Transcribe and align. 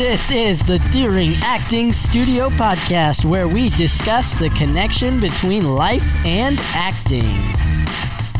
This 0.00 0.30
is 0.30 0.64
the 0.64 0.78
Deering 0.92 1.34
Acting 1.42 1.92
Studio 1.92 2.48
Podcast, 2.48 3.26
where 3.26 3.46
we 3.46 3.68
discuss 3.68 4.32
the 4.32 4.48
connection 4.48 5.20
between 5.20 5.74
life 5.74 6.02
and 6.24 6.58
acting. 6.72 7.36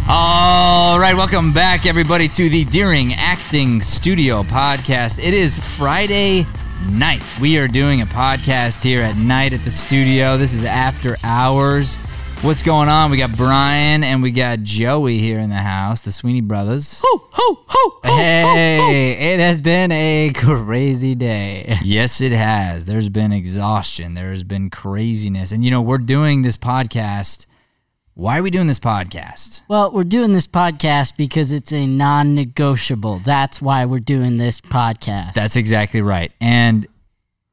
All 0.09 0.99
right, 0.99 1.15
welcome 1.15 1.53
back, 1.53 1.85
everybody, 1.85 2.29
to 2.29 2.49
the 2.49 2.65
Deering 2.65 3.13
Acting 3.13 3.83
Studio 3.83 4.43
podcast. 4.43 5.23
It 5.23 5.35
is 5.35 5.59
Friday 5.59 6.47
night. 6.93 7.23
We 7.43 7.59
are 7.59 7.69
doing 7.69 8.01
a 8.01 8.07
podcast 8.07 8.83
here 8.83 9.03
at 9.03 9.19
night 9.19 9.53
at 9.53 9.63
the 9.63 9.71
studio. 9.71 10.39
This 10.39 10.55
is 10.55 10.65
after 10.65 11.19
hours. 11.23 11.99
What's 12.43 12.63
going 12.63 12.89
on? 12.89 13.11
We 13.11 13.19
got 13.19 13.37
Brian 13.37 14.03
and 14.03 14.23
we 14.23 14.31
got 14.31 14.61
Joey 14.61 15.19
here 15.19 15.39
in 15.41 15.51
the 15.51 15.57
house, 15.57 16.01
the 16.01 16.11
Sweeney 16.11 16.41
brothers. 16.41 16.99
Ho, 17.05 17.29
ho, 17.31 17.65
ho, 17.67 18.01
ho, 18.03 18.17
Hey, 18.17 19.35
it 19.35 19.41
has 19.41 19.61
been 19.61 19.93
a 19.93 20.33
crazy 20.35 21.15
day. 21.15 21.77
Yes, 21.83 22.23
it 22.23 22.33
has. 22.33 22.87
There's 22.87 23.11
been 23.11 23.31
exhaustion. 23.31 24.15
There 24.15 24.31
has 24.31 24.43
been 24.43 24.71
craziness. 24.71 25.53
And, 25.53 25.63
you 25.63 25.71
know, 25.71 25.83
we're 25.83 25.99
doing 25.99 26.41
this 26.41 26.57
podcast. 26.57 27.45
Why 28.15 28.39
are 28.39 28.43
we 28.43 28.51
doing 28.51 28.69
this 28.69 28.81
podcast? 28.81 29.61
Well, 29.69 29.93
we're 29.93 30.05
doing 30.05 30.33
this 30.33 30.47
podcast 30.47 31.19
because 31.19 31.53
it's 31.53 31.75
a 31.75 31.87
non 31.87 32.35
negotiable. 32.35 33.21
That's 33.23 33.61
why 33.61 33.85
we're 33.85 34.01
doing 34.01 34.39
this 34.39 34.63
podcast. 34.63 35.35
That's 35.35 35.57
exactly 35.57 36.01
right. 36.01 36.33
And 36.41 36.87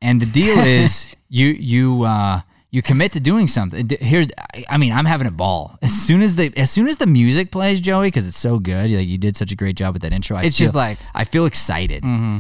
and 0.02 0.22
the 0.22 0.26
deal 0.28 0.60
is 0.60 1.10
you 1.28 1.48
you 1.48 2.04
uh 2.04 2.42
you 2.70 2.82
commit 2.82 3.12
to 3.14 3.20
doing 3.20 3.48
something. 3.48 3.90
Here's 4.00 4.28
I- 4.70 4.78
mean, 4.78 4.92
I'm 4.92 5.06
having 5.06 5.28
a 5.28 5.32
ball. 5.32 5.78
As 5.82 5.94
soon 5.94 6.22
as 6.22 6.36
the 6.36 6.52
as 6.58 6.70
soon 6.70 6.88
as 6.88 6.98
the 6.98 7.06
music 7.06 7.52
plays, 7.52 7.80
Joey, 7.82 8.12
cuz 8.12 8.28
it's 8.28 8.38
so 8.40 8.60
good. 8.60 8.90
Like 8.92 9.08
you 9.08 9.18
did 9.18 9.36
such 9.38 9.52
a 9.52 9.56
great 9.56 9.78
job 9.78 9.94
with 9.94 10.02
that 10.02 10.12
intro. 10.14 10.38
I 10.38 10.44
It's 10.44 10.58
feel- 10.58 10.66
just 10.66 10.76
like- 10.76 10.98
I 11.16 11.24
feel 11.24 11.46
excited. 11.46 12.04
Mm-hmm. 12.04 12.40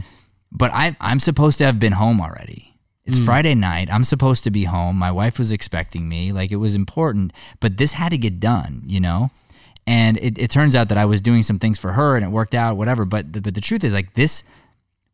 But 0.51 0.71
I 0.73 0.95
I'm 1.01 1.19
supposed 1.19 1.57
to 1.59 1.65
have 1.65 1.79
been 1.79 1.93
home 1.93 2.19
already. 2.21 2.73
It's 3.05 3.19
mm. 3.19 3.25
Friday 3.25 3.55
night. 3.55 3.87
I'm 3.91 4.03
supposed 4.03 4.43
to 4.43 4.51
be 4.51 4.65
home. 4.65 4.97
My 4.97 5.11
wife 5.11 5.39
was 5.39 5.53
expecting 5.53 6.09
me. 6.09 6.33
Like 6.33 6.51
it 6.51 6.57
was 6.57 6.75
important, 6.75 7.31
but 7.61 7.77
this 7.77 7.93
had 7.93 8.09
to 8.09 8.17
get 8.17 8.39
done, 8.41 8.83
you 8.85 8.99
know? 8.99 9.31
And 9.85 10.17
it, 10.17 10.37
it 10.37 10.51
turns 10.51 10.75
out 10.75 10.89
that 10.89 10.97
I 10.97 11.05
was 11.05 11.21
doing 11.21 11.41
some 11.43 11.57
things 11.59 11.79
for 11.79 11.93
her 11.93 12.17
and 12.17 12.25
it 12.25 12.31
worked 12.31 12.53
out, 12.53 12.75
whatever. 12.75 13.05
But 13.05 13.31
the, 13.31 13.39
but 13.39 13.55
the 13.55 13.61
truth 13.61 13.85
is 13.85 13.93
like 13.93 14.13
this 14.15 14.43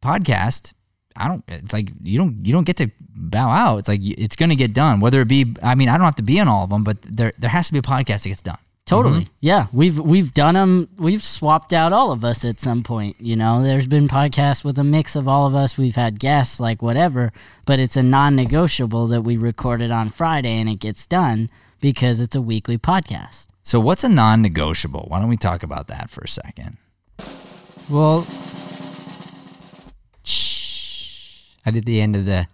podcast, 0.01 0.73
I 1.15 1.27
don't, 1.27 1.43
it's 1.47 1.73
like 1.73 1.89
you 2.01 2.17
don't, 2.17 2.45
you 2.45 2.53
don't 2.53 2.65
get 2.65 2.77
to 2.77 2.91
bow 3.15 3.49
out. 3.49 3.77
It's 3.77 3.87
like 3.87 4.01
it's 4.03 4.35
going 4.35 4.49
to 4.49 4.55
get 4.55 4.73
done, 4.73 4.99
whether 4.99 5.21
it 5.21 5.27
be, 5.27 5.55
I 5.61 5.75
mean, 5.75 5.89
I 5.89 5.97
don't 5.97 6.05
have 6.05 6.15
to 6.15 6.23
be 6.23 6.39
on 6.39 6.47
all 6.47 6.63
of 6.63 6.69
them, 6.69 6.83
but 6.83 6.97
there, 7.03 7.33
there 7.37 7.49
has 7.49 7.67
to 7.67 7.73
be 7.73 7.79
a 7.79 7.83
podcast 7.83 8.23
that 8.23 8.29
gets 8.29 8.41
done. 8.41 8.57
Totally. 8.85 9.29
Yeah, 9.39 9.67
we've 9.71 9.97
we've 9.97 10.33
done 10.33 10.55
them. 10.55 10.89
We've 10.97 11.23
swapped 11.23 11.71
out 11.71 11.93
all 11.93 12.11
of 12.11 12.25
us 12.25 12.43
at 12.43 12.59
some 12.59 12.83
point. 12.83 13.15
You 13.17 13.37
know, 13.37 13.63
there's 13.63 13.87
been 13.87 14.09
podcasts 14.09 14.65
with 14.65 14.77
a 14.77 14.83
mix 14.83 15.15
of 15.15 15.25
all 15.25 15.47
of 15.47 15.55
us. 15.55 15.77
We've 15.77 15.95
had 15.95 16.19
guests, 16.19 16.59
like 16.59 16.81
whatever. 16.81 17.31
But 17.65 17.79
it's 17.79 17.95
a 17.95 18.03
non-negotiable 18.03 19.07
that 19.07 19.21
we 19.21 19.37
recorded 19.37 19.89
on 19.89 20.09
Friday, 20.09 20.59
and 20.59 20.67
it 20.67 20.79
gets 20.79 21.05
done 21.05 21.49
because 21.79 22.19
it's 22.19 22.35
a 22.35 22.41
weekly 22.41 22.77
podcast. 22.77 23.47
So 23.63 23.79
what's 23.79 24.03
a 24.03 24.09
non-negotiable? 24.09 25.05
Why 25.07 25.21
don't 25.21 25.29
we 25.29 25.37
talk 25.37 25.63
about 25.63 25.87
that 25.87 26.09
for 26.09 26.19
a 26.19 26.27
second? 26.27 26.75
Well, 27.89 28.27
shh. 30.25 30.52
I 31.65 31.71
did 31.71 31.85
the 31.85 32.01
end 32.01 32.15
of 32.15 32.25
the. 32.25 32.47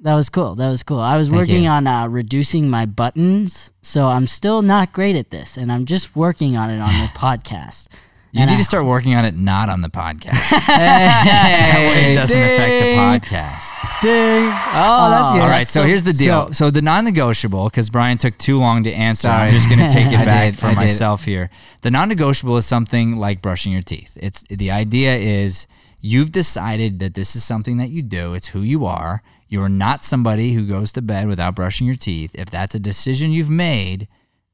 That 0.00 0.14
was 0.14 0.28
cool. 0.28 0.54
That 0.54 0.70
was 0.70 0.82
cool. 0.84 1.00
I 1.00 1.16
was 1.16 1.26
Thank 1.28 1.38
working 1.40 1.62
you. 1.64 1.68
on 1.70 1.86
uh, 1.88 2.06
reducing 2.06 2.70
my 2.70 2.86
buttons, 2.86 3.72
so 3.82 4.06
I'm 4.06 4.26
still 4.28 4.62
not 4.62 4.92
great 4.92 5.16
at 5.16 5.30
this, 5.30 5.56
and 5.56 5.72
I'm 5.72 5.86
just 5.86 6.14
working 6.14 6.56
on 6.56 6.70
it 6.70 6.78
on 6.80 6.92
the 7.00 7.06
podcast. 7.18 7.88
You 8.30 8.42
And 8.42 8.50
need 8.50 8.56
I- 8.56 8.58
to 8.58 8.64
start 8.64 8.84
working 8.84 9.14
on 9.16 9.24
it 9.24 9.36
not 9.36 9.68
on 9.68 9.80
the 9.80 9.88
podcast. 9.88 10.50
that 10.68 11.90
way 11.92 12.12
it 12.12 12.14
doesn't 12.14 12.38
affect 12.40 12.84
the 12.84 12.94
podcast. 12.96 14.02
Ding. 14.02 14.44
Oh, 14.46 15.10
that's 15.10 15.32
good. 15.32 15.42
All 15.42 15.48
right, 15.48 15.66
so, 15.66 15.80
So- 15.82 15.86
here's 15.86 16.02
the 16.04 16.12
deal. 16.12 16.46
so- 16.48 16.52
So, 16.52 16.70
the 16.70 16.82
non-negotiable, 16.82 17.64
because 17.68 17.90
Brian 17.90 18.18
took 18.18 18.36
too 18.38 18.58
long 18.60 18.84
to 18.84 18.92
answer, 18.92 19.28
I'm 19.28 19.50
just 19.52 19.68
going 19.68 19.80
to 19.80 19.88
take 19.88 20.06
it 20.12 20.24
back 20.24 20.52
did, 20.52 20.60
for 20.60 20.66
I 20.66 20.70
did. 20.70 20.76
myself 20.76 21.24
here. 21.24 21.50
The 21.82 21.90
non-negotiable 21.90 22.56
is 22.58 22.66
something 22.66 23.16
like 23.16 23.42
brushing 23.42 23.72
your 23.72 23.82
teeth. 23.82 24.16
It's 24.20 24.42
the 24.42 24.70
idea 24.70 25.16
is 25.16 25.66
you've 26.00 26.32
decided 26.32 26.98
that 26.98 27.14
this 27.14 27.34
is 27.34 27.44
something 27.44 27.76
that 27.78 27.90
you 27.90 28.02
do. 28.02 28.34
It's 28.34 28.48
who 28.48 28.60
you 28.60 28.86
are. 28.86 29.22
You're 29.48 29.68
not 29.68 30.04
somebody 30.04 30.52
who 30.52 30.66
goes 30.66 30.92
to 30.92 31.02
bed 31.02 31.26
without 31.26 31.54
brushing 31.54 31.86
your 31.86 31.96
teeth. 31.96 32.32
If 32.34 32.50
that's 32.50 32.74
a 32.74 32.80
decision 32.80 33.32
you've 33.32 33.50
made, 33.50 34.08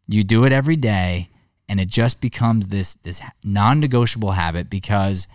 you 0.06 0.22
do 0.22 0.44
it 0.44 0.52
every 0.52 0.76
day, 0.76 1.30
and 1.68 1.80
it 1.80 1.88
just 1.88 2.20
becomes 2.20 2.68
this 2.68 2.94
this 3.02 3.20
non-negotiable 3.42 4.32
habit 4.32 4.70
because 4.70 5.26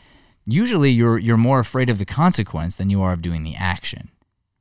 usually 0.46 0.92
you're 0.92 1.18
you're 1.18 1.38
more 1.38 1.60
afraid 1.60 1.90
of 1.90 1.98
the 1.98 2.06
consequence 2.06 2.76
than 2.76 2.90
you 2.90 3.02
are 3.02 3.14
of 3.14 3.22
doing 3.22 3.44
the 3.44 3.56
action. 3.56 4.10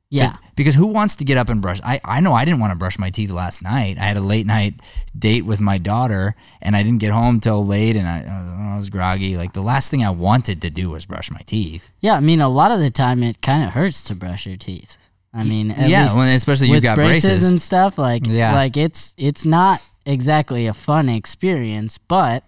Yeah, 0.09 0.37
Because 0.55 0.75
who 0.75 0.87
wants 0.87 1.15
to 1.17 1.23
get 1.25 1.37
up 1.37 1.49
and 1.49 1.61
brush? 1.61 1.79
I, 1.83 2.01
I 2.03 2.19
know 2.19 2.33
I 2.33 2.43
didn't 2.45 2.59
want 2.59 2.71
to 2.71 2.75
brush 2.75 2.97
my 2.97 3.09
teeth 3.11 3.29
last 3.29 3.61
night. 3.61 3.97
I 3.99 4.03
had 4.05 4.17
a 4.17 4.21
late 4.21 4.45
night 4.47 4.73
date 5.17 5.45
with 5.45 5.59
my 5.61 5.77
daughter, 5.77 6.35
and 6.61 6.75
I 6.75 6.81
didn't 6.83 6.99
get 6.99 7.11
home 7.11 7.39
till 7.39 7.65
late, 7.65 7.95
and 7.95 8.07
I, 8.07 8.73
I 8.73 8.77
was 8.77 8.89
groggy. 8.89 9.37
Like 9.37 9.53
the 9.53 9.61
last 9.61 9.91
thing 9.91 10.03
I 10.03 10.09
wanted 10.09 10.61
to 10.63 10.69
do 10.69 10.89
was 10.89 11.05
brush 11.05 11.29
my 11.31 11.41
teeth. 11.45 11.91
yeah. 11.99 12.15
I 12.15 12.19
mean, 12.21 12.41
a 12.41 12.49
lot 12.49 12.71
of 12.71 12.79
the 12.79 12.89
time 12.89 13.21
it 13.23 13.41
kind 13.41 13.63
of 13.63 13.71
hurts 13.71 14.03
to 14.05 14.15
brush 14.15 14.45
your 14.45 14.57
teeth. 14.57 14.97
I 15.31 15.43
mean, 15.43 15.69
at 15.69 15.89
yeah, 15.89 16.05
least 16.05 16.17
when, 16.17 16.27
especially 16.29 16.69
you've 16.69 16.81
got 16.81 16.95
braces, 16.95 17.29
braces. 17.29 17.49
and 17.51 17.61
stuff. 17.61 17.99
Like, 17.99 18.25
Yeah. 18.25 18.55
like 18.55 18.75
it's 18.77 19.13
it's 19.15 19.45
not 19.45 19.79
exactly 20.05 20.65
a 20.65 20.73
fun 20.73 21.07
experience, 21.07 21.99
but 21.99 22.43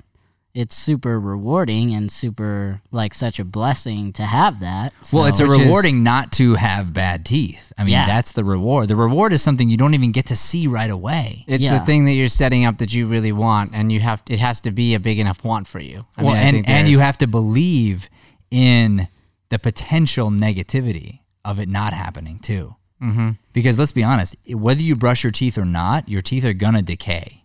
it's 0.53 0.75
super 0.75 1.19
rewarding 1.19 1.94
and 1.94 2.12
super 2.12 2.81
like 2.91 3.13
such 3.13 3.39
a 3.39 3.45
blessing 3.45 4.12
to 4.13 4.23
have 4.23 4.59
that. 4.59 4.91
well, 5.13 5.25
it's 5.25 5.39
a 5.39 5.47
Which 5.47 5.59
is- 5.59 5.66
rewarding 5.66 6.03
not 6.03 6.31
to 6.34 6.56
have 6.56 6.94
bad 6.94 7.25
teeth. 7.25 7.72
I 7.78 7.84
mean, 7.84 7.94
Yeah. 7.94 8.06
that's 8.06 8.34
the 8.34 8.44
reward. 8.44 8.88
The 8.90 8.95
reward 8.95 9.31
is 9.34 9.41
something 9.41 9.69
you 9.69 9.78
don't 9.78 9.94
even 9.94 10.11
get 10.11 10.25
to 10.28 10.35
see 10.35 10.67
right 10.67 10.90
away. 10.90 11.45
It's 11.47 11.63
Yeah. 11.63 11.79
the 11.79 11.85
thing 11.85 12.06
that 12.06 12.13
you're 12.13 12.28
setting 12.28 12.66
up 12.66 12.79
that 12.79 12.94
you 12.94 13.07
really 13.07 13.31
want, 13.31 13.72
and 13.73 13.91
you 13.91 14.01
have. 14.01 14.22
It 14.28 14.40
has 14.40 14.59
to 14.61 14.72
be 14.72 14.94
a 14.94 15.00
big 15.00 15.19
enough 15.19 15.44
want 15.44 15.67
for 15.67 15.79
you. 15.79 16.06
I 16.17 16.23
well, 16.23 16.34
mean, 16.34 16.41
I 16.41 16.45
and 16.45 16.56
think 16.57 16.69
and 16.69 16.90
you 16.90 17.00
have 17.00 17.17
to 17.19 17.28
believe 17.28 18.09
in 18.51 19.07
the 19.50 19.57
potential 19.59 20.29
negativity 20.29 21.19
of 21.45 21.59
it 21.59 21.69
not 21.69 21.94
happening 21.94 22.40
too. 22.40 22.75
Mm-hmm. 23.01 23.29
Because 23.53 23.79
let's 23.79 23.91
be 23.94 24.03
honest, 24.03 24.35
whether 24.53 24.81
you 24.81 24.95
brush 24.95 25.23
your 25.23 25.31
teeth 25.31 25.57
or 25.57 25.66
not, 25.66 26.07
your 26.07 26.22
teeth 26.22 26.45
are 26.45 26.53
gonna 26.53 26.81
decay. 26.81 27.44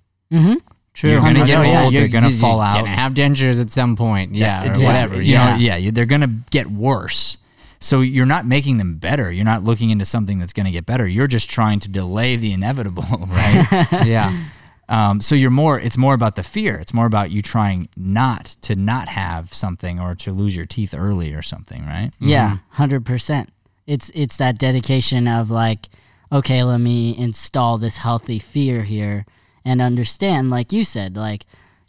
True. 0.97 1.11
You're 1.11 1.21
gonna 1.21 1.45
get 1.45 1.49
yeah, 1.67 1.83
old, 1.85 1.93
you're- 1.93 2.09
they're 2.09 2.21
gonna 2.21 2.31
you're 2.33 2.41
fall 2.41 2.59
out. 2.61 2.73
Gonna 2.73 2.89
have 2.89 3.13
dentures 3.13 3.61
at 3.61 3.71
some 3.71 3.97
point. 3.97 4.35
Yeah, 4.35 4.63
It's- 4.63 4.81
or 4.81 4.85
whatever. 4.85 5.17
You 5.17 5.33
yeah. 5.35 5.51
know, 5.51 5.57
yeah, 5.59 5.91
they're 5.93 6.07
gonna 6.07 6.41
get 6.51 6.69
worse. 6.71 7.37
So 7.81 8.01
you're 8.01 8.25
not 8.25 8.47
making 8.47 8.79
them 8.79 8.97
better. 8.97 9.31
You're 9.31 9.45
not 9.45 9.63
looking 9.63 9.91
into 9.91 10.07
something 10.07 10.39
that's 10.39 10.55
gonna 10.55 10.71
get 10.71 10.87
better. 10.87 11.07
You're 11.07 11.27
just 11.27 11.51
trying 11.51 11.81
to 11.81 11.89
delay 11.89 12.37
the 12.37 12.53
inevitable, 12.55 13.05
right? 13.29 13.87
yeah. 14.07 14.45
Um, 14.89 15.21
so 15.21 15.35
you're 15.35 15.51
more. 15.51 15.79
It's 15.79 15.99
more 15.99 16.15
about 16.15 16.37
the 16.37 16.43
fear. 16.43 16.77
It's 16.77 16.95
more 16.95 17.05
about 17.07 17.31
you 17.31 17.43
trying 17.43 17.89
not 17.95 18.57
to 18.63 18.75
not 18.75 19.09
have 19.09 19.53
something 19.53 20.01
or 20.01 20.15
to 20.15 20.33
lose 20.33 20.57
your 20.57 20.65
teeth 20.65 20.95
early 20.95 21.35
or 21.35 21.43
something, 21.43 21.85
right? 21.85 22.13
Yeah, 22.21 22.59
hundred 22.71 23.05
percent. 23.05 23.51
It's 23.87 24.11
it's 24.15 24.39
that 24.39 24.59
dedication 24.59 25.29
of 25.29 25.51
like, 25.51 25.89
okay, 26.33 26.63
let 26.63 26.79
me 26.81 27.15
install 27.19 27.77
this 27.79 27.99
healthy 27.99 28.39
fear 28.39 28.85
here 28.85 29.27
and 29.67 29.83
understand, 29.83 30.49
like 30.49 30.73
you 30.73 30.85
said, 30.85 31.17
like 31.17 31.45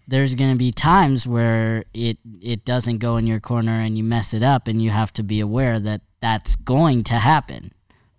there's 0.08 0.34
gonna 0.34 0.56
be 0.56 0.72
times 0.72 1.28
where 1.28 1.86
it 1.94 2.18
it 2.42 2.66
doesn't 2.66 2.98
go 2.98 3.18
in 3.18 3.28
your 3.28 3.40
corner 3.40 3.80
and 3.80 3.98
you 3.98 4.04
mess 4.04 4.34
it 4.34 4.42
up, 4.44 4.68
and 4.68 4.82
you 4.82 4.90
have 4.90 5.14
to 5.14 5.24
be 5.24 5.40
aware 5.40 5.80
that 5.80 6.02
that's 6.20 6.56
going 6.56 7.04
to 7.04 7.14
happen. 7.14 7.72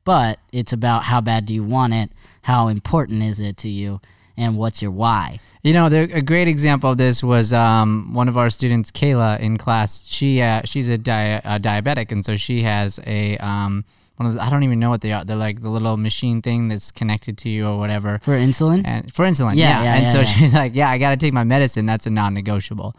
But 0.04 0.38
it's 0.52 0.72
about 0.72 1.04
how 1.04 1.20
bad 1.20 1.44
do 1.44 1.52
you 1.52 1.64
want 1.64 1.92
it, 1.92 2.10
how 2.42 2.68
important 2.68 3.22
is 3.22 3.40
it 3.40 3.58
to 3.58 3.68
you, 3.68 4.00
and 4.36 4.56
what's 4.56 4.80
your 4.80 4.92
why. 4.92 5.40
You 5.64 5.72
know, 5.72 5.88
the, 5.88 6.08
a 6.14 6.22
great 6.22 6.46
example 6.46 6.92
of 6.92 6.98
this 6.98 7.22
was 7.22 7.52
um, 7.52 8.14
one 8.14 8.28
of 8.28 8.38
our 8.38 8.48
students, 8.48 8.92
Kayla, 8.92 9.40
in 9.40 9.58
class. 9.58 10.06
She 10.06 10.40
uh, 10.40 10.62
she's 10.64 10.88
a, 10.88 10.96
dia- 10.96 11.42
a 11.44 11.58
diabetic, 11.58 12.12
and 12.12 12.24
so 12.24 12.36
she 12.36 12.62
has 12.62 13.00
a 13.06 13.36
um, 13.38 13.84
one 14.18 14.28
of 14.28 14.34
the, 14.34 14.42
I 14.42 14.50
don't 14.50 14.62
even 14.64 14.78
know 14.78 14.90
what 14.90 15.00
they 15.00 15.12
are. 15.12 15.24
They're 15.24 15.36
like 15.36 15.62
the 15.62 15.70
little 15.70 15.96
machine 15.96 16.42
thing 16.42 16.68
that's 16.68 16.90
connected 16.90 17.38
to 17.38 17.48
you 17.48 17.66
or 17.66 17.78
whatever. 17.78 18.18
For 18.22 18.36
insulin? 18.36 18.82
And 18.84 19.12
for 19.12 19.24
insulin, 19.24 19.56
Yeah, 19.56 19.68
yeah. 19.68 19.82
yeah, 19.84 19.94
and 19.94 20.06
yeah, 20.06 20.12
so 20.12 20.24
she's 20.24 20.52
like, 20.52 20.74
"Yeah, 20.74 20.90
I 20.90 20.98
got 20.98 21.10
to 21.10 21.16
take 21.16 21.32
my 21.32 21.44
medicine. 21.44 21.86
That's 21.86 22.06
a 22.06 22.10
non-negotiable, 22.10 22.94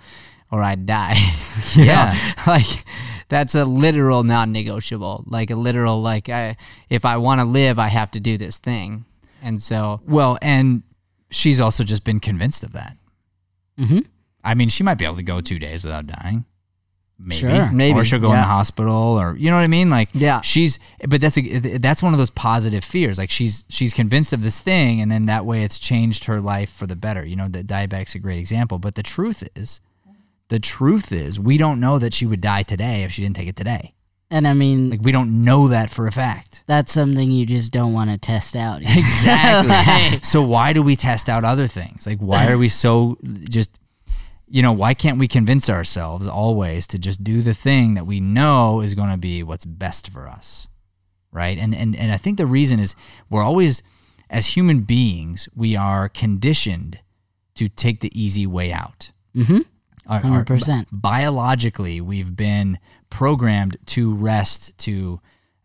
or 0.51 0.63
I 0.63 0.75
die." 0.75 1.17
Yeah. 1.75 2.13
know? 2.37 2.43
like 2.53 2.85
that's 3.27 3.53
a 3.53 3.63
literal 3.65 4.23
non-negotiable. 4.23 5.25
Like 5.27 5.51
a 5.51 5.55
literal 5.55 6.01
like, 6.01 6.29
I, 6.29 6.55
if 6.89 7.05
I 7.05 7.17
want 7.17 7.41
to 7.41 7.45
live, 7.45 7.77
I 7.79 7.89
have 7.89 8.09
to 8.11 8.19
do 8.19 8.37
this 8.37 8.57
thing. 8.57 9.05
And 9.43 9.61
so, 9.61 10.01
Well, 10.07 10.37
and 10.41 10.83
she's 11.29 11.59
also 11.61 11.83
just 11.83 12.03
been 12.03 12.19
convinced 12.19 12.63
of 12.63 12.71
that. 12.73 12.97
Mm-hmm. 13.77 13.99
I 14.43 14.53
mean, 14.55 14.69
she 14.69 14.83
might 14.83 14.95
be 14.97 15.05
able 15.05 15.17
to 15.17 15.23
go 15.23 15.41
two 15.41 15.59
days 15.59 15.83
without 15.83 16.07
dying. 16.07 16.45
Maybe, 17.21 17.39
Sure. 17.41 17.69
Maybe, 17.71 17.99
or 17.99 18.05
she'll 18.05 18.19
go 18.19 18.31
in 18.31 18.37
the 18.37 18.43
hospital, 18.43 18.93
or 18.93 19.35
you 19.35 19.49
know 19.49 19.57
what 19.57 19.63
I 19.63 19.67
mean. 19.67 19.89
Like, 19.89 20.09
Yeah. 20.13 20.39
she's. 20.41 20.79
But 21.07 21.19
that's 21.19 21.37
a, 21.37 21.77
that's 21.77 22.01
one 22.01 22.13
of 22.13 22.17
those 22.17 22.29
positive 22.29 22.83
fears. 22.83 23.17
Like 23.17 23.29
she's 23.29 23.65
she's 23.69 23.93
convinced 23.93 24.31
of 24.31 24.41
this 24.41 24.59
thing, 24.59 25.01
and 25.01 25.11
then 25.11 25.25
that 25.25 25.45
way 25.45 25.63
it's 25.63 25.77
changed 25.79 26.25
her 26.25 26.39
life 26.39 26.71
for 26.71 26.87
the 26.87 26.95
better. 26.95 27.25
You 27.25 27.35
know, 27.35 27.49
that 27.49 27.67
diabetic's 27.67 28.15
a 28.15 28.19
great 28.19 28.39
example. 28.39 28.79
But 28.79 28.95
the 28.95 29.03
truth 29.03 29.43
is, 29.55 29.81
the 30.47 30.59
truth 30.59 31.11
is, 31.11 31.39
we 31.39 31.57
don't 31.57 31.79
know 31.81 31.99
that 31.99 32.13
she 32.13 32.25
would 32.25 32.41
die 32.41 32.63
today 32.63 33.03
if 33.03 33.11
she 33.11 33.21
didn't 33.21 33.35
take 33.35 33.49
it 33.49 33.55
today. 33.57 33.93
And 34.31 34.47
I 34.47 34.53
mean, 34.53 34.91
Like 34.91 35.01
we 35.01 35.11
don't 35.11 35.43
know 35.43 35.67
that 35.69 35.89
for 35.89 36.05
a 36.07 36.11
fact. 36.11 36.63
that's 36.67 36.93
something 36.93 37.31
you 37.31 37.47
just 37.47 37.71
don't 37.73 37.93
want 37.93 38.11
to 38.11 38.17
test 38.17 38.55
out. 38.55 38.81
Exactly. 38.85 40.19
so 40.23 40.41
why 40.41 40.71
do 40.71 40.81
we 40.83 40.95
test 40.95 41.29
out 41.29 41.43
other 41.43 41.67
things? 41.67 42.05
Like 42.07 42.19
why 42.19 42.47
are 42.51 42.57
we 42.57 42.69
so 42.69 43.17
just 43.49 43.79
you 44.49 44.61
know, 44.61 44.71
why 44.71 44.93
can't 44.93 45.19
we 45.19 45.27
convince 45.27 45.69
ourselves 45.69 46.27
always 46.27 46.87
to 46.87 46.97
just 46.99 47.23
do 47.23 47.41
the 47.41 47.53
thing 47.53 47.93
that 47.93 48.05
we 48.05 48.19
know 48.19 48.81
is 48.81 48.95
going 48.95 49.11
to 49.11 49.17
be 49.17 49.43
what's 49.43 49.65
best 49.65 50.09
for 50.09 50.27
us? 50.27 50.67
Right? 51.31 51.57
And 51.57 51.75
and 51.75 51.95
and 51.95 52.11
I 52.11 52.17
think 52.17 52.37
the 52.37 52.45
reason 52.47 52.79
is 52.79 52.95
we're 53.29 53.43
always 53.43 53.81
as 54.29 54.47
human 54.47 54.81
beings, 54.81 55.47
we 55.55 55.75
are 55.75 56.09
conditioned 56.09 56.99
to 57.55 57.67
take 57.69 57.99
the 58.01 58.11
easy 58.19 58.45
way 58.47 58.71
out. 58.71 59.11
mm-hmm. 59.35 59.59
Our- 60.07 60.25
our- 60.25 60.43
100%. 60.45 60.87
biologically, 60.91 62.01
we've 62.01 62.35
been 62.35 62.79
programmed 63.11 63.77
to 63.87 64.13
rest, 64.15 64.75
to 64.79 65.19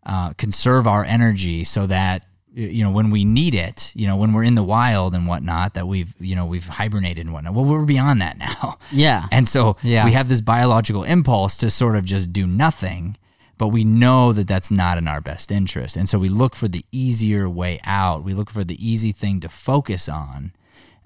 uh, 0.05 0.33
conserve 0.33 0.85
our 0.87 1.03
energy, 1.03 1.63
so 1.63 1.87
that 1.87 2.23
you 2.57 2.83
know 2.83 2.89
when 2.91 3.09
we 3.11 3.25
need 3.25 3.53
it, 3.53 3.91
you 3.95 4.07
know 4.07 4.15
when 4.15 4.31
we're 4.33 4.43
in 4.43 4.55
the 4.55 4.63
wild 4.63 5.13
and 5.13 5.27
whatnot, 5.27 5.73
that 5.73 5.87
we've 5.87 6.13
you 6.19 6.35
know 6.35 6.45
we've 6.45 6.65
hibernated 6.67 7.25
and 7.25 7.33
whatnot. 7.33 7.53
Well, 7.53 7.65
we're 7.65 7.83
beyond 7.85 8.21
that 8.21 8.37
now, 8.49 8.77
Yeah. 8.91 9.25
and 9.31 9.47
so 9.47 9.77
Yeah. 9.83 10.05
we 10.05 10.13
have 10.13 10.29
this 10.29 10.41
biological 10.41 11.03
impulse 11.03 11.57
to 11.57 11.69
sort 11.69 11.95
of 11.95 12.05
just 12.05 12.31
do 12.33 12.47
nothing. 12.47 13.17
But 13.57 13.69
we 13.69 13.85
know 13.85 14.33
that 14.33 14.49
that's 14.49 14.69
not 14.69 14.97
in 14.97 15.07
our 15.07 15.21
best 15.21 15.49
interest. 15.49 15.95
And 15.95 16.09
so 16.09 16.19
we 16.19 16.27
look 16.27 16.57
for 16.57 16.67
the 16.67 16.83
easier 16.91 17.47
way 17.49 17.79
out. 17.85 18.21
We 18.21 18.33
look 18.33 18.49
for 18.49 18.65
the 18.65 18.75
easy 18.85 19.13
thing 19.13 19.39
to 19.39 19.47
focus 19.47 20.09
on. 20.09 20.51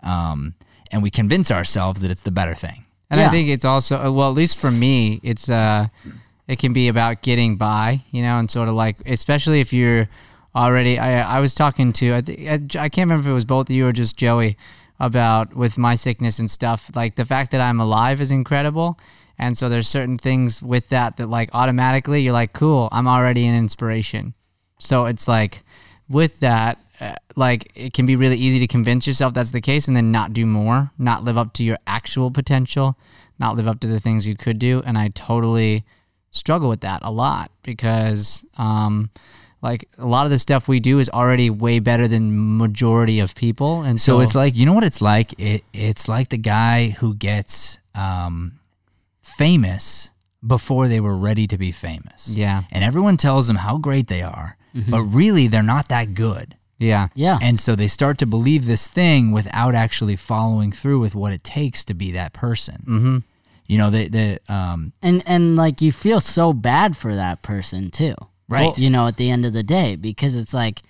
Um, 0.01 0.55
and 0.91 1.03
we 1.03 1.11
convince 1.11 1.51
ourselves 1.51 2.01
that 2.01 2.09
it's 2.09 2.23
the 2.23 2.31
better 2.31 2.55
thing. 2.55 2.85
And 3.11 3.21
I 3.21 3.29
think 3.29 3.49
it's 3.49 3.65
also 3.65 3.97
uh, 4.03 4.11
well, 4.11 4.29
at 4.29 4.35
least 4.35 4.57
for 4.57 4.71
me, 4.71 5.19
it's 5.21 5.47
uh, 5.47 5.89
it 6.47 6.57
can 6.57 6.73
be 6.73 6.87
about 6.87 7.21
getting 7.21 7.55
by, 7.55 8.01
you 8.11 8.23
know, 8.23 8.39
and 8.39 8.49
sort 8.49 8.67
of 8.67 8.73
like, 8.73 8.97
especially 9.05 9.59
if 9.61 9.71
you're 9.71 10.09
already. 10.55 10.99
I 10.99 11.37
I 11.37 11.39
was 11.39 11.53
talking 11.53 11.93
to 11.93 12.13
I 12.13 12.17
I, 12.17 12.89
can't 12.89 13.09
remember 13.09 13.27
if 13.27 13.31
it 13.31 13.33
was 13.33 13.45
both 13.45 13.69
of 13.69 13.75
you 13.75 13.87
or 13.87 13.93
just 13.93 14.17
Joey 14.17 14.57
about 14.99 15.55
with 15.55 15.77
my 15.77 15.95
sickness 15.95 16.39
and 16.39 16.49
stuff. 16.49 16.91
Like 16.95 17.15
the 17.15 17.25
fact 17.25 17.51
that 17.51 17.61
I'm 17.61 17.79
alive 17.79 18.21
is 18.21 18.31
incredible, 18.31 18.99
and 19.37 19.57
so 19.57 19.69
there's 19.69 19.87
certain 19.87 20.17
things 20.17 20.61
with 20.61 20.89
that 20.89 21.17
that 21.17 21.27
like 21.27 21.49
automatically 21.53 22.21
you're 22.21 22.33
like, 22.33 22.53
cool, 22.53 22.89
I'm 22.91 23.07
already 23.07 23.45
an 23.47 23.55
inspiration. 23.55 24.33
So 24.79 25.05
it's 25.05 25.27
like 25.27 25.63
with 26.09 26.39
that, 26.39 26.79
uh, 26.99 27.15
like 27.35 27.71
it 27.75 27.93
can 27.93 28.05
be 28.05 28.15
really 28.15 28.37
easy 28.37 28.59
to 28.59 28.67
convince 28.67 29.05
yourself 29.05 29.33
that's 29.33 29.51
the 29.51 29.61
case 29.61 29.87
and 29.87 29.95
then 29.95 30.11
not 30.11 30.33
do 30.33 30.45
more, 30.45 30.91
not 30.97 31.23
live 31.23 31.37
up 31.37 31.53
to 31.53 31.63
your 31.63 31.77
actual 31.87 32.31
potential, 32.31 32.97
not 33.37 33.55
live 33.55 33.67
up 33.67 33.79
to 33.81 33.87
the 33.87 33.99
things 33.99 34.27
you 34.27 34.35
could 34.35 34.59
do. 34.59 34.81
And 34.85 34.97
I 34.97 35.09
totally 35.09 35.85
struggle 36.31 36.69
with 36.69 36.81
that 36.81 37.01
a 37.03 37.11
lot 37.11 37.51
because, 37.63 38.45
um, 38.57 39.09
like 39.61 39.89
a 39.97 40.05
lot 40.05 40.25
of 40.25 40.31
the 40.31 40.39
stuff 40.39 40.67
we 40.67 40.79
do 40.79 40.99
is 40.99 41.09
already 41.09 41.49
way 41.49 41.79
better 41.79 42.07
than 42.07 42.57
majority 42.57 43.19
of 43.19 43.35
people, 43.35 43.81
and 43.81 43.99
so, 43.99 44.17
So 44.17 44.21
it's 44.21 44.35
like 44.35 44.55
you 44.55 44.65
know 44.65 44.73
what 44.73 44.83
it's 44.83 45.01
like. 45.01 45.37
It 45.39 45.63
it's 45.73 46.07
like 46.07 46.29
the 46.29 46.37
guy 46.37 46.89
who 46.89 47.13
gets 47.13 47.79
um, 47.93 48.59
famous 49.21 50.09
before 50.45 50.87
they 50.87 50.99
were 50.99 51.15
ready 51.17 51.45
to 51.47 51.57
be 51.57 51.71
famous. 51.71 52.29
yeah, 52.29 52.63
and 52.71 52.83
everyone 52.83 53.17
tells 53.17 53.47
them 53.47 53.57
how 53.57 53.77
great 53.77 54.07
they 54.07 54.21
are, 54.21 54.57
but 54.87 55.03
really 55.03 55.47
they're 55.47 55.61
not 55.61 55.89
that 55.89 56.13
good. 56.13 56.55
yeah, 56.77 57.09
yeah. 57.13 57.37
And 57.41 57.59
so 57.59 57.75
they 57.75 57.87
start 57.87 58.17
to 58.19 58.25
believe 58.25 58.65
this 58.65 58.87
thing 58.87 59.31
without 59.31 59.75
actually 59.75 60.15
following 60.15 60.71
through 60.71 60.99
with 60.99 61.15
what 61.15 61.33
it 61.33 61.43
takes 61.43 61.83
to 61.85 61.93
be 61.93 62.11
that 62.13 62.31
person. 62.31 62.83
mm-hmm. 62.87 63.17
You 63.67 63.77
know, 63.77 63.89
the 63.91 64.07
the 64.07 64.39
um, 64.51 64.93
and 65.01 65.21
and 65.25 65.57
like 65.57 65.81
you 65.81 65.91
feel 65.91 66.21
so 66.21 66.53
bad 66.53 66.95
for 66.95 67.13
that 67.13 67.41
person 67.43 67.91
too 67.91 68.15
Right. 68.49 68.77
you 68.77 68.89
know 68.89 69.07
at 69.07 69.17
the 69.17 69.29
end 69.29 69.45
of 69.45 69.53
the 69.53 69.63
day 69.63 69.95
because 69.95 70.35
it's 70.35 70.53
like 70.53 70.81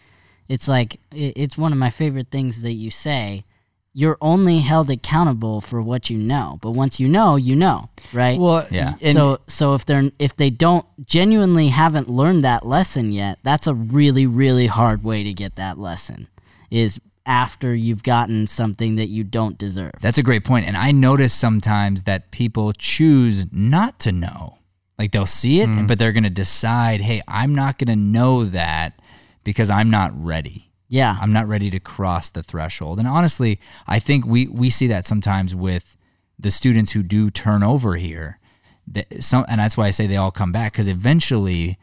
it's 0.47 0.67
like 0.67 0.99
it's 1.11 1.57
one 1.57 1.71
of 1.71 1.77
my 1.77 1.89
favorite 1.89 2.27
things 2.31 2.61
that 2.61 2.73
you 2.73 2.89
say 2.89 3.43
you're 3.91 4.17
only 4.21 4.59
held 4.59 4.89
accountable 4.89 5.59
for 5.61 5.81
what 5.81 6.09
you 6.09 6.17
know 6.17 6.57
but 6.61 6.71
once 6.71 6.99
you 6.99 7.07
know 7.07 7.35
you 7.35 7.55
know 7.55 7.89
right 8.13 8.39
Well, 8.39 8.65
Yeah. 8.71 8.93
so 9.13 9.39
so 9.47 9.73
if 9.73 9.85
they're 9.85 10.11
if 10.19 10.35
they 10.35 10.49
don't 10.49 10.85
genuinely 11.05 11.67
haven't 11.69 12.07
learned 12.09 12.43
that 12.43 12.65
lesson 12.65 13.11
yet 13.11 13.39
that's 13.43 13.67
a 13.67 13.73
really 13.73 14.25
really 14.25 14.67
hard 14.67 15.03
way 15.03 15.23
to 15.23 15.33
get 15.33 15.55
that 15.55 15.77
lesson 15.77 16.27
is 16.71 16.99
after 17.25 17.75
you've 17.75 18.01
gotten 18.03 18.47
something 18.47 18.95
that 18.95 19.07
you 19.09 19.23
don't 19.23 19.57
deserve 19.57 19.91
That's 20.01 20.17
a 20.17 20.23
great 20.23 20.43
point. 20.43 20.65
And 20.65 20.75
I 20.75 20.91
notice 20.91 21.31
sometimes 21.33 22.03
that 22.03 22.31
people 22.31 22.73
choose 22.73 23.45
not 23.51 23.99
to 23.99 24.11
know. 24.11 24.57
Like 24.99 25.11
they'll 25.11 25.25
see 25.25 25.61
it, 25.61 25.69
mm-hmm. 25.69 25.87
but 25.87 25.97
they're 25.97 26.11
going 26.11 26.25
to 26.25 26.29
decide, 26.29 27.01
hey, 27.01 27.21
I'm 27.27 27.55
not 27.55 27.79
going 27.79 27.87
to 27.87 27.95
know 27.95 28.43
that 28.43 28.99
because 29.45 29.69
I'm 29.69 29.89
not 29.89 30.11
ready. 30.13 30.69
yeah 30.89 31.17
I'm 31.21 31.31
not 31.31 31.47
ready 31.47 31.69
to 31.71 31.79
cross 31.79 32.29
the 32.29 32.43
threshold. 32.43 32.99
And 32.99 33.07
honestly, 33.07 33.59
I 33.87 33.97
think 33.99 34.25
we, 34.25 34.45
we 34.47 34.69
see 34.69 34.87
that 34.87 35.05
sometimes 35.05 35.55
with 35.55 35.95
the 36.37 36.51
students 36.51 36.91
who 36.91 37.03
do 37.03 37.29
turn 37.29 37.63
over 37.63 37.95
here. 37.95 38.39
That 38.87 39.23
some, 39.23 39.45
and 39.47 39.59
that's 39.59 39.77
why 39.77 39.87
I 39.87 39.91
say 39.91 40.07
they 40.07 40.17
all 40.17 40.31
come 40.31 40.51
back 40.51 40.71
because 40.73 40.87
eventually 40.87 41.77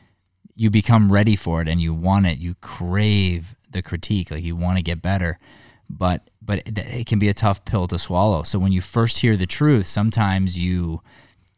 you 0.55 0.71
become 0.71 1.13
ready 1.13 1.37
for 1.37 1.63
it 1.63 1.69
and 1.69 1.81
you 1.81 1.95
want 1.95 2.27
it. 2.27 2.39
You 2.39 2.55
crave 2.61 3.55
the 3.71 3.83
critique, 3.83 4.31
like 4.31 4.43
you 4.43 4.57
want 4.57 4.79
to 4.79 4.83
get 4.83 5.03
better. 5.03 5.39
But 5.89 6.31
but 6.43 6.61
it, 6.67 6.79
it 6.79 7.07
can 7.07 7.19
be 7.19 7.29
a 7.29 7.35
tough 7.35 7.65
pill 7.65 7.87
to 7.89 7.99
swallow. 7.99 8.43
So 8.43 8.59
when 8.59 8.73
you 8.73 8.81
first 8.81 9.19
hear 9.19 9.37
the 9.37 9.47
truth, 9.47 9.87
sometimes 9.87 10.59
you 10.59 11.03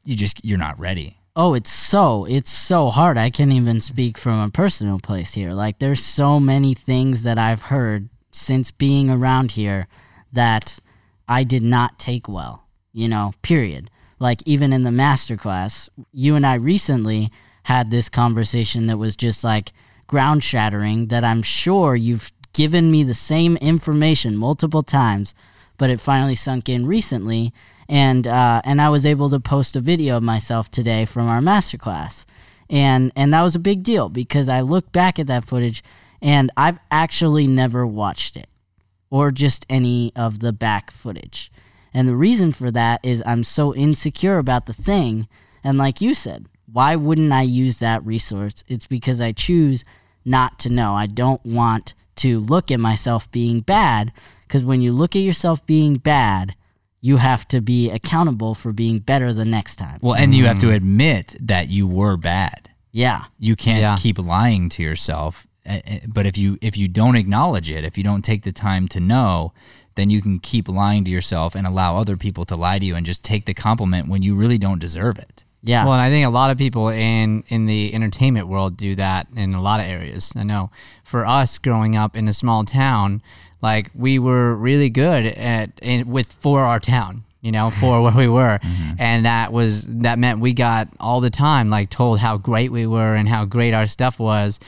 you 0.05 0.16
just 0.16 0.44
you're 0.44 0.58
not 0.58 0.78
ready. 0.78 1.18
Oh, 1.40 1.55
it's 1.55 1.70
so 1.70 2.25
it's 2.25 2.50
so 2.50 2.90
hard. 2.90 3.17
I 3.17 3.31
can't 3.31 3.52
even 3.52 3.81
speak 3.81 4.19
from 4.19 4.40
a 4.40 4.50
personal 4.50 4.99
place 4.99 5.35
here. 5.35 5.52
Like 5.52 5.79
there's 5.79 6.05
so 6.05 6.40
many 6.40 6.75
things 6.75 7.23
that 7.23 7.38
I've 7.38 7.62
heard 7.62 8.08
since 8.32 8.73
being 8.73 9.08
around 9.08 9.52
here 9.52 9.87
that 10.32 10.81
I 11.29 11.44
did 11.44 11.62
not 11.62 11.96
take 11.96 12.29
well, 12.29 12.67
you 12.93 13.06
know, 13.06 13.35
period. 13.40 13.88
Like 14.19 14.43
even 14.46 14.73
in 14.73 14.82
the 14.82 14.90
master 14.90 15.37
class, 15.37 15.88
you 16.12 16.35
and 16.35 16.44
I 16.44 16.55
recently 16.55 17.31
had 17.62 17.93
this 17.93 18.08
conversation 18.08 18.88
that 18.88 18.99
was 18.99 19.14
just 19.14 19.44
like 19.44 19.73
ground 20.08 20.43
shattering 20.43 21.06
that 21.06 21.23
I'm 21.23 21.43
sure 21.43 21.94
you've 21.94 22.32
given 22.52 22.91
me 22.91 23.05
the 23.05 23.14
same 23.14 23.56
information 23.58 24.37
multiple 24.37 24.82
times, 24.82 25.37
but 25.76 25.88
it 25.88 26.00
finally 26.00 26.34
sunk 26.34 26.69
in 26.69 26.84
recently 26.84 27.52
and 27.88 28.26
uh, 28.26 28.61
and 28.64 28.81
I 28.81 28.88
was 28.88 29.06
able 29.06 29.31
to 29.31 29.40
post 29.40 29.74
a 29.77 29.81
video 29.81 30.19
of 30.19 30.22
myself 30.22 30.70
today 30.70 31.05
from 31.05 31.27
our 31.29 31.41
masterclass, 31.41 32.24
and 32.69 33.12
and 33.17 33.32
that 33.32 33.43
was 33.43 33.55
a 33.55 33.60
big 33.60 33.82
deal 33.82 34.08
because 34.08 34.48
I 34.48 34.60
look 34.60 34.93
back 34.93 35.19
at 35.19 35.27
that 35.29 35.44
footage, 35.44 35.82
and 36.20 36.51
I've 36.56 36.79
actually 36.91 37.46
never 37.46 37.86
watched 37.86 38.36
it, 38.36 38.48
or 39.10 39.31
just 39.31 39.65
any 39.70 40.12
of 40.15 40.41
the 40.41 40.53
back 40.53 40.91
footage, 40.91 41.51
and 41.94 42.06
the 42.06 42.17
reason 42.17 42.53
for 42.53 42.70
that 42.70 43.01
is 43.03 43.22
I'm 43.24 43.44
so 43.44 43.74
insecure 43.74 44.39
about 44.39 44.67
the 44.67 44.74
thing, 44.74 45.27
and 45.65 45.79
like 45.79 46.01
you 46.01 46.15
said, 46.15 46.46
why 46.70 46.94
wouldn't 46.94 47.32
I 47.32 47.43
use 47.43 47.79
that 47.79 48.05
resource? 48.05 48.65
It's 48.69 48.86
because 48.86 49.20
I 49.20 49.32
choose 49.32 49.84
not 50.24 50.58
to 50.60 50.69
know. 50.69 50.94
I 50.94 51.06
don't 51.06 51.44
want 51.44 51.94
to 52.17 52.39
look 52.41 52.70
at 52.70 52.81
myself 52.81 53.31
being 53.31 53.60
bad 53.60 54.12
because 54.46 54.65
when 54.65 54.82
you 54.82 54.93
look 54.93 55.15
at 55.15 55.22
yourself 55.22 55.65
being 55.67 55.94
bad 55.94 56.55
you 57.00 57.19
have 57.19 57.46
to 57.48 57.60
be 57.60 57.90
accountable 57.90 58.55
for 58.55 58.72
being 58.72 58.98
better 58.98 59.32
the 59.32 59.44
next 59.44 59.76
time. 59.76 59.98
Well, 60.02 60.14
and 60.14 60.34
you 60.34 60.46
have 60.46 60.58
to 60.60 60.70
admit 60.70 61.36
that 61.40 61.69
you 61.69 61.86
were 61.86 62.17
bad. 62.17 62.70
Yeah. 62.93 63.24
You 63.38 63.55
can't 63.56 63.81
Yeah. 63.81 63.96
keep 63.96 64.19
lying 64.19 64.69
to 64.70 64.82
yourself. 64.82 65.46
Eh, 65.64 65.81
eh, 65.86 66.00
But 66.06 66.26
if 66.26 66.36
you 66.38 66.58
if 66.60 66.76
you 66.76 66.88
don't 66.88 67.14
acknowledge 67.17 67.70
it, 67.70 67.84
if 67.84 67.96
you 67.98 68.02
don't 68.05 68.24
take 68.24 68.43
the 68.43 68.52
time 68.52 68.88
to 68.88 69.00
know, 69.00 69.52
then 69.94 70.10
you 70.10 70.20
can 70.22 70.38
keep 70.38 70.69
lying 70.69 71.05
to 71.05 71.10
yourself 71.10 71.55
and 71.55 71.67
allow 71.67 71.96
other 71.96 72.17
people 72.17 72.44
to 72.46 72.56
lie 72.56 72.78
to 72.78 72.86
you 72.86 72.96
and 72.96 73.05
just 73.06 73.22
take 73.22 73.44
the 73.46 73.55
compliment 73.55 74.08
when 74.08 74.22
you 74.22 74.34
really 74.34 74.58
don't 74.58 74.78
deserve 74.81 75.19
it. 75.19 75.44
Yeah. 75.62 75.84
Well, 75.84 75.94
and 75.94 76.02
I 76.02 76.08
think 76.08 76.24
a 76.26 76.31
lot 76.31 76.50
of 76.50 76.56
people 76.58 76.88
in 76.88 77.44
in 77.48 77.67
the 77.67 77.93
entertainment 77.94 78.48
world 78.48 78.76
do 78.76 78.94
that 78.96 79.26
in 79.36 79.55
a 79.55 79.60
lot 79.60 79.81
of 79.81 79.86
areas. 79.86 80.32
I 80.36 80.43
know 80.44 80.70
for 81.05 81.26
us 81.26 81.58
growing 81.58 81.94
up 81.96 82.17
in 82.17 82.28
a 82.28 82.32
small 82.32 82.64
town, 82.64 83.22
like 83.60 83.91
we 83.94 84.19
were 84.19 84.55
really 84.55 84.91
good 84.91 85.27
at 85.27 85.70
in, 85.82 86.08
with 86.08 86.32
for 86.32 86.60
our 86.60 86.81
town, 86.81 87.24
you 87.41 87.53
know, 87.53 87.70
for 87.70 88.03
where 88.03 88.12
we 88.12 88.29
were, 88.29 88.58
mm-hmm. 88.62 88.93
and 88.98 89.27
that 89.27 89.53
was 89.53 89.86
that 89.86 90.19
meant 90.19 90.41
we 90.41 90.53
got 90.53 90.88
all 91.00 91.20
the 91.20 91.31
time 91.31 91.70
like 91.70 91.91
told 91.91 92.19
how 92.19 92.36
great 92.36 92.70
we 92.70 92.86
were 92.86 93.15
and 93.15 93.29
how 93.29 93.44
great 93.44 93.74
our 93.74 93.86
stuff 93.86 94.19
was, 94.19 94.60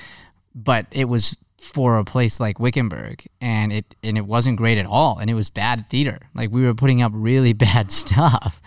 but 0.55 0.87
it 0.91 1.07
was 1.07 1.37
for 1.61 1.99
a 1.99 2.05
place 2.05 2.41
like 2.41 2.59
Wickenburg 2.59 3.27
and 3.41 3.73
it 3.73 3.95
and 4.03 4.17
it 4.17 4.27
wasn't 4.27 4.57
great 4.57 4.79
at 4.79 4.87
all 4.87 5.19
and 5.19 5.31
it 5.31 5.35
was 5.35 5.49
bad 5.49 5.89
theater. 5.91 6.19
Like 6.35 6.51
we 6.51 6.65
were 6.65 6.75
putting 6.75 7.03
up 7.03 7.13
really 7.15 7.53
bad 7.69 7.93
stuff 8.03 8.61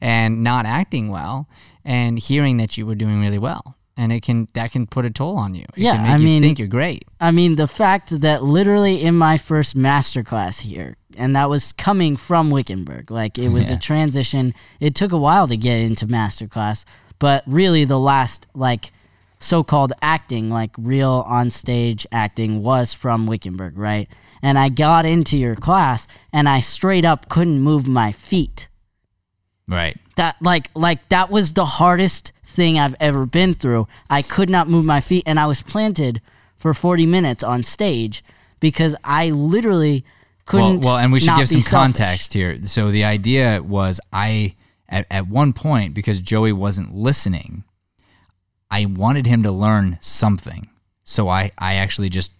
and 0.00 0.42
not 0.42 0.66
acting 0.66 1.08
well 1.10 1.48
and 1.84 2.18
hearing 2.18 2.56
that 2.58 2.76
you 2.76 2.86
were 2.86 2.94
doing 2.94 3.20
really 3.20 3.38
well. 3.38 3.76
And 3.98 4.12
it 4.12 4.22
can 4.22 4.48
that 4.54 4.70
can 4.70 4.86
put 4.86 5.04
a 5.04 5.10
toll 5.10 5.36
on 5.36 5.54
you. 5.54 5.64
It 5.74 5.78
Yeah, 5.82 5.94
can 5.96 6.02
make 6.04 6.10
I 6.12 6.16
you 6.18 6.24
mean- 6.24 6.42
think 6.42 6.58
you're 6.60 6.68
great. 6.68 7.04
I 7.20 7.32
mean, 7.32 7.56
the 7.56 7.66
fact 7.66 8.20
that 8.20 8.44
literally 8.44 9.02
in 9.02 9.16
my 9.16 9.36
first 9.36 9.76
masterclass 9.76 10.60
here, 10.60 10.96
and 11.16 11.34
that 11.34 11.50
was 11.50 11.72
coming 11.72 12.16
from 12.16 12.48
Wickenburg, 12.50 13.10
like 13.10 13.38
it 13.38 13.48
was 13.48 13.68
Yeah. 13.68 13.74
a 13.74 13.78
transition. 13.78 14.54
It 14.78 14.94
took 14.94 15.10
a 15.10 15.18
while 15.18 15.48
to 15.48 15.56
get 15.56 15.78
into 15.80 16.06
masterclass, 16.06 16.84
but 17.18 17.42
really 17.46 17.84
the 17.84 17.98
last 17.98 18.46
like 18.54 18.92
so-called 19.40 19.92
acting, 20.00 20.48
like 20.48 20.70
real 20.78 21.24
on-stage 21.26 22.06
acting, 22.12 22.62
was 22.62 22.92
from 22.92 23.26
Wickenburg, 23.26 23.76
right? 23.76 24.08
And 24.42 24.58
I 24.58 24.68
got 24.68 25.06
into 25.06 25.36
your 25.36 25.56
class, 25.56 26.06
and 26.32 26.48
I 26.48 26.60
straight 26.60 27.04
up 27.04 27.28
couldn't 27.28 27.60
move 27.60 27.88
my 27.88 28.12
feet. 28.12 28.68
Right. 29.66 29.96
That 30.16 30.36
like 30.40 30.70
like 30.74 31.08
that 31.08 31.30
was 31.30 31.52
the 31.54 31.64
hardest 31.64 32.32
thing 32.48 32.78
I've 32.78 32.96
ever 33.00 33.26
been 33.26 33.54
through. 33.54 33.86
I 34.10 34.22
could 34.22 34.50
not 34.50 34.68
move 34.68 34.84
my 34.84 35.00
feet, 35.00 35.24
and 35.26 35.38
I 35.38 35.46
was 35.46 35.62
planted 35.62 36.20
for 36.56 36.74
40 36.74 37.06
minutes 37.06 37.42
on 37.42 37.62
stage 37.62 38.24
because 38.60 38.96
I 39.04 39.30
literally 39.30 40.04
couldn't. 40.46 40.80
Well, 40.80 40.94
well, 40.94 40.98
and 40.98 41.12
we 41.12 41.20
should 41.20 41.36
give 41.36 41.48
some 41.48 41.60
selfish. 41.60 41.70
context 41.70 42.34
here. 42.34 42.66
So 42.66 42.90
the 42.90 43.04
idea 43.04 43.62
was 43.62 44.00
I 44.12 44.56
at, 44.88 45.06
at 45.10 45.28
one 45.28 45.52
point 45.52 45.94
because 45.94 46.20
Joey 46.20 46.52
wasn't 46.52 46.94
listening, 46.94 47.64
I 48.70 48.86
wanted 48.86 49.26
him 49.26 49.42
to 49.44 49.52
learn 49.52 49.98
something. 50.00 50.68
So 51.04 51.28
I 51.28 51.52
I 51.58 51.74
actually 51.74 52.08
just 52.08 52.32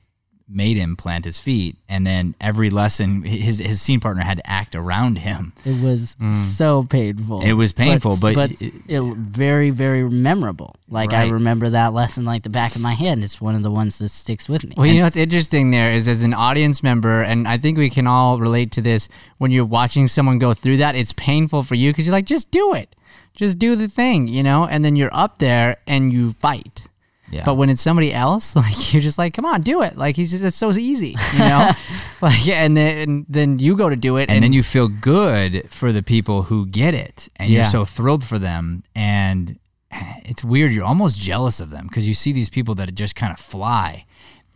made 0.50 0.76
him 0.78 0.97
plant 0.97 1.25
his 1.26 1.38
feet 1.38 1.76
and 1.88 2.07
then 2.07 2.35
every 2.40 2.71
lesson 2.71 3.23
his 3.23 3.59
his 3.59 3.81
scene 3.83 4.00
partner 4.00 4.23
had 4.23 4.38
to 4.38 4.50
act 4.50 4.75
around 4.75 5.19
him. 5.19 5.52
It 5.64 5.83
was 5.83 6.17
so 6.55 6.85
painful. 6.88 7.40
Mm. 7.43 7.47
It 7.47 7.52
was 7.55 7.73
painful, 7.73 8.17
but- 8.21 8.35
but 8.35 8.52
it, 8.62 8.73
very 9.17 9.71
very 9.71 10.09
memorable. 10.09 10.75
Like 10.88 11.12
I 11.12 11.28
remember 11.28 11.69
that 11.71 11.93
lesson 11.93 12.25
like 12.25 12.45
the 12.45 12.49
back 12.50 12.75
of 12.75 12.81
my 12.81 12.95
hand. 12.95 13.23
It's 13.23 13.40
one 13.40 13.55
of 13.55 13.62
the 13.62 13.71
ones 13.71 13.99
that 13.99 14.09
sticks 14.09 14.49
with 14.49 14.64
me. 14.64 14.73
Well, 14.76 14.87
you 14.87 14.99
know 14.99 15.05
what's 15.05 15.17
interesting 15.17 15.71
there 15.71 15.93
is 15.93 16.09
as 16.09 16.23
an 16.23 16.33
audience 16.33 16.83
member, 16.83 17.21
and 17.23 17.47
I 17.47 17.59
think 17.59 17.76
we 17.76 17.90
can 17.90 18.07
all 18.07 18.38
relate 18.40 18.73
to 18.73 18.81
this. 18.81 19.09
When 19.37 19.50
you're 19.50 19.67
watching 19.67 20.09
someone 20.09 20.38
go 20.38 20.55
through 20.55 20.78
that, 20.78 20.95
it's 20.97 21.12
painful 21.12 21.62
for 21.62 21.75
you 21.75 21.90
because 21.90 22.07
you're 22.07 22.12
like, 22.12 22.25
just 22.25 22.50
do 22.50 22.73
it, 22.75 22.97
just 23.35 23.59
do 23.59 23.76
the 23.76 23.87
thing, 23.88 24.28
you 24.28 24.43
know. 24.43 24.64
And 24.64 24.83
then 24.85 24.97
you're 24.97 25.14
up 25.14 25.38
there 25.40 25.76
and 25.87 26.11
you 26.12 26.33
fight. 26.40 26.87
Yeah. 27.30 27.44
But 27.44 27.54
when 27.54 27.68
it's 27.70 27.82
somebody 27.82 28.12
else, 28.12 28.56
like 28.62 28.92
you're 28.92 29.02
just 29.02 29.18
like, 29.18 29.35
come 29.35 29.44
on, 29.44 29.62
do 29.62 29.82
it. 29.82 29.97
Like 29.97 30.16
he's 30.16 30.30
just 30.30 30.42
it's 30.44 30.56
so 30.56 30.70
easy, 30.73 31.14
you 31.32 31.38
know. 31.40 31.73
like 32.23 32.47
and 32.49 32.76
then 32.76 32.99
and 32.99 33.26
then 33.28 33.58
you 33.58 33.76
go 33.76 33.88
to 33.88 33.97
do 33.97 34.16
it, 34.16 34.30
and 34.30 34.42
then 34.42 34.52
you 34.52 34.62
feel 34.62 34.88
good 34.88 35.68
for 35.70 35.92
the 35.92 36.02
people 36.02 36.42
who 36.44 36.66
get 36.66 36.94
it 36.94 37.28
and 37.37 37.50
Yeah. 37.50 37.58
you're 37.58 37.70
so 37.70 37.85
thrilled 37.85 38.25
for 38.25 38.38
them 38.38 38.82
and 38.94 39.58
eh, 39.90 40.14
it's 40.25 40.42
weird 40.42 40.73
you're 40.73 40.85
almost 40.85 41.18
jealous 41.18 41.61
of 41.61 41.70
them 41.70 41.87
because 41.87 42.06
you 42.08 42.14
see 42.14 42.32
these 42.32 42.50
people 42.50 42.75
that 42.76 42.92
just 42.94 43.14
kind 43.14 43.32
of 43.32 43.38
fly 43.38 44.04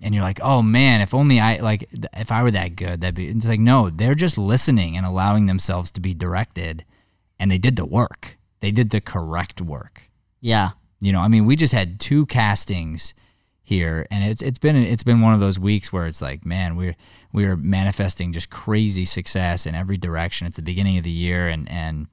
and 0.01 0.15
you're 0.15 0.25
like 0.25 0.41
oh 0.43 0.61
man 0.63 1.01
if 1.01 1.15
only 1.15 1.39
i 1.41 1.57
like 1.59 1.89
if 2.15 2.33
i 2.33 2.43
were 2.43 2.51
that 2.51 2.75
good 2.77 3.01
that'd 3.01 3.15
be 3.15 3.29
it's 3.29 3.49
like 3.49 3.61
no 3.61 3.89
they're 3.89 4.15
just 4.17 4.37
listening 4.37 4.97
and 4.97 5.07
allowing 5.07 5.47
themselves 5.47 5.91
to 5.93 6.01
be 6.01 6.13
directed 6.13 6.85
and 7.39 7.51
they 7.51 7.59
did 7.59 7.77
the 7.77 7.85
work 7.87 8.37
they 8.61 8.71
did 8.73 8.91
the 8.91 9.01
correct 9.01 9.61
work 9.61 10.03
yeah. 10.41 10.71
You 11.03 11.11
know, 11.11 11.21
I 11.21 11.27
mean, 11.27 11.47
we 11.47 11.57
just 11.57 11.75
had 11.75 11.99
two 11.99 12.27
castings 12.27 13.13
here, 13.65 14.07
and 14.13 14.23
it's 14.23 14.41
it's 14.41 14.61
been 14.61 14.77
it's 14.77 15.03
been 15.03 15.21
one 15.21 15.35
of 15.35 15.41
those 15.41 15.59
weeks 15.59 15.93
where 15.93 16.07
it's 16.07 16.23
like, 16.23 16.47
man, 16.47 16.77
we're 16.77 16.95
we're 17.33 17.57
manifesting 17.57 18.33
just 18.33 18.51
crazy 18.51 19.05
success 19.05 19.67
in 19.67 19.75
every 19.75 19.97
direction. 19.97 20.47
It's 20.47 20.57
the 20.57 20.63
beginning 20.63 20.99
of 20.99 21.03
the 21.03 21.11
year, 21.11 21.49
and 21.49 21.69
and 21.69 22.07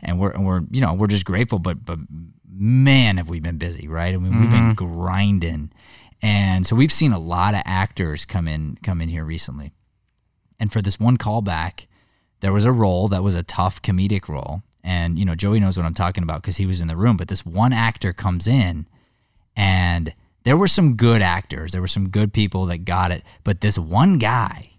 and 0.00 0.20
we're 0.20 0.30
and 0.32 0.44
we're 0.44 0.60
you 0.70 0.82
know 0.82 0.92
we're 0.92 1.06
just 1.06 1.24
grateful, 1.24 1.58
but 1.58 1.86
but 1.86 1.98
man, 2.46 3.16
have 3.16 3.30
we 3.30 3.40
been 3.40 3.56
busy, 3.56 3.88
right? 3.88 4.12
I 4.12 4.18
mean, 4.18 4.38
we've 4.38 4.50
been 4.50 4.74
mm-hmm. 4.74 4.92
grinding, 4.92 5.72
and 6.20 6.66
so 6.66 6.76
we've 6.76 6.92
seen 6.92 7.12
a 7.12 7.18
lot 7.18 7.54
of 7.54 7.62
actors 7.64 8.26
come 8.26 8.46
in 8.46 8.76
come 8.82 9.00
in 9.00 9.08
here 9.08 9.24
recently, 9.24 9.72
and 10.60 10.70
for 10.70 10.82
this 10.82 11.00
one 11.00 11.16
callback, 11.16 11.86
there 12.40 12.52
was 12.52 12.66
a 12.66 12.72
role 12.72 13.08
that 13.08 13.22
was 13.22 13.34
a 13.34 13.42
tough 13.42 13.80
comedic 13.80 14.28
role. 14.28 14.62
And, 14.84 15.18
you 15.18 15.24
know, 15.24 15.34
Joey 15.34 15.60
knows 15.60 15.76
what 15.76 15.86
I'm 15.86 15.94
talking 15.94 16.22
about 16.22 16.42
because 16.42 16.58
he 16.58 16.66
was 16.66 16.80
in 16.80 16.88
the 16.88 16.96
room. 16.96 17.16
But 17.16 17.28
this 17.28 17.44
one 17.44 17.72
actor 17.72 18.12
comes 18.12 18.46
in, 18.46 18.86
and 19.56 20.14
there 20.44 20.56
were 20.56 20.68
some 20.68 20.94
good 20.94 21.22
actors. 21.22 21.72
There 21.72 21.80
were 21.80 21.86
some 21.86 22.10
good 22.10 22.32
people 22.32 22.66
that 22.66 22.84
got 22.84 23.10
it. 23.10 23.22
But 23.42 23.62
this 23.62 23.78
one 23.78 24.18
guy, 24.18 24.72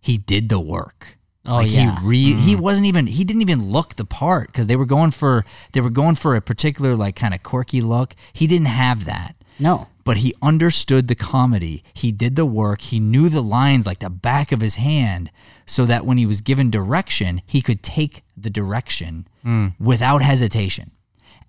he 0.00 0.16
did 0.16 0.48
the 0.48 0.60
work. 0.60 1.18
Oh, 1.44 1.56
like 1.56 1.70
yeah. 1.70 1.98
he 2.00 2.06
re- 2.06 2.34
he 2.34 2.52
mm-hmm. 2.52 2.62
wasn't 2.62 2.86
even 2.86 3.06
he 3.06 3.24
didn't 3.24 3.42
even 3.42 3.70
look 3.70 3.96
the 3.96 4.04
part 4.04 4.48
because 4.48 4.66
they 4.66 4.76
were 4.76 4.84
going 4.84 5.10
for 5.10 5.44
they 5.72 5.80
were 5.80 5.90
going 5.90 6.14
for 6.14 6.36
a 6.36 6.40
particular 6.40 6.94
like 6.94 7.16
kind 7.16 7.32
of 7.32 7.42
quirky 7.42 7.80
look. 7.80 8.14
He 8.32 8.46
didn't 8.46 8.66
have 8.66 9.06
that 9.06 9.36
No. 9.58 9.88
But 10.10 10.16
he 10.16 10.34
understood 10.42 11.06
the 11.06 11.14
comedy. 11.14 11.84
He 11.94 12.10
did 12.10 12.34
the 12.34 12.44
work. 12.44 12.80
He 12.80 12.98
knew 12.98 13.28
the 13.28 13.40
lines 13.40 13.86
like 13.86 14.00
the 14.00 14.10
back 14.10 14.50
of 14.50 14.60
his 14.60 14.74
hand 14.74 15.30
so 15.66 15.86
that 15.86 16.04
when 16.04 16.18
he 16.18 16.26
was 16.26 16.40
given 16.40 16.68
direction, 16.68 17.42
he 17.46 17.62
could 17.62 17.80
take 17.80 18.24
the 18.36 18.50
direction 18.50 19.28
hmm. 19.44 19.68
without 19.78 20.20
hesitation. 20.20 20.90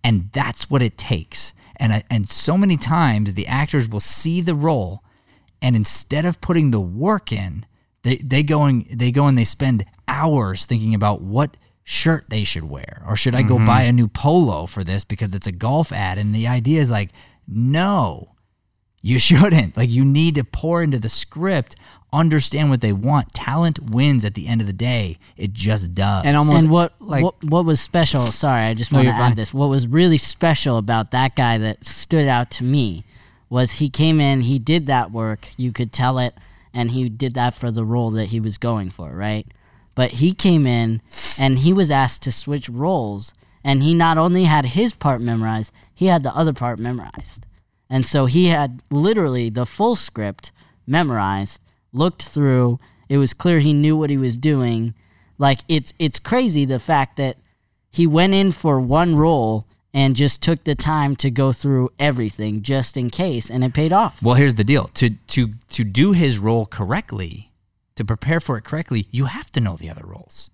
And 0.03 0.30
that's 0.32 0.70
what 0.70 0.84
it 0.84 0.96
takes. 0.96 1.53
And 1.77 1.91
I, 1.91 2.03
and 2.12 2.30
so 2.30 2.56
many 2.56 2.77
times 2.77 3.34
the 3.34 3.48
actors 3.48 3.89
will 3.89 4.00
see 4.00 4.41
the 4.41 4.53
role 4.53 5.03
and 5.60 5.75
instead 5.75 6.27
of 6.27 6.39
putting 6.39 6.70
the 6.70 6.80
work 6.80 7.32
in, 7.32 7.65
they 8.03 8.18
they 8.18 8.44
go 8.44 8.65
and 8.65 8.86
they 8.91 9.12
go 9.12 9.25
and 9.25 9.39
they 9.39 9.44
spend 9.44 9.86
hours 10.08 10.65
thinking 10.65 10.94
about 10.94 11.24
what 11.24 11.58
shirt 11.84 12.25
they 12.30 12.44
should 12.44 12.65
wear 12.65 13.01
or 13.08 13.15
should 13.15 13.34
I 13.34 13.41
go 13.41 13.56
mm-hmm. 13.56 13.65
buy 13.65 13.82
a 13.82 13.91
new 13.91 14.08
polo 14.08 14.68
for 14.68 14.84
this 14.84 15.03
because 15.03 15.34
it's 15.34 15.48
a 15.48 15.51
golf 15.51 15.91
ad 15.91 16.20
and 16.20 16.36
the 16.36 16.48
idea 16.48 16.80
is 16.80 16.91
like 16.91 17.10
no 17.48 18.30
you 19.01 19.20
shouldn't 19.20 19.75
like 19.77 19.89
you 19.89 20.05
need 20.05 20.36
to 20.36 20.43
pour 20.43 20.84
into 20.84 21.00
the 21.00 21.10
script 21.10 21.75
understand 22.13 22.70
what 22.70 22.81
they 22.81 22.91
want 22.91 23.34
talent 23.34 23.79
wins 23.79 24.25
at 24.25 24.34
the 24.34 24.48
end 24.48 24.60
of 24.60 24.67
the 24.67 24.74
day 24.74 25.17
it 25.38 25.53
just 25.53 25.96
does 25.96 26.25
and 26.25 26.36
almost 26.36 26.63
and 26.63 26.72
what, 26.72 26.93
like 27.00 27.24
what 27.24 27.43
what 27.43 27.65
was 27.65 27.79
special? 27.79 28.22
Sorry, 28.27 28.63
I 28.63 28.74
just 28.74 28.91
No, 28.91 28.98
want 28.98 29.05
to 29.08 29.12
you're 29.12 29.22
add 29.22 29.27
fine. 29.29 29.36
this. 29.36 29.53
What 29.53 29.70
was 29.70 29.88
really 29.88 30.17
special 30.17 30.77
about 30.77 31.12
that 31.12 31.36
guy 31.36 31.58
that 31.58 31.86
stood 31.86 32.27
out 32.27 32.51
to 32.51 32.63
me 32.63 33.05
was 33.50 33.74
he 33.74 33.89
came 33.89 34.20
in, 34.20 34.41
he 34.41 34.60
did 34.60 34.88
that 34.88 35.12
work, 35.12 35.50
you 35.58 35.72
could 35.72 35.91
tell 35.91 36.20
it, 36.20 36.34
and 36.74 36.91
he 36.91 37.10
did 37.10 37.34
that 37.34 37.53
for 37.53 37.72
the 37.72 37.84
role 37.84 38.10
that 38.12 38.27
he 38.27 38.39
was 38.39 38.58
going 38.58 38.89
for, 38.89 39.12
right? 39.12 39.46
But 39.96 40.12
he 40.12 40.34
came 40.34 40.65
in 40.65 41.01
and 41.38 41.60
he 41.60 41.74
was 41.74 41.91
asked 41.91 42.22
to 42.24 42.31
switch 42.31 42.70
roles, 42.70 43.34
and 43.63 43.84
he 43.84 43.93
not 43.93 44.17
only 44.17 44.46
had 44.46 44.67
his 44.67 44.93
part 44.93 45.22
memorized, 45.22 45.72
he 45.93 46.08
had 46.08 46.24
the 46.24 46.36
other 46.36 46.53
part 46.53 46.79
memorized. 46.79 47.46
And 47.91 48.05
so 48.05 48.25
he 48.25 48.48
had 48.48 48.81
literally 48.89 49.50
the 49.50 49.65
full 49.65 49.98
script 49.98 50.53
memorized, 50.88 51.60
looked 51.91 52.24
through. 52.24 52.79
It 53.10 53.17
was 53.17 53.33
clear 53.33 53.60
he 53.60 53.74
knew 53.74 53.98
what 53.98 54.10
he 54.10 54.17
was 54.17 54.38
doing. 54.38 54.93
Like 55.38 55.60
it's 55.67 55.93
it's 56.00 56.17
crazy 56.17 56.63
the 56.63 56.79
fact 56.79 57.17
that 57.17 57.36
he 57.91 58.07
went 58.07 58.33
in 58.33 58.53
for 58.53 58.79
one 58.79 59.17
role 59.17 59.67
and 59.93 60.15
just 60.15 60.41
took 60.41 60.63
the 60.63 60.74
time 60.74 61.17
to 61.17 61.29
go 61.29 61.51
through 61.51 61.91
everything 62.00 62.62
just 62.62 62.95
in 62.95 63.10
case 63.10 63.50
and 63.50 63.62
it 63.62 63.74
paid 63.74 63.91
off. 63.91 64.24
well 64.24 64.36
here's 64.36 64.53
the 64.53 64.63
deal 64.63 64.89
to 64.93 65.10
to 65.27 65.53
to 65.69 65.83
do 65.83 66.13
his 66.13 66.39
role 66.39 66.65
correctly 66.65 67.51
to 67.98 68.05
prepare 68.05 68.39
for 68.39 68.57
it 68.57 68.63
correctly 68.63 69.07
you 69.12 69.25
have 69.25 69.51
to 69.51 69.60
know 69.60 69.75
the 69.75 69.89
other 69.89 70.05
roles 70.05 70.50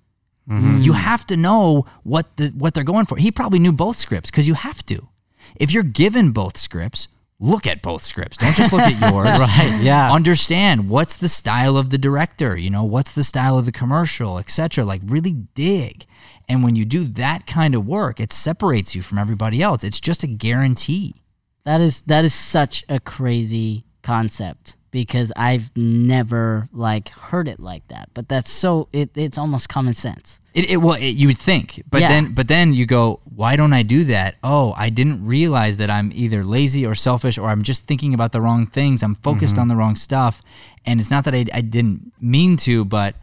mm-hmm. 0.50 0.82
you 0.82 0.94
have 0.94 1.28
to 1.28 1.38
know 1.38 1.86
what 2.04 2.38
the 2.38 2.48
what 2.58 2.74
they're 2.74 2.84
going 2.84 3.06
for 3.06 3.18
he 3.18 3.30
probably 3.30 3.60
knew 3.60 3.72
both 3.72 3.98
scripts 3.98 4.32
because 4.32 4.48
you 4.48 4.56
have 4.56 4.84
to 4.86 5.08
if 5.56 5.72
you're 5.72 5.84
given 5.84 6.32
both 6.32 6.58
scripts 6.58 7.08
look 7.40 7.68
at 7.68 7.82
both 7.82 8.04
scripts 8.04 8.38
don't 8.38 8.56
just 8.56 8.72
look 8.74 8.82
at 8.82 9.00
yours 9.14 9.40
Right, 9.40 9.80
yeah. 9.82 10.12
understand 10.12 10.90
what's 10.90 11.16
the 11.16 11.28
style 11.28 11.78
of 11.78 11.90
the 11.92 11.98
director 11.98 12.58
you 12.58 12.70
know 12.70 12.84
what's 12.84 13.14
the 13.14 13.24
style 13.24 13.58
of 13.58 13.66
the 13.66 13.72
commercial 13.72 14.40
etc 14.40 14.84
like 14.84 15.02
really 15.06 15.34
dig 15.54 16.06
and 16.50 16.64
when 16.64 16.76
you 16.76 16.84
do 16.86 17.04
that 17.04 17.46
kind 17.46 17.76
of 17.76 17.86
work 17.86 18.20
it 18.20 18.34
separates 18.34 18.96
you 18.96 19.02
from 19.04 19.18
everybody 19.20 19.62
else 19.62 19.84
it's 19.84 20.00
just 20.00 20.24
a 20.24 20.28
guarantee 20.28 21.22
That 21.66 21.80
is 21.82 22.02
that 22.04 22.26
is 22.26 22.34
such 22.34 22.84
a 22.90 23.00
crazy 23.00 23.84
concept 24.02 24.76
because 24.90 25.32
I've 25.36 25.70
never 25.76 26.70
like 26.72 27.10
heard 27.10 27.48
it 27.50 27.60
like 27.60 27.86
that. 27.90 28.10
But 28.14 28.30
that's 28.30 28.50
so 28.50 28.88
it, 28.94 29.12
it's 29.16 29.38
almost 29.38 29.68
common 29.68 29.94
sense. 29.94 30.40
It, 30.54 30.70
it 30.72 30.78
well, 30.78 30.96
it, 30.96 31.10
you 31.18 31.28
would 31.28 31.38
think, 31.38 31.84
but 31.92 32.00
Yeah. 32.02 32.08
then, 32.08 32.34
but 32.34 32.48
then 32.48 32.74
you 32.74 32.86
go, 32.86 33.20
why 33.38 33.56
don't 33.56 33.72
I 33.72 33.84
do 33.84 34.04
that? 34.06 34.38
Oh, 34.44 34.74
I 34.76 34.90
didn't 34.90 35.24
realize 35.24 35.78
that 35.78 35.92
I'm 35.92 36.12
either 36.16 36.44
lazy 36.44 36.84
or 36.84 36.96
selfish, 36.96 37.38
or 37.38 37.50
I'm 37.50 37.62
just 37.62 37.84
thinking 37.84 38.16
about 38.16 38.32
the 38.32 38.42
wrong 38.42 38.66
things. 38.66 39.04
I'm 39.04 39.14
focused 39.14 39.54
mm-hmm. 39.54 39.62
on 39.62 39.68
the 39.68 39.76
wrong 39.76 39.96
stuff, 39.96 40.42
and 40.88 41.00
it's 41.00 41.12
not 41.12 41.24
that 41.26 41.36
I, 41.36 41.46
I 41.54 41.62
didn't 41.62 42.14
mean 42.20 42.58
to, 42.58 42.84
but 42.84 43.14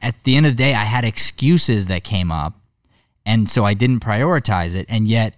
at 0.00 0.14
the 0.24 0.34
end 0.34 0.46
of 0.46 0.52
the 0.52 0.56
day, 0.56 0.72
I 0.72 0.84
had 0.84 1.04
excuses 1.04 1.88
that 1.88 2.04
came 2.04 2.30
up, 2.30 2.54
and 3.26 3.50
so 3.50 3.66
I 3.66 3.74
didn't 3.74 4.00
prioritize 4.00 4.74
it. 4.74 4.86
And 4.88 5.06
yet, 5.06 5.34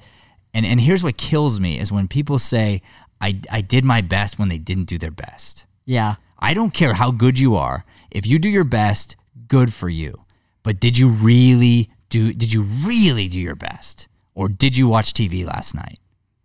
and 0.55 0.65
and 0.65 0.81
here's 0.81 1.03
what 1.03 1.17
kills 1.17 1.59
me 1.59 1.81
is 1.81 1.91
when 1.91 2.07
people 2.07 2.39
say, 2.39 2.81
I 3.21 3.41
I 3.51 3.61
did 3.61 3.85
my 3.85 4.03
best 4.03 4.39
when 4.39 4.49
they 4.49 4.59
didn't 4.59 4.85
do 4.85 4.99
their 4.99 5.11
best. 5.11 5.67
Yeah. 5.85 6.15
I 6.39 6.55
don't 6.55 6.73
care 6.73 6.95
how 6.95 7.11
good 7.11 7.41
you 7.41 7.57
are. 7.57 7.85
If 8.13 8.25
you 8.29 8.39
do 8.39 8.49
your 8.49 8.63
best, 8.63 9.17
good 9.49 9.75
for 9.75 9.89
you. 9.89 10.25
But 10.63 10.79
did 10.79 10.97
you 10.97 11.09
really 11.09 11.91
do 12.09 12.33
did 12.33 12.53
you 12.53 12.63
really 12.63 13.27
do 13.27 13.41
your 13.41 13.57
best? 13.57 14.07
Or 14.35 14.49
did 14.49 14.77
you 14.77 14.89
watch 14.89 15.13
TV 15.13 15.45
last 15.45 15.75
night? 15.75 15.99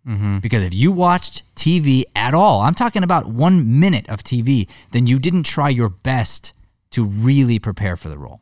Mm-hmm. 0.06 0.38
Because 0.38 0.62
if 0.62 0.74
you 0.74 0.90
watched 0.92 1.42
TV 1.54 2.04
at 2.16 2.34
all, 2.34 2.60
I'm 2.60 2.74
talking 2.74 3.02
about 3.02 3.26
one 3.26 3.78
minute 3.78 4.08
of 4.08 4.24
TV, 4.24 4.68
then 4.92 5.06
you 5.06 5.18
didn't 5.18 5.42
try 5.42 5.68
your 5.68 5.88
best 5.88 6.52
to 6.90 7.04
really 7.04 7.58
prepare 7.58 7.96
for 7.96 8.08
the 8.08 8.18
role. 8.18 8.40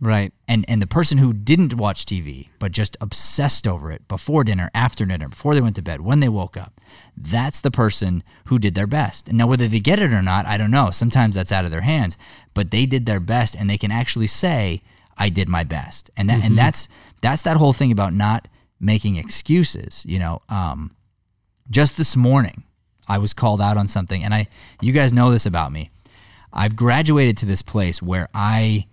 Right. 0.00 0.32
And 0.46 0.64
and 0.68 0.80
the 0.80 0.86
person 0.86 1.18
who 1.18 1.32
didn't 1.32 1.74
watch 1.74 2.06
TV 2.06 2.48
but 2.60 2.70
just 2.70 2.96
obsessed 3.00 3.66
over 3.66 3.90
it 3.90 4.06
before 4.06 4.44
dinner, 4.44 4.70
after 4.72 5.04
dinner, 5.04 5.28
before 5.28 5.54
they 5.54 5.60
went 5.60 5.74
to 5.76 5.82
bed, 5.82 6.02
when 6.02 6.20
they 6.20 6.28
woke 6.28 6.56
up, 6.56 6.80
that's 7.16 7.60
the 7.60 7.70
person 7.72 8.22
who 8.44 8.60
did 8.60 8.76
their 8.76 8.86
best. 8.86 9.28
And 9.28 9.38
now 9.38 9.48
whether 9.48 9.66
they 9.66 9.80
get 9.80 9.98
it 9.98 10.12
or 10.12 10.22
not, 10.22 10.46
I 10.46 10.56
don't 10.56 10.70
know. 10.70 10.92
Sometimes 10.92 11.34
that's 11.34 11.50
out 11.50 11.64
of 11.64 11.72
their 11.72 11.80
hands, 11.80 12.16
but 12.54 12.70
they 12.70 12.86
did 12.86 13.06
their 13.06 13.18
best 13.18 13.56
and 13.56 13.68
they 13.68 13.78
can 13.78 13.90
actually 13.90 14.28
say 14.28 14.82
I 15.16 15.30
did 15.30 15.48
my 15.48 15.64
best. 15.64 16.10
And 16.16 16.30
that, 16.30 16.44
and 16.44 16.56
that's 16.56 16.88
that's 17.20 17.42
that 17.42 17.56
whole 17.56 17.72
thing 17.72 17.90
about 17.90 18.12
not 18.12 18.46
making 18.80 19.16
excuses, 19.16 20.04
you 20.06 20.18
know. 20.18 20.42
Um 20.48 20.94
just 21.70 21.96
this 21.96 22.16
morning, 22.16 22.64
I 23.06 23.18
was 23.18 23.32
called 23.32 23.60
out 23.60 23.76
on 23.76 23.88
something 23.88 24.24
and 24.24 24.34
I 24.34 24.48
you 24.80 24.92
guys 24.92 25.12
know 25.12 25.30
this 25.30 25.46
about 25.46 25.72
me. 25.72 25.90
I've 26.52 26.76
graduated 26.76 27.36
to 27.38 27.46
this 27.46 27.62
place 27.62 28.02
where 28.02 28.28
I 28.34 28.86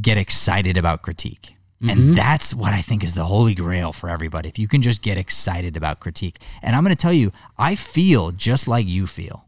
get 0.00 0.18
excited 0.18 0.76
about 0.76 1.02
critique. 1.02 1.56
And 1.84 2.16
that's 2.16 2.54
what 2.54 2.72
I 2.72 2.80
think 2.80 3.02
is 3.02 3.14
the 3.14 3.24
holy 3.24 3.54
grail 3.54 3.92
for 3.92 4.08
everybody. 4.08 4.48
If 4.48 4.56
you 4.56 4.68
can 4.68 4.82
just 4.82 5.02
get 5.02 5.18
excited 5.18 5.76
about 5.76 5.98
critique. 5.98 6.38
And 6.62 6.76
I'm 6.76 6.84
going 6.84 6.94
to 6.94 7.00
tell 7.00 7.12
you, 7.12 7.32
I 7.58 7.74
feel 7.74 8.30
just 8.30 8.68
like 8.68 8.86
you 8.86 9.08
feel. 9.08 9.46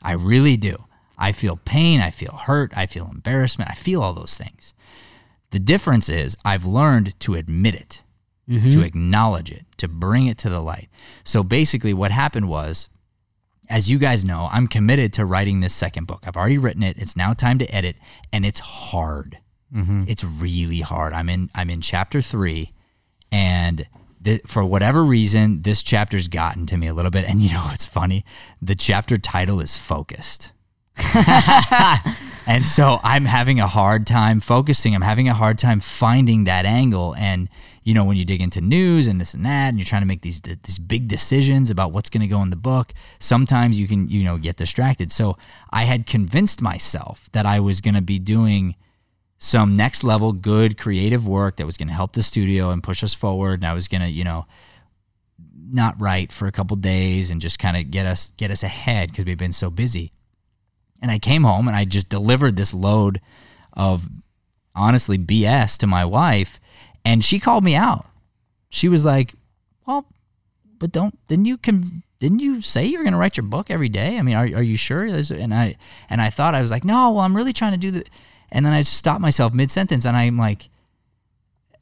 I 0.00 0.12
really 0.12 0.56
do. 0.56 0.84
I 1.18 1.32
feel 1.32 1.56
pain, 1.64 2.00
I 2.00 2.10
feel 2.10 2.32
hurt, 2.32 2.72
I 2.76 2.86
feel 2.86 3.08
embarrassment, 3.12 3.70
I 3.70 3.74
feel 3.74 4.02
all 4.02 4.12
those 4.12 4.36
things. 4.36 4.74
The 5.50 5.58
difference 5.58 6.08
is 6.08 6.36
I've 6.44 6.64
learned 6.64 7.18
to 7.20 7.34
admit 7.34 7.74
it, 7.74 8.02
to 8.48 8.54
mm-hmm. 8.54 8.82
acknowledge 8.82 9.50
it, 9.50 9.64
to 9.78 9.88
bring 9.88 10.26
it 10.26 10.38
to 10.38 10.50
the 10.50 10.60
light. 10.60 10.88
So 11.24 11.42
basically, 11.42 11.94
what 11.94 12.10
happened 12.10 12.48
was 12.48 12.88
as 13.68 13.90
you 13.90 13.98
guys 13.98 14.24
know, 14.24 14.48
I'm 14.52 14.66
committed 14.66 15.14
to 15.14 15.24
writing 15.24 15.60
this 15.60 15.72
second 15.72 16.06
book. 16.06 16.24
I've 16.26 16.36
already 16.36 16.58
written 16.58 16.82
it. 16.82 16.98
It's 16.98 17.16
now 17.16 17.32
time 17.32 17.58
to 17.58 17.74
edit, 17.74 17.96
and 18.30 18.44
it's 18.44 18.60
hard. 18.60 19.38
Mm-hmm. 19.74 20.04
It's 20.08 20.22
really 20.22 20.80
hard. 20.80 21.14
I'm 21.14 21.30
in 21.30 21.50
I'm 21.54 21.70
in 21.70 21.80
chapter 21.80 22.20
three, 22.20 22.72
and 23.30 23.88
th- 24.22 24.42
for 24.46 24.64
whatever 24.64 25.02
reason, 25.02 25.62
this 25.62 25.82
chapter's 25.82 26.28
gotten 26.28 26.66
to 26.66 26.76
me 26.76 26.86
a 26.86 26.94
little 26.94 27.10
bit. 27.10 27.28
And 27.28 27.40
you 27.40 27.50
know 27.50 27.62
what's 27.62 27.86
funny? 27.86 28.24
The 28.60 28.74
chapter 28.74 29.16
title 29.16 29.60
is 29.60 29.76
focused. 29.76 30.52
and 32.46 32.66
so 32.66 33.00
I'm 33.02 33.24
having 33.24 33.58
a 33.58 33.66
hard 33.66 34.06
time 34.06 34.40
focusing. 34.40 34.94
I'm 34.94 35.00
having 35.00 35.28
a 35.28 35.34
hard 35.34 35.56
time 35.56 35.80
finding 35.80 36.44
that 36.44 36.66
angle. 36.66 37.14
And 37.16 37.48
you 37.84 37.94
know, 37.94 38.04
when 38.04 38.16
you 38.16 38.24
dig 38.24 38.40
into 38.40 38.60
news 38.60 39.08
and 39.08 39.20
this 39.20 39.34
and 39.34 39.44
that, 39.44 39.68
and 39.68 39.78
you're 39.78 39.86
trying 39.86 40.02
to 40.02 40.06
make 40.06 40.22
these 40.22 40.40
these 40.40 40.78
big 40.78 41.08
decisions 41.08 41.70
about 41.70 41.92
what's 41.92 42.10
going 42.10 42.20
to 42.20 42.28
go 42.28 42.42
in 42.42 42.50
the 42.50 42.56
book, 42.56 42.92
sometimes 43.18 43.80
you 43.80 43.88
can 43.88 44.08
you 44.08 44.22
know 44.22 44.38
get 44.38 44.56
distracted. 44.56 45.10
So 45.10 45.36
I 45.70 45.84
had 45.84 46.06
convinced 46.06 46.62
myself 46.62 47.28
that 47.32 47.46
I 47.46 47.60
was 47.60 47.80
going 47.80 47.94
to 47.94 48.02
be 48.02 48.18
doing 48.18 48.76
some 49.38 49.74
next 49.74 50.04
level 50.04 50.32
good 50.32 50.78
creative 50.78 51.26
work 51.26 51.56
that 51.56 51.66
was 51.66 51.76
going 51.76 51.88
to 51.88 51.94
help 51.94 52.12
the 52.12 52.22
studio 52.22 52.70
and 52.70 52.82
push 52.82 53.02
us 53.02 53.14
forward. 53.14 53.54
And 53.54 53.66
I 53.66 53.74
was 53.74 53.88
going 53.88 54.02
to 54.02 54.08
you 54.08 54.22
know 54.22 54.46
not 55.72 56.00
write 56.00 56.30
for 56.30 56.46
a 56.46 56.52
couple 56.52 56.76
days 56.76 57.30
and 57.30 57.40
just 57.40 57.58
kind 57.58 57.76
of 57.76 57.90
get 57.90 58.06
us 58.06 58.32
get 58.36 58.52
us 58.52 58.62
ahead 58.62 59.10
because 59.10 59.24
we've 59.24 59.36
been 59.36 59.52
so 59.52 59.70
busy. 59.70 60.12
And 61.00 61.10
I 61.10 61.18
came 61.18 61.42
home 61.42 61.66
and 61.66 61.76
I 61.76 61.84
just 61.84 62.08
delivered 62.08 62.54
this 62.54 62.72
load 62.72 63.20
of 63.72 64.08
honestly 64.74 65.18
BS 65.18 65.76
to 65.78 65.86
my 65.88 66.04
wife 66.04 66.60
and 67.04 67.24
she 67.24 67.38
called 67.38 67.64
me 67.64 67.74
out. 67.74 68.06
She 68.70 68.88
was 68.88 69.04
like, 69.04 69.34
"Well, 69.86 70.06
but 70.78 70.92
don't 70.92 71.18
didn't 71.28 71.46
you 71.46 71.58
con- 71.58 72.02
didn't 72.20 72.38
you 72.38 72.60
say 72.60 72.86
you're 72.86 73.02
going 73.02 73.12
to 73.12 73.18
write 73.18 73.36
your 73.36 73.44
book 73.44 73.70
every 73.70 73.88
day? 73.88 74.18
I 74.18 74.22
mean, 74.22 74.36
are 74.36 74.44
are 74.44 74.62
you 74.62 74.76
sure?" 74.76 75.04
And 75.04 75.54
I 75.54 75.76
and 76.08 76.20
I 76.20 76.30
thought 76.30 76.54
I 76.54 76.62
was 76.62 76.70
like, 76.70 76.84
"No, 76.84 77.12
well, 77.12 77.24
I'm 77.24 77.36
really 77.36 77.52
trying 77.52 77.72
to 77.72 77.78
do 77.78 77.90
the." 77.90 78.04
And 78.50 78.64
then 78.64 78.72
I 78.72 78.82
stopped 78.82 79.20
myself 79.20 79.52
mid 79.52 79.70
sentence 79.70 80.04
and 80.04 80.16
I'm 80.16 80.38
like, 80.38 80.68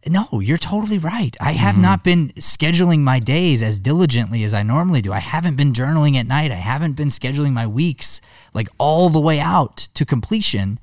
"No, 0.06 0.26
you're 0.40 0.58
totally 0.58 0.98
right. 0.98 1.36
I 1.40 1.52
have 1.52 1.74
mm-hmm. 1.74 1.82
not 1.82 2.04
been 2.04 2.32
scheduling 2.36 3.00
my 3.00 3.18
days 3.18 3.62
as 3.62 3.78
diligently 3.78 4.44
as 4.44 4.54
I 4.54 4.62
normally 4.62 5.02
do. 5.02 5.12
I 5.12 5.18
haven't 5.18 5.56
been 5.56 5.72
journaling 5.72 6.16
at 6.16 6.26
night. 6.26 6.50
I 6.50 6.56
haven't 6.56 6.94
been 6.94 7.08
scheduling 7.08 7.52
my 7.52 7.66
weeks 7.66 8.20
like 8.54 8.68
all 8.78 9.10
the 9.10 9.20
way 9.20 9.40
out 9.40 9.88
to 9.94 10.04
completion." 10.04 10.78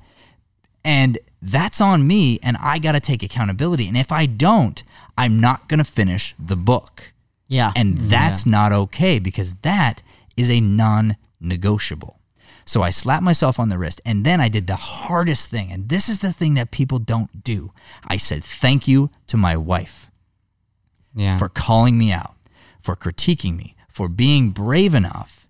And 0.84 1.18
that's 1.40 1.80
on 1.80 2.06
me, 2.06 2.38
and 2.42 2.56
I 2.60 2.78
got 2.78 2.92
to 2.92 3.00
take 3.00 3.22
accountability. 3.22 3.86
And 3.86 3.96
if 3.96 4.10
I 4.10 4.26
don't, 4.26 4.82
I'm 5.16 5.40
not 5.40 5.68
going 5.68 5.78
to 5.78 5.84
finish 5.84 6.34
the 6.38 6.56
book. 6.56 7.12
Yeah. 7.46 7.72
And 7.76 7.96
mm, 7.96 8.08
that's 8.08 8.44
not 8.44 8.72
okay 8.72 9.18
because 9.18 9.54
that 9.62 10.02
is 10.36 10.50
a 10.50 10.60
non 10.60 11.16
negotiable. 11.40 12.18
So 12.64 12.82
I 12.82 12.90
slapped 12.90 13.22
myself 13.22 13.58
on 13.58 13.70
the 13.70 13.78
wrist, 13.78 14.00
and 14.04 14.26
then 14.26 14.40
I 14.40 14.48
did 14.48 14.66
the 14.66 14.76
hardest 14.76 15.48
thing. 15.48 15.72
And 15.72 15.88
this 15.88 16.08
is 16.08 16.18
the 16.18 16.32
thing 16.32 16.54
that 16.54 16.70
people 16.70 16.98
don't 16.98 17.42
do. 17.42 17.72
I 18.06 18.18
said 18.18 18.44
thank 18.44 18.86
you 18.86 19.10
to 19.28 19.36
my 19.38 19.56
wife 19.56 20.10
Yeah. 21.14 21.38
for 21.38 21.48
calling 21.48 21.96
me 21.96 22.12
out, 22.12 22.34
for 22.80 22.94
critiquing 22.94 23.56
me, 23.56 23.74
for 23.88 24.08
being 24.08 24.50
brave 24.50 24.94
enough 24.94 25.46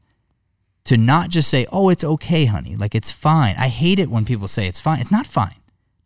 to 0.85 0.97
not 0.97 1.31
just 1.31 1.51
say, 1.51 1.67
oh, 1.73 1.89
it's 1.89 2.05
okay, 2.05 2.45
honey. 2.47 2.77
Like, 2.77 2.95
it's 2.95 3.11
fine. 3.11 3.57
I 3.59 3.69
hate 3.69 3.99
it 3.99 4.09
when 4.11 4.25
people 4.25 4.49
say 4.49 4.67
it's 4.69 4.81
fine. 4.81 5.01
It's 5.01 5.11
not 5.11 5.27
fine. 5.27 5.57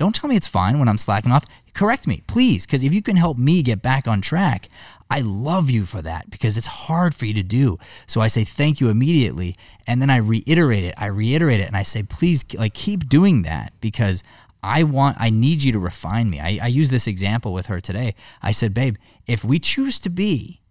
Don't 0.03 0.17
tell 0.17 0.29
me 0.29 0.35
it's 0.35 0.49
fine 0.49 0.81
when 0.81 0.89
I'm 0.89 0.99
slacking 0.99 1.31
off. 1.31 1.45
Correct 1.75 2.09
me, 2.09 2.25
please, 2.27 2.67
because 2.67 2.83
if 2.83 2.93
you 2.93 3.03
can 3.03 3.15
help 3.15 3.39
me 3.39 3.63
get 3.63 3.83
back 3.83 4.09
on 4.09 4.21
track, 4.21 4.69
I 5.09 5.21
love 5.21 5.71
you 5.71 5.87
for 5.87 6.03
that 6.03 6.29
because 6.29 6.57
it's 6.57 6.67
hard 6.67 7.15
for 7.15 7.25
you 7.25 7.35
to 7.35 7.43
do. 7.45 7.79
So 8.09 8.21
I 8.21 8.27
say 8.27 8.43
thank 8.43 8.81
you 8.81 8.89
immediately. 8.89 9.55
And 9.87 10.03
then 10.03 10.11
I 10.11 10.17
reiterate 10.17 10.83
it. 10.83 10.97
I 10.99 11.07
reiterate 11.07 11.61
it 11.61 11.69
and 11.69 11.77
I 11.77 11.85
say, 11.85 12.03
please, 12.03 12.45
like, 12.55 12.75
keep 12.75 13.09
doing 13.09 13.43
that 13.43 13.75
because 13.81 14.25
I 14.61 14.83
want, 14.83 15.19
I 15.21 15.31
need 15.31 15.63
you 15.63 15.71
to 15.71 15.79
refine 15.79 16.31
me. 16.31 16.41
I, 16.41 16.59
I 16.61 16.67
use 16.67 16.91
this 16.91 17.07
example 17.07 17.53
with 17.53 17.67
her 17.67 17.81
today. 17.81 18.17
I 18.43 18.51
said, 18.51 18.75
babe, 18.75 18.97
if 19.29 19.45
we 19.45 19.61
choose 19.61 20.01
to 20.01 20.11
be, 20.11 20.63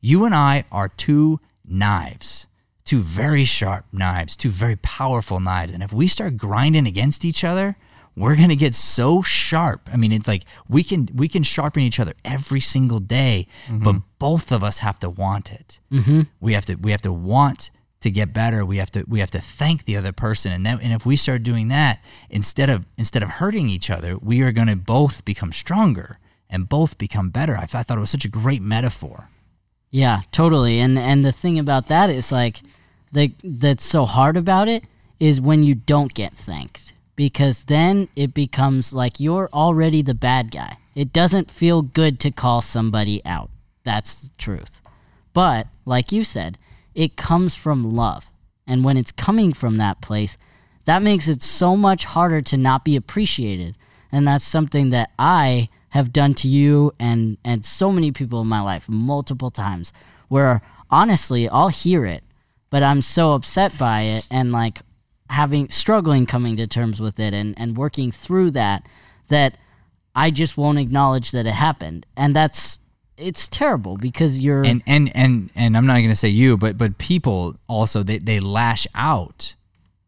you 0.00 0.24
and 0.24 0.34
I 0.34 0.64
are 0.72 0.88
two 0.88 1.38
knives, 1.64 2.48
two 2.84 3.02
very 3.02 3.44
sharp 3.44 3.84
knives, 3.92 4.34
two 4.34 4.50
very 4.50 4.74
powerful 4.74 5.38
knives. 5.38 5.70
And 5.70 5.80
if 5.80 5.92
we 5.92 6.08
start 6.08 6.36
grinding 6.36 6.88
against 6.88 7.24
each 7.24 7.44
other, 7.44 7.76
we're 8.16 8.36
gonna 8.36 8.56
get 8.56 8.74
so 8.74 9.22
sharp. 9.22 9.88
I 9.92 9.96
mean, 9.96 10.12
it's 10.12 10.28
like 10.28 10.44
we 10.68 10.82
can 10.82 11.08
we 11.14 11.28
can 11.28 11.42
sharpen 11.42 11.82
each 11.82 12.00
other 12.00 12.14
every 12.24 12.60
single 12.60 13.00
day, 13.00 13.46
but 13.70 13.96
both 14.18 14.52
of 14.52 14.62
us 14.64 14.78
have 14.78 14.98
to 15.00 15.10
want 15.10 15.52
it. 15.52 15.80
Mm-hmm. 15.92 16.22
We 16.40 16.52
have 16.54 16.66
to 16.66 16.74
we 16.74 16.90
have 16.90 17.02
to 17.02 17.12
want 17.12 17.70
to 18.00 18.10
get 18.10 18.32
better. 18.32 18.64
We 18.64 18.78
have 18.78 18.90
to 18.92 19.04
we 19.06 19.20
have 19.20 19.30
to 19.32 19.40
thank 19.40 19.84
the 19.84 19.96
other 19.96 20.12
person, 20.12 20.52
and 20.52 20.66
that, 20.66 20.82
and 20.82 20.92
if 20.92 21.06
we 21.06 21.16
start 21.16 21.42
doing 21.42 21.68
that 21.68 22.02
instead 22.28 22.68
of 22.68 22.84
instead 22.98 23.22
of 23.22 23.30
hurting 23.30 23.68
each 23.68 23.90
other, 23.90 24.18
we 24.18 24.42
are 24.42 24.52
gonna 24.52 24.76
both 24.76 25.24
become 25.24 25.52
stronger 25.52 26.18
and 26.48 26.68
both 26.68 26.98
become 26.98 27.30
better. 27.30 27.56
I, 27.56 27.62
I 27.62 27.82
thought 27.82 27.96
it 27.96 28.00
was 28.00 28.10
such 28.10 28.24
a 28.24 28.28
great 28.28 28.62
metaphor. 28.62 29.28
Yeah, 29.90 30.22
totally. 30.32 30.80
And 30.80 30.98
and 30.98 31.24
the 31.24 31.32
thing 31.32 31.58
about 31.58 31.88
that 31.88 32.10
is 32.10 32.32
like 32.32 32.60
the 33.12 33.32
that's 33.42 33.84
so 33.84 34.04
hard 34.04 34.36
about 34.36 34.68
it 34.68 34.84
is 35.18 35.40
when 35.40 35.62
you 35.62 35.74
don't 35.74 36.12
get 36.14 36.32
thanked 36.32 36.92
because 37.20 37.64
then 37.64 38.08
it 38.16 38.32
becomes 38.32 38.94
like 38.94 39.20
you're 39.20 39.50
already 39.52 40.00
the 40.00 40.14
bad 40.14 40.50
guy. 40.50 40.78
It 40.94 41.12
doesn't 41.12 41.50
feel 41.50 41.82
good 41.82 42.18
to 42.20 42.30
call 42.30 42.62
somebody 42.62 43.20
out. 43.26 43.50
That's 43.84 44.22
the 44.22 44.30
truth. 44.38 44.80
But 45.34 45.66
like 45.84 46.12
you 46.12 46.24
said, 46.24 46.56
it 46.94 47.18
comes 47.18 47.54
from 47.54 47.82
love. 47.82 48.30
And 48.66 48.84
when 48.84 48.96
it's 48.96 49.12
coming 49.12 49.52
from 49.52 49.76
that 49.76 50.00
place, 50.00 50.38
that 50.86 51.02
makes 51.02 51.28
it 51.28 51.42
so 51.42 51.76
much 51.76 52.06
harder 52.06 52.40
to 52.40 52.56
not 52.56 52.86
be 52.86 52.96
appreciated. 52.96 53.76
And 54.10 54.26
that's 54.26 54.46
something 54.46 54.88
that 54.88 55.10
I 55.18 55.68
have 55.90 56.14
done 56.14 56.32
to 56.36 56.48
you 56.48 56.94
and 56.98 57.36
and 57.44 57.66
so 57.66 57.92
many 57.92 58.12
people 58.12 58.40
in 58.40 58.46
my 58.46 58.62
life 58.62 58.88
multiple 58.88 59.50
times 59.50 59.92
where 60.28 60.62
honestly 60.90 61.50
I'll 61.50 61.68
hear 61.68 62.06
it, 62.06 62.24
but 62.70 62.82
I'm 62.82 63.02
so 63.02 63.34
upset 63.34 63.76
by 63.76 64.04
it 64.04 64.26
and 64.30 64.52
like 64.52 64.80
having 65.30 65.70
struggling 65.70 66.26
coming 66.26 66.56
to 66.56 66.66
terms 66.66 67.00
with 67.00 67.18
it 67.18 67.32
and 67.32 67.54
and 67.56 67.76
working 67.76 68.10
through 68.10 68.50
that 68.50 68.84
that 69.28 69.56
I 70.14 70.30
just 70.30 70.56
won't 70.56 70.78
acknowledge 70.78 71.30
that 71.30 71.46
it 71.46 71.54
happened. 71.54 72.04
And 72.16 72.34
that's 72.34 72.80
it's 73.16 73.48
terrible 73.48 73.96
because 73.96 74.40
you're 74.40 74.64
and 74.64 74.82
and 74.86 75.14
and 75.14 75.50
and 75.54 75.76
I'm 75.76 75.86
not 75.86 75.96
going 75.96 76.08
to 76.08 76.16
say 76.16 76.28
you, 76.28 76.56
but 76.56 76.76
but 76.76 76.98
people 76.98 77.56
also 77.68 78.02
they 78.02 78.18
they 78.18 78.40
lash 78.40 78.86
out 78.94 79.54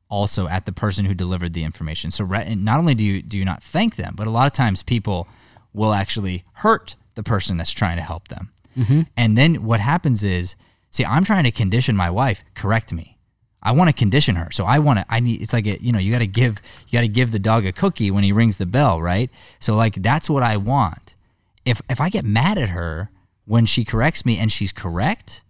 also 0.08 0.48
at 0.48 0.66
the 0.66 0.72
person 0.72 1.04
who 1.06 1.14
delivered 1.14 1.52
the 1.52 1.64
information. 1.64 2.10
So 2.10 2.30
and 2.32 2.64
not 2.64 2.78
only 2.78 2.94
do 2.94 3.04
you 3.04 3.22
do 3.22 3.38
you 3.38 3.44
not 3.44 3.62
thank 3.62 3.96
them, 3.96 4.14
but 4.16 4.26
a 4.26 4.30
lot 4.30 4.46
of 4.46 4.52
times 4.52 4.82
people 4.82 5.28
will 5.72 5.94
actually 5.94 6.44
hurt 6.54 6.96
the 7.14 7.22
person 7.22 7.56
that's 7.56 7.70
trying 7.70 7.96
to 7.96 8.02
help 8.02 8.28
them. 8.28 8.50
Mm-hmm. 8.76 9.02
And 9.16 9.38
then 9.38 9.64
what 9.64 9.80
happens 9.80 10.24
is, 10.24 10.56
see, 10.90 11.04
I'm 11.04 11.24
trying 11.24 11.44
to 11.44 11.50
condition 11.50 11.96
my 11.96 12.10
wife. 12.10 12.44
Correct 12.54 12.92
me. 12.92 13.11
I 13.62 13.72
want 13.72 13.88
to 13.88 13.92
condition 13.92 14.34
her. 14.36 14.50
So 14.50 14.64
I 14.64 14.78
want 14.80 14.98
to. 14.98 15.06
I 15.08 15.20
need. 15.20 15.40
It's 15.42 15.52
like 15.52 15.66
a, 15.66 15.80
you 15.82 15.92
know, 15.92 15.98
you 15.98 16.10
got 16.12 16.18
to 16.18 16.26
give 16.26 16.60
you 16.88 16.96
got 16.98 17.02
to 17.02 17.08
give 17.08 17.30
the 17.30 17.38
dog 17.38 17.64
a 17.66 17.72
cookie 17.72 18.10
when 18.10 18.24
he 18.24 18.32
rings 18.32 18.56
the 18.56 18.66
bell, 18.66 19.00
right? 19.00 19.30
So 19.60 19.74
like 19.76 19.94
that's 19.96 20.28
what 20.28 20.42
I 20.42 20.56
want. 20.56 21.14
If 21.64 21.80
if 21.88 22.00
I 22.00 22.08
get 22.08 22.24
mad 22.24 22.58
at 22.58 22.70
her 22.70 23.08
when 23.46 23.66
she 23.66 23.84
corrects 23.84 24.24
me 24.26 24.38
and 24.38 24.50
she's 24.50 24.72
correct, 24.72 25.42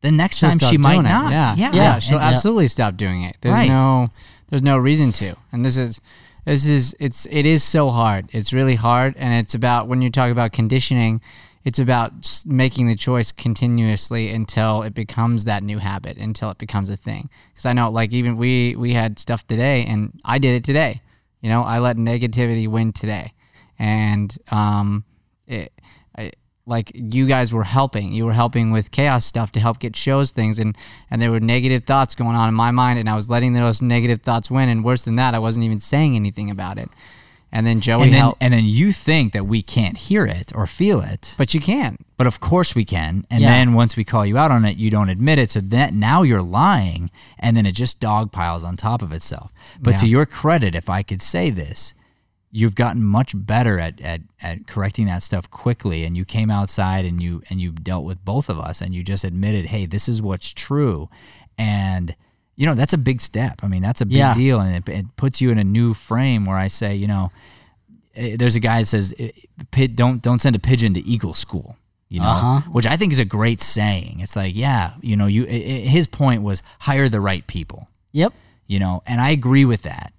then 0.00 0.16
next 0.16 0.38
She'll 0.38 0.50
time 0.50 0.58
she 0.58 0.76
might 0.78 0.98
it. 0.98 1.02
not. 1.02 1.30
Yeah, 1.32 1.54
yeah, 1.56 1.72
yeah. 1.72 1.98
she'll 1.98 2.18
And- 2.18 2.34
absolutely 2.34 2.68
stop 2.68 2.96
doing 2.96 3.22
it. 3.22 3.36
There's 3.40 3.54
Right. 3.56 3.68
no, 3.68 4.08
there's 4.50 4.62
no 4.62 4.76
reason 4.78 5.12
to. 5.12 5.34
And 5.52 5.64
this 5.64 5.76
is, 5.76 6.00
this 6.44 6.66
is 6.66 6.94
it's 7.00 7.26
it 7.30 7.46
is 7.46 7.62
so 7.64 7.90
hard. 7.90 8.28
It's 8.32 8.52
really 8.52 8.74
hard, 8.74 9.14
and 9.16 9.32
it's 9.34 9.54
about 9.54 9.86
when 9.88 10.02
you 10.02 10.10
talk 10.10 10.30
about 10.30 10.52
conditioning. 10.52 11.20
It's 11.64 11.78
about 11.78 12.42
making 12.44 12.88
the 12.88 12.94
choice 12.94 13.32
continuously 13.32 14.30
until 14.30 14.82
it 14.82 14.92
becomes 14.92 15.44
that 15.44 15.62
new 15.62 15.78
habit, 15.78 16.18
until 16.18 16.50
it 16.50 16.58
becomes 16.58 16.90
a 16.90 16.96
thing. 16.96 17.30
Because 17.48 17.64
I 17.64 17.72
know, 17.72 17.90
like 17.90 18.12
even 18.12 18.36
we 18.36 18.76
we 18.76 18.92
had 18.92 19.18
stuff 19.18 19.46
today, 19.46 19.86
and 19.86 20.20
I 20.24 20.38
did 20.38 20.54
it 20.54 20.64
today. 20.64 21.00
You 21.40 21.48
know, 21.48 21.62
I 21.62 21.78
let 21.78 21.96
negativity 21.96 22.68
win 22.68 22.92
today, 22.92 23.32
and 23.78 24.36
um, 24.50 25.04
it, 25.46 25.72
I, 26.16 26.32
like 26.66 26.92
you 26.94 27.26
guys 27.26 27.52
were 27.52 27.64
helping. 27.64 28.12
You 28.12 28.26
were 28.26 28.32
helping 28.32 28.70
with 28.70 28.90
chaos 28.90 29.24
stuff 29.24 29.52
to 29.52 29.60
help 29.60 29.78
get 29.78 29.96
shows 29.96 30.32
things, 30.32 30.58
and 30.58 30.76
and 31.10 31.20
there 31.20 31.30
were 31.30 31.40
negative 31.40 31.84
thoughts 31.84 32.14
going 32.14 32.36
on 32.36 32.48
in 32.48 32.54
my 32.54 32.72
mind, 32.72 32.98
and 32.98 33.08
I 33.08 33.16
was 33.16 33.30
letting 33.30 33.54
those 33.54 33.80
negative 33.80 34.20
thoughts 34.20 34.50
win. 34.50 34.68
And 34.68 34.84
worse 34.84 35.04
than 35.04 35.16
that, 35.16 35.34
I 35.34 35.38
wasn't 35.38 35.64
even 35.64 35.80
saying 35.80 36.14
anything 36.14 36.50
about 36.50 36.78
it. 36.78 36.90
And 37.54 37.64
then 37.64 37.80
Joey 37.80 38.02
And 38.04 38.12
then, 38.12 38.20
helped, 38.20 38.38
and 38.42 38.52
then 38.52 38.64
you 38.66 38.90
think 38.92 39.32
that 39.32 39.46
we 39.46 39.62
can't 39.62 39.96
hear 39.96 40.26
it 40.26 40.50
or 40.56 40.66
feel 40.66 41.00
it, 41.00 41.34
but 41.38 41.54
you 41.54 41.60
can. 41.60 41.96
but 42.16 42.26
of 42.26 42.40
course 42.40 42.74
we 42.74 42.84
can. 42.84 43.24
And 43.30 43.42
Yeah. 43.42 43.50
then 43.52 43.74
once 43.74 43.96
we 43.96 44.02
call 44.02 44.26
you 44.26 44.36
out 44.36 44.50
on 44.50 44.64
it, 44.64 44.76
you 44.76 44.90
don't 44.90 45.08
admit 45.08 45.38
it. 45.38 45.52
So 45.52 45.60
that 45.60 45.94
now 45.94 46.22
you're 46.22 46.42
lying, 46.42 47.10
and 47.38 47.56
then 47.56 47.64
it 47.64 47.72
just 47.76 48.00
dog 48.00 48.32
piles 48.32 48.64
on 48.64 48.76
top 48.76 49.02
of 49.02 49.12
itself. 49.12 49.52
But 49.80 49.98
to 49.98 50.08
your 50.08 50.26
credit, 50.26 50.74
if 50.74 50.90
I 50.90 51.04
could 51.04 51.22
say 51.22 51.48
this, 51.50 51.94
you've 52.50 52.74
gotten 52.74 53.04
much 53.04 53.32
better 53.34 53.78
at, 53.78 54.00
at, 54.00 54.20
at 54.42 54.66
correcting 54.66 55.06
that 55.06 55.22
stuff 55.22 55.48
quickly 55.50 56.04
and 56.04 56.16
you 56.16 56.24
came 56.24 56.50
outside 56.50 57.04
and 57.04 57.20
you 57.22 57.42
and 57.50 57.60
you 57.60 57.70
dealt 57.72 58.04
with 58.04 58.24
both 58.24 58.48
of 58.48 58.58
us 58.60 58.80
and 58.80 58.94
you 58.94 59.02
just 59.02 59.24
admitted 59.24 59.66
hey 59.66 59.86
this 59.86 60.08
is 60.08 60.22
what's 60.22 60.52
true 60.52 61.08
and 61.58 62.14
you 62.56 62.66
know 62.66 62.74
that's 62.74 62.92
a 62.92 62.98
big 62.98 63.20
step 63.20 63.60
i 63.62 63.68
mean 63.68 63.82
that's 63.82 64.00
a 64.00 64.06
big 64.06 64.16
Yeah. 64.16 64.34
deal 64.34 64.60
and 64.60 64.76
it, 64.76 64.88
it 64.88 65.06
puts 65.16 65.40
you 65.40 65.50
in 65.50 65.58
a 65.58 65.64
new 65.64 65.92
frame 65.94 66.44
where 66.46 66.56
i 66.56 66.68
say 66.68 66.94
you 66.94 67.06
know 67.08 67.30
eh, 68.14 68.36
there's 68.38 68.54
a 68.54 68.60
guy 68.60 68.80
that 68.80 68.86
says 68.86 69.12
eh, 69.18 69.30
pit, 69.70 69.96
don't 69.96 70.22
don't 70.22 70.38
send 70.40 70.54
a 70.56 70.58
pigeon 70.60 70.94
to 70.94 71.00
eagle 71.00 71.34
school 71.34 71.76
you 72.08 72.20
know 72.20 72.28
Uh-huh. 72.28 72.60
which 72.70 72.86
i 72.86 72.96
think 72.96 73.12
is 73.12 73.18
a 73.18 73.24
great 73.24 73.60
saying 73.60 74.20
it's 74.20 74.36
like 74.36 74.54
yeah 74.54 74.92
you 75.00 75.16
know 75.16 75.26
you 75.26 75.44
i 75.46 75.48
i- 75.48 75.88
his 75.96 76.06
point 76.06 76.42
was 76.42 76.62
hire 76.80 77.08
the 77.08 77.20
right 77.20 77.46
people 77.46 77.88
Yep. 78.12 78.32
you 78.68 78.78
know, 78.78 79.02
and 79.06 79.20
I 79.20 79.30
agree 79.30 79.64
with 79.64 79.82
that. 79.82 80.12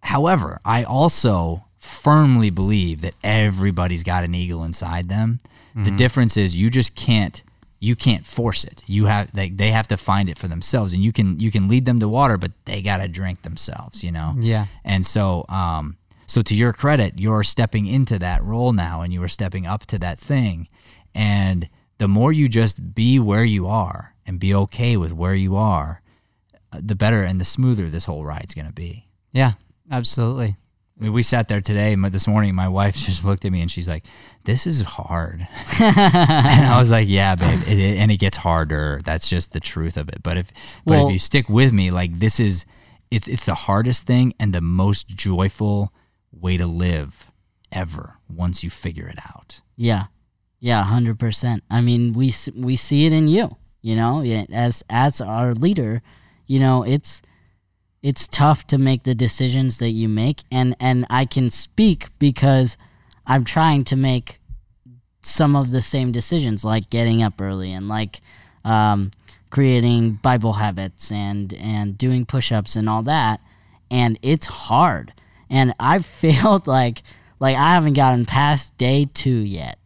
However, 0.00 0.60
I 0.64 0.82
also 0.84 1.64
firmly 1.78 2.50
believe 2.50 3.00
that 3.02 3.14
everybody's 3.22 4.02
got 4.02 4.24
an 4.24 4.34
eagle 4.34 4.64
inside 4.64 5.08
them. 5.08 5.38
The 5.76 5.92
difference 5.92 6.36
is 6.36 6.56
you 6.56 6.70
just 6.70 6.96
can't 6.96 7.44
you 7.80 7.94
can't 7.94 8.26
force 8.26 8.64
it. 8.64 8.82
You 8.86 9.06
have 9.06 9.32
they, 9.32 9.50
they 9.50 9.70
have 9.70 9.88
to 9.88 9.96
find 9.96 10.28
it 10.28 10.38
for 10.38 10.48
themselves 10.48 10.92
and 10.92 11.02
you 11.02 11.12
can 11.12 11.38
you 11.38 11.50
can 11.50 11.68
lead 11.68 11.84
them 11.84 11.98
to 12.00 12.08
water 12.08 12.36
but 12.36 12.52
they 12.64 12.82
got 12.82 12.98
to 12.98 13.08
drink 13.08 13.42
themselves, 13.42 14.02
you 14.02 14.12
know. 14.12 14.34
Yeah. 14.38 14.66
And 14.84 15.06
so 15.06 15.44
um 15.48 15.96
so 16.26 16.42
to 16.42 16.54
your 16.54 16.74
credit, 16.74 17.18
you're 17.18 17.42
stepping 17.42 17.86
into 17.86 18.18
that 18.18 18.44
role 18.44 18.72
now 18.72 19.00
and 19.00 19.12
you 19.12 19.22
are 19.22 19.28
stepping 19.28 19.66
up 19.66 19.86
to 19.86 19.98
that 20.00 20.20
thing. 20.20 20.68
And 21.14 21.68
the 21.96 22.06
more 22.06 22.32
you 22.32 22.48
just 22.48 22.94
be 22.94 23.18
where 23.18 23.44
you 23.44 23.66
are 23.66 24.14
and 24.26 24.38
be 24.38 24.54
okay 24.54 24.96
with 24.98 25.12
where 25.12 25.34
you 25.34 25.56
are, 25.56 26.02
uh, 26.70 26.80
the 26.82 26.94
better 26.94 27.22
and 27.22 27.40
the 27.40 27.46
smoother 27.46 27.88
this 27.88 28.04
whole 28.04 28.24
ride's 28.24 28.52
going 28.52 28.66
to 28.66 28.72
be. 28.72 29.06
Yeah, 29.32 29.52
absolutely. 29.90 30.56
I 30.98 31.04
mean, 31.04 31.12
we 31.12 31.22
sat 31.22 31.46
there 31.48 31.60
today, 31.60 31.94
but 31.94 32.10
this 32.12 32.26
morning 32.26 32.54
my 32.54 32.68
wife 32.68 32.96
just 33.06 33.24
looked 33.24 33.44
at 33.44 33.52
me 33.52 33.60
and 33.60 33.70
she's 33.70 33.88
like, 33.88 34.04
"This 34.44 34.66
is 34.66 34.80
hard," 34.80 35.46
and 35.80 36.66
I 36.66 36.76
was 36.78 36.90
like, 36.90 37.08
"Yeah, 37.08 37.34
babe," 37.36 37.62
it, 37.66 37.78
it- 37.78 37.98
and 37.98 38.10
it 38.10 38.16
gets 38.16 38.38
harder. 38.38 39.00
That's 39.04 39.28
just 39.28 39.52
the 39.52 39.60
truth 39.60 39.96
of 39.96 40.08
it. 40.08 40.22
But 40.22 40.36
if 40.36 40.50
but 40.84 40.96
Well- 40.96 41.06
if 41.06 41.12
you 41.12 41.18
stick 41.18 41.48
with 41.48 41.72
me, 41.72 41.90
like 41.90 42.18
this 42.18 42.40
is, 42.40 42.64
it's 43.10 43.28
it's 43.28 43.44
the 43.44 43.54
hardest 43.54 44.04
thing 44.06 44.34
and 44.40 44.52
the 44.52 44.60
most 44.60 45.08
joyful 45.08 45.92
way 46.32 46.56
to 46.56 46.66
live 46.66 47.30
ever 47.70 48.14
once 48.28 48.64
you 48.64 48.70
figure 48.70 49.06
it 49.08 49.18
out. 49.34 49.60
Yeah, 49.76 50.04
yeah, 50.58 50.82
hundred 50.82 51.18
percent. 51.20 51.62
I 51.70 51.80
mean, 51.80 52.12
we 52.12 52.34
we 52.56 52.74
see 52.76 53.06
it 53.06 53.12
in 53.12 53.28
you. 53.28 53.56
You 53.82 53.94
know, 53.94 54.22
Yeah, 54.22 54.44
as 54.52 54.82
as 54.90 55.20
our 55.20 55.54
leader, 55.54 56.02
you 56.48 56.58
know, 56.58 56.82
it's 56.82 57.22
it's 58.08 58.26
tough 58.26 58.66
to 58.66 58.78
make 58.78 59.02
the 59.02 59.14
decisions 59.14 59.76
that 59.80 59.90
you 59.90 60.08
make, 60.08 60.40
and 60.50 60.74
and 60.80 61.04
I 61.10 61.26
can 61.26 61.50
speak 61.50 62.06
because 62.18 62.78
I'm 63.26 63.44
trying 63.44 63.84
to 63.84 63.96
make 63.96 64.40
some 65.20 65.54
of 65.54 65.72
the 65.72 65.82
same 65.82 66.10
decisions, 66.10 66.64
like 66.64 66.88
getting 66.88 67.22
up 67.22 67.38
early 67.38 67.70
and 67.70 67.86
like 67.86 68.22
um, 68.64 69.10
creating 69.50 70.20
Bible 70.22 70.54
habits 70.54 71.12
and 71.12 71.52
and 71.52 71.98
doing 71.98 72.24
push-ups 72.24 72.76
and 72.76 72.88
all 72.88 73.02
that, 73.02 73.40
and 73.90 74.18
it's 74.22 74.46
hard. 74.46 75.12
And 75.50 75.74
I've 75.78 76.06
failed 76.22 76.66
like 76.66 77.02
like 77.38 77.58
I 77.58 77.74
haven't 77.74 77.92
gotten 77.92 78.24
past 78.24 78.74
day 78.78 79.10
two 79.12 79.40
yet. 79.40 79.78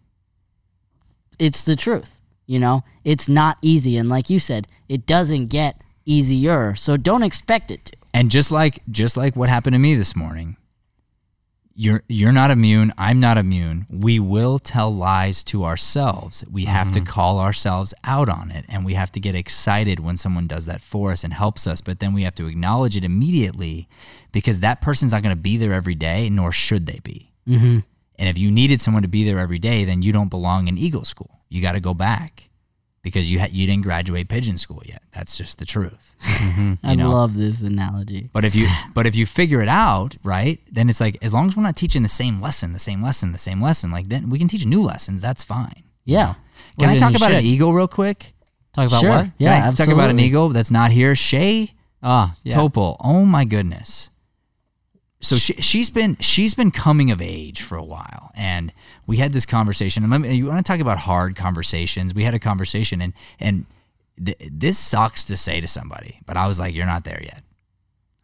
It's 1.40 1.64
the 1.64 1.74
truth, 1.74 2.20
you 2.46 2.61
know. 2.61 2.85
It's 3.02 3.28
not 3.28 3.58
easy, 3.62 3.96
and 3.96 4.08
like 4.08 4.30
you 4.30 4.38
said, 4.38 4.68
it 4.88 5.06
doesn't 5.06 5.48
get 5.48 5.82
easier. 6.06 6.76
So 6.76 6.96
don't 6.96 7.24
expect 7.24 7.72
it 7.72 7.87
to. 7.87 8.01
And 8.14 8.31
just 8.31 8.51
like 8.51 8.83
just 8.90 9.16
like 9.16 9.37
what 9.37 9.48
happened 9.48 9.75
to 9.75 9.79
me 9.79 9.94
this 9.94 10.14
morning, 10.14 10.57
you're 11.75 12.03
you're 12.09 12.33
not 12.33 12.51
immune, 12.51 12.92
I'm 12.98 13.20
not 13.20 13.38
immune. 13.38 13.87
We 13.88 14.18
will 14.18 14.59
tell 14.59 14.94
lies 14.94 15.42
to 15.44 15.64
ourselves. 15.64 16.44
We 16.51 16.66
have 16.66 16.92
to 16.92 17.01
call 17.01 17.38
ourselves 17.38 17.94
out 18.05 18.29
on 18.29 18.51
it 18.51 18.66
and 18.68 18.85
we 18.85 18.94
have 18.94 19.12
to 19.12 19.20
get 19.20 19.35
excited 19.35 20.01
when 20.01 20.16
someone 20.16 20.46
does 20.46 20.66
that 20.66 20.83
for 20.83 21.12
us 21.12 21.25
and 21.25 21.33
helps 21.33 21.66
us, 21.66 21.81
but 21.81 22.01
then 22.01 22.12
we 22.12 22.22
have 22.25 22.35
to 22.37 22.46
acknowledge 22.46 22.96
it 22.96 23.05
immediately 23.05 23.88
because 24.31 24.61
that 24.61 24.83
person's 24.83 25.12
not 25.12 25.22
going 25.22 25.35
to 25.35 25.40
be 25.40 25.57
there 25.57 25.72
every 25.72 25.94
day 25.94 26.29
nor 26.29 26.53
should 26.53 26.87
they 26.87 27.01
be. 27.03 27.33
Mm-hmm. 27.48 27.79
And 28.18 28.29
if 28.29 28.37
you 28.38 28.51
needed 28.51 28.81
someone 28.81 29.03
to 29.03 29.09
be 29.09 29.25
there 29.25 29.38
every 29.38 29.59
day, 29.59 29.85
then 29.85 30.03
you 30.03 30.12
don't 30.12 30.29
belong 30.29 30.68
in 30.68 30.77
Eagle 30.77 31.05
School. 31.05 31.40
You 31.48 31.62
got 31.62 31.72
to 31.72 31.81
go 31.81 31.94
back 31.94 32.51
because 33.02 33.30
you 33.30 33.40
ha- 33.40 33.48
you 33.50 33.66
didn't 33.66 33.82
graduate 33.82 34.28
pigeon 34.28 34.58
school 34.58 34.82
yet. 34.84 35.02
That's 35.12 35.36
just 35.36 35.58
the 35.58 35.64
truth. 35.64 36.16
Mm-hmm. 36.24 36.74
I 36.84 36.94
know? 36.94 37.10
love 37.10 37.36
this 37.36 37.60
analogy. 37.60 38.30
But 38.32 38.44
if 38.44 38.54
you 38.54 38.68
but 38.94 39.06
if 39.06 39.14
you 39.14 39.26
figure 39.26 39.60
it 39.62 39.68
out, 39.68 40.16
right, 40.24 40.60
then 40.70 40.88
it's 40.88 41.00
like 41.00 41.18
as 41.22 41.32
long 41.34 41.48
as 41.48 41.56
we're 41.56 41.62
not 41.62 41.76
teaching 41.76 42.02
the 42.02 42.08
same 42.08 42.40
lesson, 42.40 42.72
the 42.72 42.78
same 42.78 43.02
lesson, 43.02 43.32
the 43.32 43.38
same 43.38 43.60
lesson, 43.60 43.90
like 43.90 44.08
then 44.08 44.30
we 44.30 44.38
can 44.38 44.48
teach 44.48 44.64
new 44.66 44.82
lessons. 44.82 45.20
That's 45.20 45.42
fine. 45.42 45.82
Yeah. 46.04 46.34
Can 46.78 46.88
Well, 46.88 46.90
I 46.90 46.98
talk 46.98 47.14
about 47.14 47.32
an 47.32 47.44
eagle 47.44 47.72
real 47.74 47.88
quick? 47.88 48.34
Talk 48.74 48.86
about 48.88 49.00
Sure. 49.00 49.10
what? 49.10 49.26
Yeah, 49.38 49.70
talk 49.72 49.88
about 49.88 50.10
an 50.10 50.18
eagle 50.18 50.48
that's 50.48 50.70
not 50.70 50.90
here? 50.92 51.14
Shay 51.14 51.74
Oh, 52.02 52.32
yeah. 52.42 52.56
Topol. 52.56 52.96
Oh 53.00 53.24
my 53.24 53.44
goodness. 53.44 54.10
So 55.32 55.38
she 55.38 55.54
she's 55.54 55.88
been 55.88 56.18
she's 56.20 56.52
been 56.52 56.70
coming 56.70 57.10
of 57.10 57.22
age 57.22 57.62
for 57.62 57.78
a 57.78 57.82
while, 57.82 58.32
and 58.34 58.70
we 59.06 59.16
had 59.16 59.32
this 59.32 59.46
conversation. 59.46 60.02
And 60.02 60.12
let 60.12 60.20
me, 60.20 60.34
you 60.34 60.44
want 60.44 60.58
to 60.58 60.70
talk 60.70 60.78
about 60.78 60.98
hard 60.98 61.36
conversations? 61.36 62.12
We 62.12 62.24
had 62.24 62.34
a 62.34 62.38
conversation, 62.38 63.00
and 63.00 63.14
and 63.40 63.64
th- 64.22 64.36
this 64.52 64.78
sucks 64.78 65.24
to 65.24 65.38
say 65.38 65.58
to 65.62 65.66
somebody, 65.66 66.20
but 66.26 66.36
I 66.36 66.46
was 66.46 66.60
like, 66.60 66.74
"You're 66.74 66.84
not 66.84 67.04
there 67.04 67.22
yet." 67.22 67.42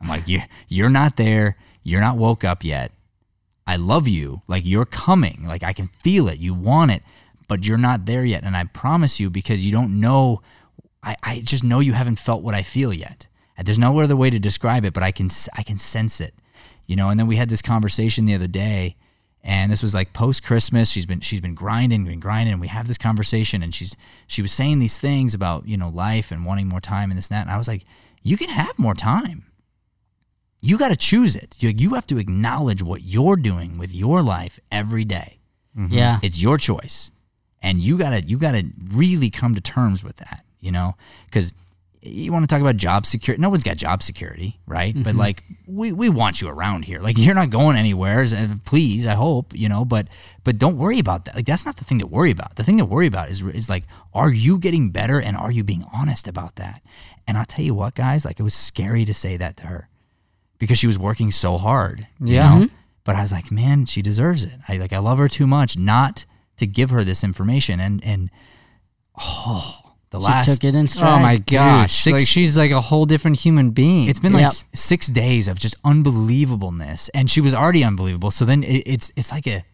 I'm 0.02 0.08
like, 0.10 0.28
"You 0.28 0.42
you're 0.68 0.90
not 0.90 1.16
there. 1.16 1.56
You're 1.82 2.02
not 2.02 2.18
woke 2.18 2.44
up 2.44 2.62
yet. 2.62 2.92
I 3.66 3.76
love 3.76 4.06
you. 4.06 4.42
Like 4.46 4.66
you're 4.66 4.84
coming. 4.84 5.46
Like 5.46 5.62
I 5.62 5.72
can 5.72 5.88
feel 6.04 6.28
it. 6.28 6.38
You 6.38 6.52
want 6.52 6.90
it, 6.90 7.02
but 7.48 7.64
you're 7.64 7.78
not 7.78 8.04
there 8.04 8.26
yet. 8.26 8.44
And 8.44 8.54
I 8.54 8.64
promise 8.64 9.18
you, 9.18 9.30
because 9.30 9.64
you 9.64 9.72
don't 9.72 9.98
know. 9.98 10.42
I, 11.02 11.16
I 11.22 11.40
just 11.40 11.64
know 11.64 11.80
you 11.80 11.94
haven't 11.94 12.18
felt 12.18 12.42
what 12.42 12.54
I 12.54 12.62
feel 12.62 12.92
yet. 12.92 13.28
There's 13.64 13.78
no 13.78 13.98
other 13.98 14.14
way 14.14 14.28
to 14.28 14.38
describe 14.38 14.84
it, 14.84 14.92
but 14.92 15.02
I 15.02 15.10
can 15.10 15.30
I 15.56 15.62
can 15.62 15.78
sense 15.78 16.20
it, 16.20 16.34
you 16.88 16.96
know. 16.96 17.10
And 17.10 17.20
then 17.20 17.28
we 17.28 17.36
had 17.36 17.48
this 17.48 17.62
conversation 17.62 18.24
the 18.24 18.34
other 18.34 18.48
day, 18.48 18.96
and 19.44 19.70
this 19.70 19.82
was 19.82 19.94
like 19.94 20.12
post 20.12 20.42
Christmas. 20.42 20.90
She's 20.90 21.06
been 21.06 21.20
she's 21.20 21.40
been 21.40 21.54
grinding, 21.54 22.04
been 22.04 22.18
grinding. 22.18 22.54
And 22.54 22.60
we 22.60 22.66
have 22.66 22.88
this 22.88 22.98
conversation, 22.98 23.62
and 23.62 23.72
she's 23.72 23.94
she 24.26 24.42
was 24.42 24.50
saying 24.50 24.80
these 24.80 24.98
things 24.98 25.34
about 25.34 25.68
you 25.68 25.76
know 25.76 25.88
life 25.88 26.32
and 26.32 26.44
wanting 26.44 26.66
more 26.66 26.80
time 26.80 27.12
and 27.12 27.18
this 27.18 27.28
and 27.28 27.36
that. 27.36 27.42
And 27.42 27.50
I 27.50 27.56
was 27.56 27.68
like, 27.68 27.84
you 28.24 28.36
can 28.36 28.48
have 28.48 28.76
more 28.76 28.94
time. 28.94 29.44
You 30.60 30.76
got 30.76 30.88
to 30.88 30.96
choose 30.96 31.36
it. 31.36 31.56
You, 31.60 31.68
you 31.68 31.94
have 31.94 32.06
to 32.08 32.18
acknowledge 32.18 32.82
what 32.82 33.02
you're 33.02 33.36
doing 33.36 33.78
with 33.78 33.94
your 33.94 34.22
life 34.22 34.58
every 34.72 35.04
day. 35.04 35.38
Mm-hmm. 35.78 35.94
Yeah. 35.94 36.18
It's 36.20 36.42
your 36.42 36.58
choice, 36.58 37.12
and 37.62 37.80
you 37.80 37.96
gotta 37.96 38.22
you 38.22 38.38
gotta 38.38 38.64
really 38.88 39.30
come 39.30 39.54
to 39.54 39.60
terms 39.60 40.02
with 40.02 40.16
that. 40.16 40.44
You 40.58 40.72
know, 40.72 40.96
because 41.26 41.52
you 42.00 42.32
want 42.32 42.44
to 42.44 42.46
talk 42.46 42.60
about 42.60 42.76
job 42.76 43.06
security. 43.06 43.40
No 43.40 43.48
one's 43.48 43.64
got 43.64 43.76
job 43.76 44.02
security, 44.02 44.60
right? 44.66 44.94
But 44.94 45.10
mm-hmm. 45.10 45.18
like 45.18 45.42
we, 45.66 45.92
we 45.92 46.08
want 46.08 46.40
you 46.40 46.48
around 46.48 46.84
here. 46.84 46.98
Like 47.00 47.18
you're 47.18 47.34
not 47.34 47.50
going 47.50 47.76
anywhere. 47.76 48.24
Please, 48.64 49.04
I 49.06 49.14
hope 49.14 49.52
you 49.54 49.68
know. 49.68 49.84
But 49.84 50.08
but 50.44 50.58
don't 50.58 50.76
worry 50.78 50.98
about 50.98 51.24
that. 51.24 51.34
Like 51.36 51.46
that's 51.46 51.66
not 51.66 51.76
the 51.76 51.84
thing 51.84 51.98
to 51.98 52.06
worry 52.06 52.30
about. 52.30 52.56
The 52.56 52.64
thing 52.64 52.78
to 52.78 52.84
worry 52.84 53.06
about 53.06 53.30
is 53.30 53.42
is 53.42 53.68
like, 53.68 53.84
are 54.14 54.30
you 54.32 54.58
getting 54.58 54.90
better 54.90 55.20
and 55.20 55.36
are 55.36 55.50
you 55.50 55.64
being 55.64 55.84
honest 55.92 56.28
about 56.28 56.56
that? 56.56 56.82
And 57.26 57.36
I'll 57.36 57.44
tell 57.44 57.64
you 57.64 57.74
what, 57.74 57.94
guys. 57.94 58.24
Like 58.24 58.38
it 58.38 58.44
was 58.44 58.54
scary 58.54 59.04
to 59.04 59.12
say 59.14 59.36
that 59.36 59.56
to 59.58 59.66
her 59.66 59.88
because 60.58 60.78
she 60.78 60.86
was 60.86 60.98
working 60.98 61.30
so 61.32 61.58
hard. 61.58 62.06
you 62.20 62.34
Yeah. 62.34 62.48
know? 62.48 62.64
Mm-hmm. 62.66 62.74
But 63.04 63.16
I 63.16 63.22
was 63.22 63.32
like, 63.32 63.50
man, 63.50 63.86
she 63.86 64.02
deserves 64.02 64.44
it. 64.44 64.52
I 64.68 64.76
like 64.76 64.92
I 64.92 64.98
love 64.98 65.18
her 65.18 65.28
too 65.28 65.46
much 65.46 65.76
not 65.78 66.26
to 66.58 66.66
give 66.66 66.90
her 66.90 67.02
this 67.04 67.24
information. 67.24 67.80
And 67.80 68.04
and 68.04 68.30
oh, 69.20 69.87
The 70.10 70.18
She 70.18 70.24
last 70.24 70.46
took 70.60 70.64
it 70.64 70.74
in 70.74 70.88
stride. 70.88 71.18
Oh 71.18 71.18
my 71.22 71.36
gosh! 71.36 71.94
six- 71.94 72.12
like 72.20 72.26
she's 72.26 72.56
like 72.56 72.70
a 72.70 72.80
whole 72.80 73.04
different 73.04 73.36
human 73.40 73.70
being. 73.70 74.08
It's 74.08 74.18
been 74.18 74.32
like 74.32 74.42
Yep. 74.42 74.52
six 74.74 75.06
days 75.08 75.48
of 75.48 75.58
just 75.58 75.76
unbelievableness, 75.82 77.10
and 77.14 77.30
she 77.30 77.40
was 77.40 77.54
already 77.54 77.84
unbelievable. 77.84 78.30
So 78.30 78.44
then 78.44 78.62
it, 78.62 78.82
it's 78.86 79.12
it's 79.16 79.30
like 79.32 79.46
a 79.46 79.64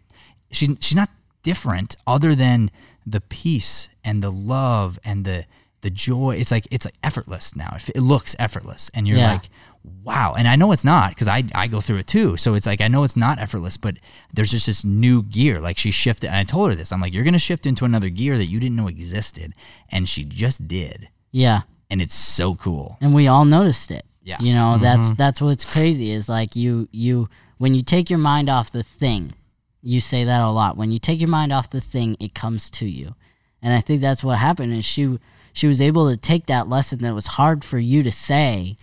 she's 0.51 0.71
she's 0.81 0.97
not 0.97 1.11
different 1.43 1.97
other 2.07 2.35
than 2.35 2.71
the 3.07 3.21
peace 3.21 3.89
and 4.05 4.23
the 4.23 4.31
love 4.31 4.99
and 5.05 5.25
the 5.25 5.47
the 5.83 5.91
joy. 5.91 6.37
It's 6.39 6.51
like 6.51 6.67
it's 6.71 6.85
like 6.85 6.95
effortless 7.03 7.55
now. 7.55 7.77
It, 7.77 7.91
it 7.97 8.01
looks 8.01 8.35
effortless, 8.39 8.91
and 8.95 9.07
you're 9.07 9.19
Yeah. 9.19 9.33
like, 9.35 9.49
wow. 9.85 10.35
And 10.37 10.49
I 10.49 10.57
know 10.57 10.73
it's 10.73 10.85
not 10.85 11.11
because 11.11 11.29
I 11.29 11.45
I 11.55 11.67
go 11.67 11.81
through 11.81 11.99
it 11.99 12.07
too. 12.07 12.37
So 12.37 12.55
it's 12.55 12.67
like 12.67 12.81
I 12.81 12.89
know 12.89 13.05
it's 13.05 13.17
not 13.17 13.39
effortless, 13.39 13.77
but 13.77 13.97
there's 14.33 14.51
just 14.51 14.67
this 14.67 14.85
new 14.85 15.23
gear. 15.23 15.61
Like 15.61 15.79
she 15.79 15.91
shifted, 15.91 16.29
and 16.29 16.37
I 16.37 16.45
told 16.45 16.71
her 16.71 16.75
this. 16.75 16.93
I'm 16.93 17.01
like, 17.01 17.13
you're 17.13 17.25
gonna 17.25 17.39
shift 17.39 17.67
into 17.67 17.85
another 17.85 18.09
gear 18.09 18.39
that 18.39 18.47
you 18.47 18.61
didn't 18.61 18.77
know 18.77 18.89
existed, 18.89 19.55
and 19.91 20.09
she 20.09 20.25
just 20.25 20.67
did, 20.67 21.09
Yeah. 21.31 21.63
and 21.91 22.01
it's 22.01 22.15
so 22.15 22.55
cool. 22.55 22.97
and 23.01 23.15
we 23.15 23.29
all 23.29 23.45
noticed 23.45 23.91
it. 23.91 24.05
Yeah. 24.23 24.39
You 24.41 24.55
know, 24.55 24.79
that's 24.79 25.09
mm-hmm. 25.09 25.17
that's 25.17 25.41
what's 25.41 25.65
crazy 25.71 26.11
is 26.11 26.29
like 26.29 26.57
you 26.57 26.89
you 26.91 27.29
when 27.59 27.75
you 27.75 27.83
take 27.83 28.09
your 28.09 28.19
mind 28.19 28.49
off 28.49 28.73
the 28.73 28.83
thing, 28.83 29.35
you 29.83 30.01
say 30.01 30.25
that 30.25 30.41
a 30.41 30.49
lot. 30.51 30.77
When 30.79 30.91
you 30.91 30.99
take 30.99 31.21
your 31.21 31.29
mind 31.29 31.53
off 31.53 31.69
the 31.69 31.81
thing, 31.81 32.17
it 32.19 32.35
comes 32.35 32.71
to 32.71 32.87
you. 32.87 33.15
And 33.61 33.75
I 33.75 33.81
think 33.81 34.01
that's 34.01 34.25
what 34.25 34.39
happened 34.39 34.73
is 34.73 34.85
she 34.85 35.19
she 35.53 35.67
was 35.67 35.81
able 35.81 36.11
to 36.11 36.17
take 36.17 36.47
that 36.47 36.69
lesson 36.69 37.01
that 37.01 37.15
was 37.15 37.27
hard 37.27 37.65
for 37.65 37.79
you 37.79 38.03
to 38.03 38.11
say 38.11 38.77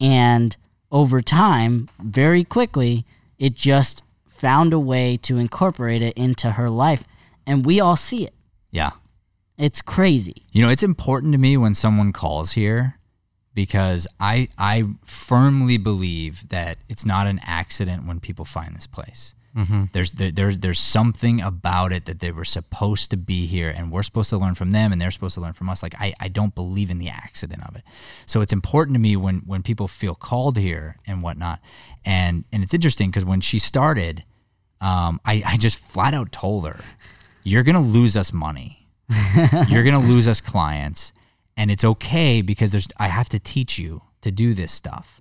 and 0.00 0.56
over 0.90 1.20
time, 1.20 1.88
very 2.00 2.44
quickly, 2.44 3.04
it 3.38 3.54
just 3.54 4.02
found 4.26 4.72
a 4.72 4.78
way 4.78 5.16
to 5.18 5.36
incorporate 5.36 6.02
it 6.02 6.16
into 6.16 6.52
her 6.52 6.70
life 6.70 7.04
and 7.46 7.64
we 7.64 7.80
all 7.80 7.96
see 7.96 8.24
it. 8.24 8.34
Yeah. 8.70 8.90
It's 9.56 9.82
crazy. 9.82 10.46
You 10.52 10.62
know, 10.62 10.68
it's 10.68 10.82
important 10.82 11.32
to 11.32 11.38
me 11.38 11.56
when 11.56 11.74
someone 11.74 12.12
calls 12.12 12.52
here 12.52 12.98
because 13.54 14.06
I 14.20 14.48
I 14.56 14.84
firmly 15.04 15.78
believe 15.78 16.48
that 16.50 16.78
it's 16.88 17.04
not 17.04 17.26
an 17.26 17.40
accident 17.42 18.06
when 18.06 18.20
people 18.20 18.44
find 18.44 18.76
this 18.76 18.86
place. 18.86 19.34
There's 19.92 20.12
there, 20.12 20.30
there's 20.30 20.58
there's 20.58 20.78
something 20.78 21.40
about 21.40 21.92
it 21.92 22.04
that 22.06 22.20
they 22.20 22.30
were 22.30 22.44
supposed 22.44 23.10
to 23.10 23.16
be 23.16 23.46
here, 23.46 23.70
and 23.70 23.90
we're 23.90 24.02
supposed 24.02 24.30
to 24.30 24.38
learn 24.38 24.54
from 24.54 24.70
them, 24.70 24.92
and 24.92 25.00
they're 25.00 25.10
supposed 25.10 25.34
to 25.34 25.40
learn 25.40 25.52
from 25.52 25.68
us. 25.68 25.82
Like 25.82 25.94
I, 25.98 26.14
I 26.20 26.28
don't 26.28 26.54
believe 26.54 26.90
in 26.90 26.98
the 26.98 27.08
accident 27.08 27.62
of 27.66 27.76
it. 27.76 27.82
So 28.26 28.40
it's 28.40 28.52
important 28.52 28.94
to 28.94 29.00
me 29.00 29.16
when 29.16 29.38
when 29.46 29.62
people 29.62 29.88
feel 29.88 30.14
called 30.14 30.56
here 30.58 30.96
and 31.06 31.22
whatnot. 31.22 31.60
And 32.04 32.44
and 32.52 32.62
it's 32.62 32.74
interesting 32.74 33.10
because 33.10 33.24
when 33.24 33.40
she 33.40 33.58
started, 33.58 34.24
um, 34.80 35.20
I 35.24 35.42
I 35.44 35.56
just 35.56 35.78
flat 35.78 36.14
out 36.14 36.30
told 36.30 36.66
her, 36.66 36.80
"You're 37.42 37.64
gonna 37.64 37.80
lose 37.80 38.16
us 38.16 38.32
money." 38.32 38.78
you're 39.68 39.84
gonna 39.84 39.98
lose 39.98 40.28
us 40.28 40.40
clients 40.40 41.12
and 41.56 41.70
it's 41.70 41.82
okay 41.84 42.42
because 42.42 42.72
there's 42.72 42.88
i 42.98 43.08
have 43.08 43.28
to 43.28 43.38
teach 43.38 43.78
you 43.78 44.02
to 44.20 44.30
do 44.30 44.52
this 44.52 44.70
stuff 44.70 45.17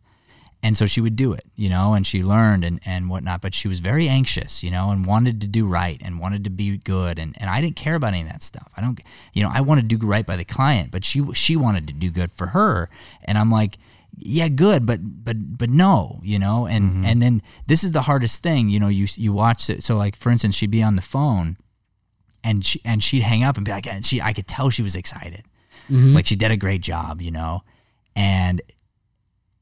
and 0.63 0.76
so 0.76 0.86
she 0.86 1.02
would 1.02 1.15
do 1.15 1.34
it 1.34 1.46
you 1.56 1.70
know 1.70 1.93
and 1.93 2.06
she 2.06 2.24
learned 2.24 2.63
and, 2.63 2.80
and 2.86 3.10
whatnot 3.10 3.41
but 3.41 3.54
she 3.54 3.67
was 3.67 3.80
very 3.80 4.08
anxious 4.08 4.63
you 4.63 4.72
know 4.72 4.89
and 4.91 5.06
wanted 5.06 5.39
to 5.41 5.48
do 5.48 5.65
right 5.65 6.02
and 6.04 6.20
wanted 6.20 6.43
to 6.43 6.50
be 6.50 6.78
good. 6.78 7.20
And, 7.20 7.36
and 7.39 7.50
i 7.50 7.62
didn't 7.62 7.76
care 7.76 7.96
about 7.96 8.10
any 8.10 8.22
of 8.22 8.30
that 8.30 8.43
stuff. 8.43 8.72
I 8.76 8.82
don't 8.82 9.00
you 9.34 9.43
know 9.43 9.52
i 9.54 9.62
want 9.62 9.82
to 9.82 9.88
do 9.88 10.06
right 10.06 10.26
by 10.26 10.36
the 10.36 10.46
client 10.46 10.91
but 10.91 11.06
she 11.06 11.26
she 11.34 11.56
wanted 11.56 11.88
to 11.88 11.93
do 11.93 12.10
good 12.10 12.32
for 12.32 12.48
her. 12.48 12.89
And 13.24 13.38
i'm 13.38 13.52
like 13.52 13.78
yeah 14.20 14.48
good 14.48 14.86
but 14.86 15.00
but 15.24 15.58
but 15.58 15.70
no 15.70 16.20
you 16.24 16.39
know 16.39 16.65
and 16.65 16.89
mm-hmm. 16.89 17.06
and 17.06 17.22
then 17.22 17.41
this 17.67 17.84
is 17.84 17.91
the 17.91 18.02
hardest 18.02 18.41
thing 18.41 18.67
you 18.67 18.80
know 18.80 18.88
you 18.88 19.08
you 19.15 19.32
watch 19.32 19.70
it. 19.70 19.84
So 19.84 19.96
like 19.96 20.15
for 20.15 20.32
instance 20.32 20.56
she'd 20.56 20.72
be 20.72 20.84
on 20.84 20.96
the 20.96 21.02
phone 21.02 21.58
and 22.48 22.65
she 22.65 22.82
and 22.86 23.04
she'd 23.04 23.24
hang 23.24 23.43
up 23.43 23.58
and 23.58 23.65
be 23.65 23.72
like, 23.72 23.88
and 23.88 24.06
she 24.06 24.22
I 24.22 24.32
could 24.32 24.48
tell 24.48 24.70
she 24.70 24.82
was 24.82 24.96
excited, 24.96 25.43
mm-hmm. 25.89 26.13
like 26.13 26.28
she 26.28 26.38
did 26.38 26.50
a 26.50 26.58
great 26.58 26.82
job, 26.82 27.22
you 27.22 27.32
know, 27.32 27.63
and 28.15 28.62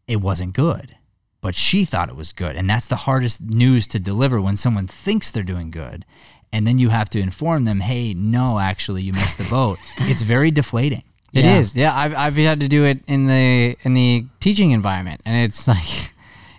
it 0.08 0.18
wasn't 0.18 0.54
good, 0.54 0.96
but 1.42 1.56
she 1.56 1.86
thought 1.86 2.10
it 2.10 2.16
was 2.16 2.32
good, 2.34 2.56
and 2.56 2.70
that's 2.70 2.88
the 2.88 2.96
hardest 2.96 3.42
news 3.42 3.88
to 3.88 4.00
deliver 4.00 4.40
when 4.42 4.56
someone 4.58 4.88
thinks 4.88 5.32
they're 5.32 5.44
doing 5.44 5.72
good, 5.72 6.06
and 6.54 6.66
then 6.66 6.78
you 6.78 6.90
have 6.90 7.10
to 7.12 7.20
inform 7.20 7.66
them, 7.66 7.80
hey, 7.82 8.14
no, 8.14 8.60
actually, 8.60 9.02
you 9.04 9.14
missed 9.14 9.38
the 9.38 9.44
boat. 9.46 9.78
it's 9.98 10.22
very 10.22 10.52
deflating. 10.52 11.04
It 11.34 11.44
Yeah. 11.44 11.58
is. 11.60 11.76
Yeah, 11.76 11.94
I've 11.96 12.16
I've 12.16 12.36
had 12.38 12.62
to 12.62 12.68
do 12.70 12.86
it 12.86 13.00
in 13.08 13.28
the 13.28 13.76
in 13.84 13.94
the 13.94 14.26
teaching 14.40 14.72
environment, 14.72 15.22
and 15.26 15.36
it's 15.36 15.68
like 15.76 16.14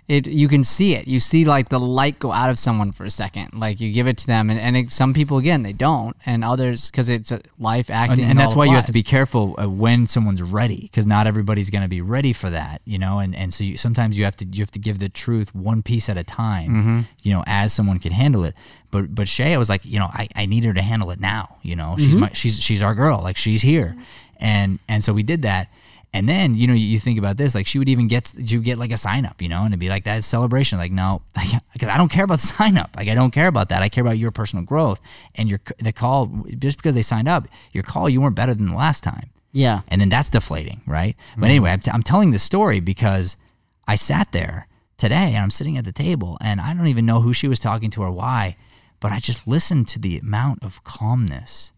it. 0.07 0.27
You 0.27 0.47
can 0.47 0.63
see 0.63 0.95
it. 0.95 1.07
You 1.07 1.19
see 1.19 1.43
like 1.45 1.69
the 1.69 1.79
light 1.79 2.19
go 2.19 2.31
out 2.31 2.49
of 2.49 2.57
someone 2.57 2.91
for 2.91 3.03
a 3.05 3.09
second. 3.09 3.53
Like 3.53 3.79
you 3.79 3.91
give 3.91 4.07
it 4.07 4.17
to 4.19 4.27
them, 4.27 4.49
and 4.49 4.59
and 4.59 4.77
it, 4.77 4.91
some 4.91 5.13
people 5.13 5.37
again 5.37 5.63
they 5.63 5.73
don't, 5.73 6.15
and 6.25 6.43
others 6.43 6.89
because 6.89 7.09
it's 7.09 7.31
a 7.31 7.41
life 7.59 7.89
and, 7.89 8.11
acting. 8.11 8.25
and 8.25 8.39
that's 8.39 8.53
all 8.53 8.59
why 8.59 8.65
you 8.65 8.71
have 8.75 8.85
to 8.85 8.91
be 8.93 9.03
careful 9.03 9.55
uh, 9.59 9.67
when 9.69 10.07
someone's 10.07 10.41
ready 10.41 10.81
because 10.81 11.05
not 11.05 11.27
everybody's 11.27 11.69
going 11.69 11.81
to 11.81 11.87
be 11.87 12.01
ready 12.01 12.31
for 12.33 12.49
that 12.49 12.81
you 12.85 12.97
know 12.97 13.19
and, 13.19 13.35
and 13.35 13.53
so 13.53 13.63
you, 13.63 13.75
sometimes 13.77 14.17
you 14.17 14.23
have 14.25 14.35
to 14.37 14.45
you 14.45 14.61
have 14.61 14.71
to 14.71 14.79
give 14.79 14.99
the 14.99 15.09
truth 15.09 15.53
one 15.55 15.81
piece 15.83 16.07
at 16.09 16.17
a 16.17 16.23
time 16.23 16.71
Mm-hmm. 16.71 16.99
you 17.23 17.33
know 17.33 17.43
as 17.47 17.73
someone 17.73 17.99
can 17.99 18.11
handle 18.11 18.43
it 18.45 18.53
but 18.91 19.13
but 19.13 19.27
Shay 19.27 19.53
I 19.53 19.57
was 19.57 19.69
like 19.69 19.83
you 19.85 19.99
know 19.99 20.05
I, 20.13 20.27
I 20.35 20.45
need 20.45 20.63
her 20.63 20.73
to 20.73 20.81
handle 20.81 21.09
it 21.11 21.19
now 21.19 21.57
you 21.63 21.75
know 21.75 21.95
she's 21.97 22.15
my 22.15 22.31
she's 22.33 22.59
she's 22.61 22.81
our 22.81 22.95
girl 22.95 23.21
like 23.21 23.37
she's 23.37 23.61
here 23.63 23.95
and 24.39 24.79
and 24.87 25.03
so 25.03 25.13
we 25.13 25.23
did 25.23 25.41
that 25.41 25.67
and 26.13 26.27
then 26.27 26.55
you 26.55 26.67
know 26.67 26.73
you, 26.73 26.85
you 26.85 26.99
think 26.99 27.19
about 27.19 27.37
this 27.37 27.53
like 27.53 27.67
she 27.67 27.77
would 27.79 27.89
even 27.89 28.07
get 28.07 28.33
she 28.45 28.57
would 28.57 28.65
get 28.65 28.77
like 28.77 28.91
a 28.91 28.97
sign 28.97 29.25
up 29.25 29.41
you 29.41 29.49
know 29.49 29.63
and 29.63 29.69
it'd 29.73 29.79
be 29.79 29.89
like 29.89 30.05
that 30.05 30.23
celebration 30.23 30.77
like 30.77 30.91
no 30.91 31.21
because 31.73 31.89
I 31.89 31.97
don't 31.97 32.09
care 32.09 32.23
about 32.23 32.39
sign 32.39 32.77
up 32.77 32.95
like 32.95 33.07
I 33.07 33.15
don't 33.15 33.31
care 33.31 33.47
about 33.47 33.69
that 33.69 33.81
I 33.83 33.89
care 33.89 34.03
about 34.03 34.17
your 34.17 34.31
personal 34.31 34.65
growth 34.65 35.01
and 35.35 35.49
your 35.49 35.59
the 35.79 35.91
call 35.91 36.27
just 36.57 36.77
because 36.77 36.95
they 36.95 37.01
signed 37.01 37.27
up 37.27 37.47
your 37.73 37.83
call 37.83 38.09
you 38.09 38.21
weren't 38.21 38.35
better 38.35 38.53
than 38.53 38.67
the 38.67 38.75
last 38.75 39.03
time 39.03 39.29
Yeah. 39.51 39.81
and 39.89 39.99
then 40.01 40.09
that's 40.09 40.29
deflating, 40.29 40.81
right? 40.85 41.15
But 41.17 41.33
mm-hmm. 41.35 41.43
anyway, 41.45 41.71
I'm, 41.71 41.79
t- 41.79 41.91
I'm 41.91 42.03
telling 42.03 42.31
the 42.31 42.39
story 42.39 42.79
because 42.79 43.35
I 43.87 43.95
sat 43.95 44.31
there 44.31 44.67
today 44.97 45.33
and 45.35 45.37
I'm 45.37 45.51
sitting 45.51 45.77
at 45.77 45.85
the 45.85 45.91
table 45.91 46.37
and 46.41 46.59
I 46.59 46.73
don't 46.73 46.87
even 46.87 47.05
know 47.05 47.21
who 47.21 47.33
she 47.33 47.47
was 47.47 47.59
talking 47.59 47.91
to 47.91 48.01
or 48.01 48.11
why, 48.11 48.55
but 48.99 49.11
I 49.11 49.19
just 49.19 49.47
listened 49.47 49.87
to 49.89 49.99
the 49.99 50.17
amount 50.17 50.63
of 50.63 50.83
calmness 50.83 51.71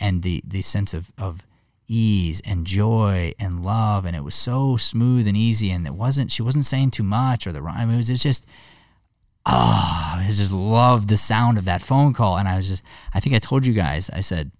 and 0.00 0.22
the 0.22 0.42
the 0.46 0.62
sense 0.62 0.92
of 0.92 1.12
of 1.16 1.45
ease 1.88 2.42
and 2.44 2.66
joy 2.66 3.32
and 3.38 3.64
love 3.64 4.04
and 4.04 4.16
it 4.16 4.24
was 4.24 4.34
so 4.34 4.76
smooth 4.76 5.26
and 5.28 5.36
easy 5.36 5.70
and 5.70 5.86
it 5.86 5.94
wasn't 5.94 6.32
she 6.32 6.42
wasn't 6.42 6.64
saying 6.66 6.90
too 6.90 7.02
much 7.02 7.46
or 7.46 7.52
the 7.52 7.62
rhyme 7.62 7.90
it 7.90 7.96
was 7.96 8.10
it's 8.10 8.22
just 8.22 8.44
oh 9.46 10.14
I 10.18 10.26
just 10.32 10.50
loved 10.52 11.08
the 11.08 11.16
sound 11.16 11.58
of 11.58 11.64
that 11.66 11.82
phone 11.82 12.12
call 12.12 12.36
and 12.38 12.48
I 12.48 12.56
was 12.56 12.68
just 12.68 12.82
I 13.14 13.20
think 13.20 13.36
I 13.36 13.38
told 13.38 13.64
you 13.64 13.72
guys 13.72 14.10
I 14.10 14.20
said 14.20 14.50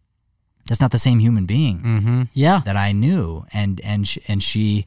that's 0.66 0.80
not 0.80 0.90
the 0.92 0.98
same 0.98 1.18
human 1.18 1.46
being 1.46 1.78
Mm-hmm. 1.80 2.22
Yeah. 2.34 2.60
that 2.64 2.76
I 2.76 2.90
knew, 2.92 3.44
and 3.52 3.80
and 3.82 4.06
sh- 4.06 4.18
and 4.26 4.42
she 4.42 4.84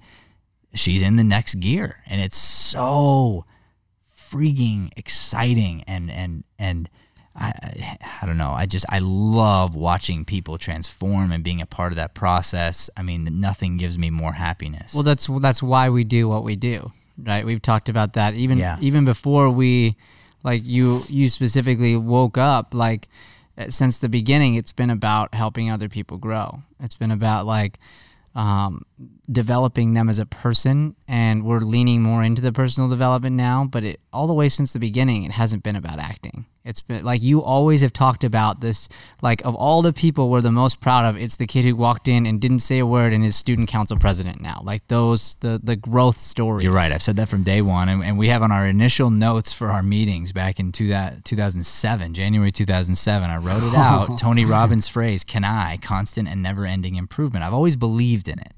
she's 0.73 1.01
in 1.01 1.15
the 1.15 1.23
next 1.23 1.55
gear, 1.61 2.03
and 2.05 2.19
it's 2.19 2.37
so 2.37 3.45
freaking 4.17 4.91
exciting, 4.97 5.83
and 5.87 6.11
and 6.11 6.43
and 6.57 6.89
I 7.39 7.97
I, 8.21 8.25
don't 8.25 8.37
know, 8.37 8.51
I 8.51 8.65
just 8.65 8.85
I 8.89 8.99
love 8.99 9.73
watching 9.75 10.25
people 10.25 10.57
transform 10.57 11.31
and 11.31 11.43
being 11.43 11.61
a 11.61 11.65
part 11.65 11.91
of 11.91 11.95
that 11.95 12.13
process. 12.13 12.89
I 12.97 13.01
mean, 13.01 13.27
nothing 13.39 13.77
gives 13.77 13.97
me 13.97 14.09
more 14.09 14.33
happiness. 14.33 14.93
Well, 14.93 15.03
that's 15.03 15.27
that's 15.39 15.63
why 15.63 15.89
we 15.89 16.03
do 16.03 16.27
what 16.27 16.43
we 16.43 16.55
do, 16.55 16.91
right? 17.23 17.45
We've 17.45 17.61
talked 17.61 17.89
about 17.89 18.13
that 18.13 18.33
even 18.33 18.57
Yeah. 18.57 18.77
even 18.81 19.05
before 19.05 19.49
we, 19.49 19.95
like 20.43 20.61
you 20.65 21.01
you 21.07 21.29
specifically 21.29 21.95
woke 21.95 22.37
up. 22.37 22.73
Like 22.73 23.07
uh, 23.57 23.69
since 23.69 23.99
the 23.99 24.09
beginning, 24.09 24.55
it's 24.55 24.73
been 24.73 24.89
about 24.89 25.33
helping 25.33 25.71
other 25.71 25.89
people 25.89 26.17
grow. 26.17 26.61
It's 26.81 26.95
been 26.97 27.11
about 27.11 27.45
like 27.45 27.79
um, 28.35 28.85
developing 29.31 29.93
them 29.93 30.09
as 30.09 30.19
a 30.19 30.25
person, 30.25 30.95
and 31.07 31.45
we're 31.45 31.59
leaning 31.59 32.01
more 32.01 32.23
into 32.23 32.41
the 32.41 32.51
personal 32.51 32.89
development 32.89 33.35
now. 33.35 33.65
But 33.65 33.83
it 33.83 33.99
all 34.11 34.27
the 34.27 34.33
way 34.33 34.49
since 34.49 34.73
the 34.73 34.79
beginning, 34.79 35.23
it 35.23 35.31
hasn't 35.31 35.63
been 35.63 35.75
about 35.75 35.99
acting. 35.99 36.45
It's 36.65 36.81
been 36.81 37.03
like 37.03 37.21
you 37.23 37.41
always 37.41 37.81
have 37.81 37.93
talked 37.93 38.23
about 38.23 38.59
this. 38.59 38.89
Like 39.21 39.43
of 39.45 39.55
all 39.55 39.81
the 39.81 39.93
people 39.93 40.29
we're 40.29 40.41
the 40.41 40.51
most 40.51 40.81
proud 40.81 41.05
of, 41.05 41.17
it's 41.19 41.37
the 41.37 41.47
kid 41.47 41.65
who 41.65 41.75
walked 41.75 42.07
in 42.07 42.25
and 42.25 42.39
didn't 42.39 42.59
say 42.59 42.79
a 42.79 42.85
word 42.85 43.13
and 43.13 43.23
is 43.23 43.35
student 43.35 43.69
council 43.69 43.97
president 43.97 44.41
now. 44.41 44.61
Like 44.63 44.87
those 44.87 45.35
the 45.39 45.59
the 45.63 45.75
growth 45.75 46.17
stories. 46.17 46.63
You're 46.63 46.73
right. 46.73 46.91
I've 46.91 47.01
said 47.01 47.15
that 47.15 47.29
from 47.29 47.43
day 47.43 47.61
one, 47.61 47.89
and, 47.89 48.03
and 48.03 48.17
we 48.17 48.27
have 48.27 48.43
on 48.43 48.51
our 48.51 48.65
initial 48.65 49.09
notes 49.09 49.53
for 49.53 49.69
our 49.69 49.81
meetings 49.81 50.31
back 50.31 50.59
in 50.59 50.71
two, 50.71 50.93
uh, 50.93 51.11
that 51.11 51.25
2007, 51.25 52.13
January 52.13 52.51
2007. 52.51 53.29
I 53.29 53.37
wrote 53.37 53.63
it 53.63 53.73
out. 53.75 54.17
Tony 54.17 54.45
Robbins' 54.45 54.87
phrase, 54.87 55.23
"CANI 55.23 55.77
constant 55.79 56.27
and 56.27 56.43
never-ending 56.43 56.95
improvement?" 56.95 57.43
I've 57.45 57.53
always 57.53 57.77
believed 57.77 58.27
in 58.27 58.37
it, 58.37 58.53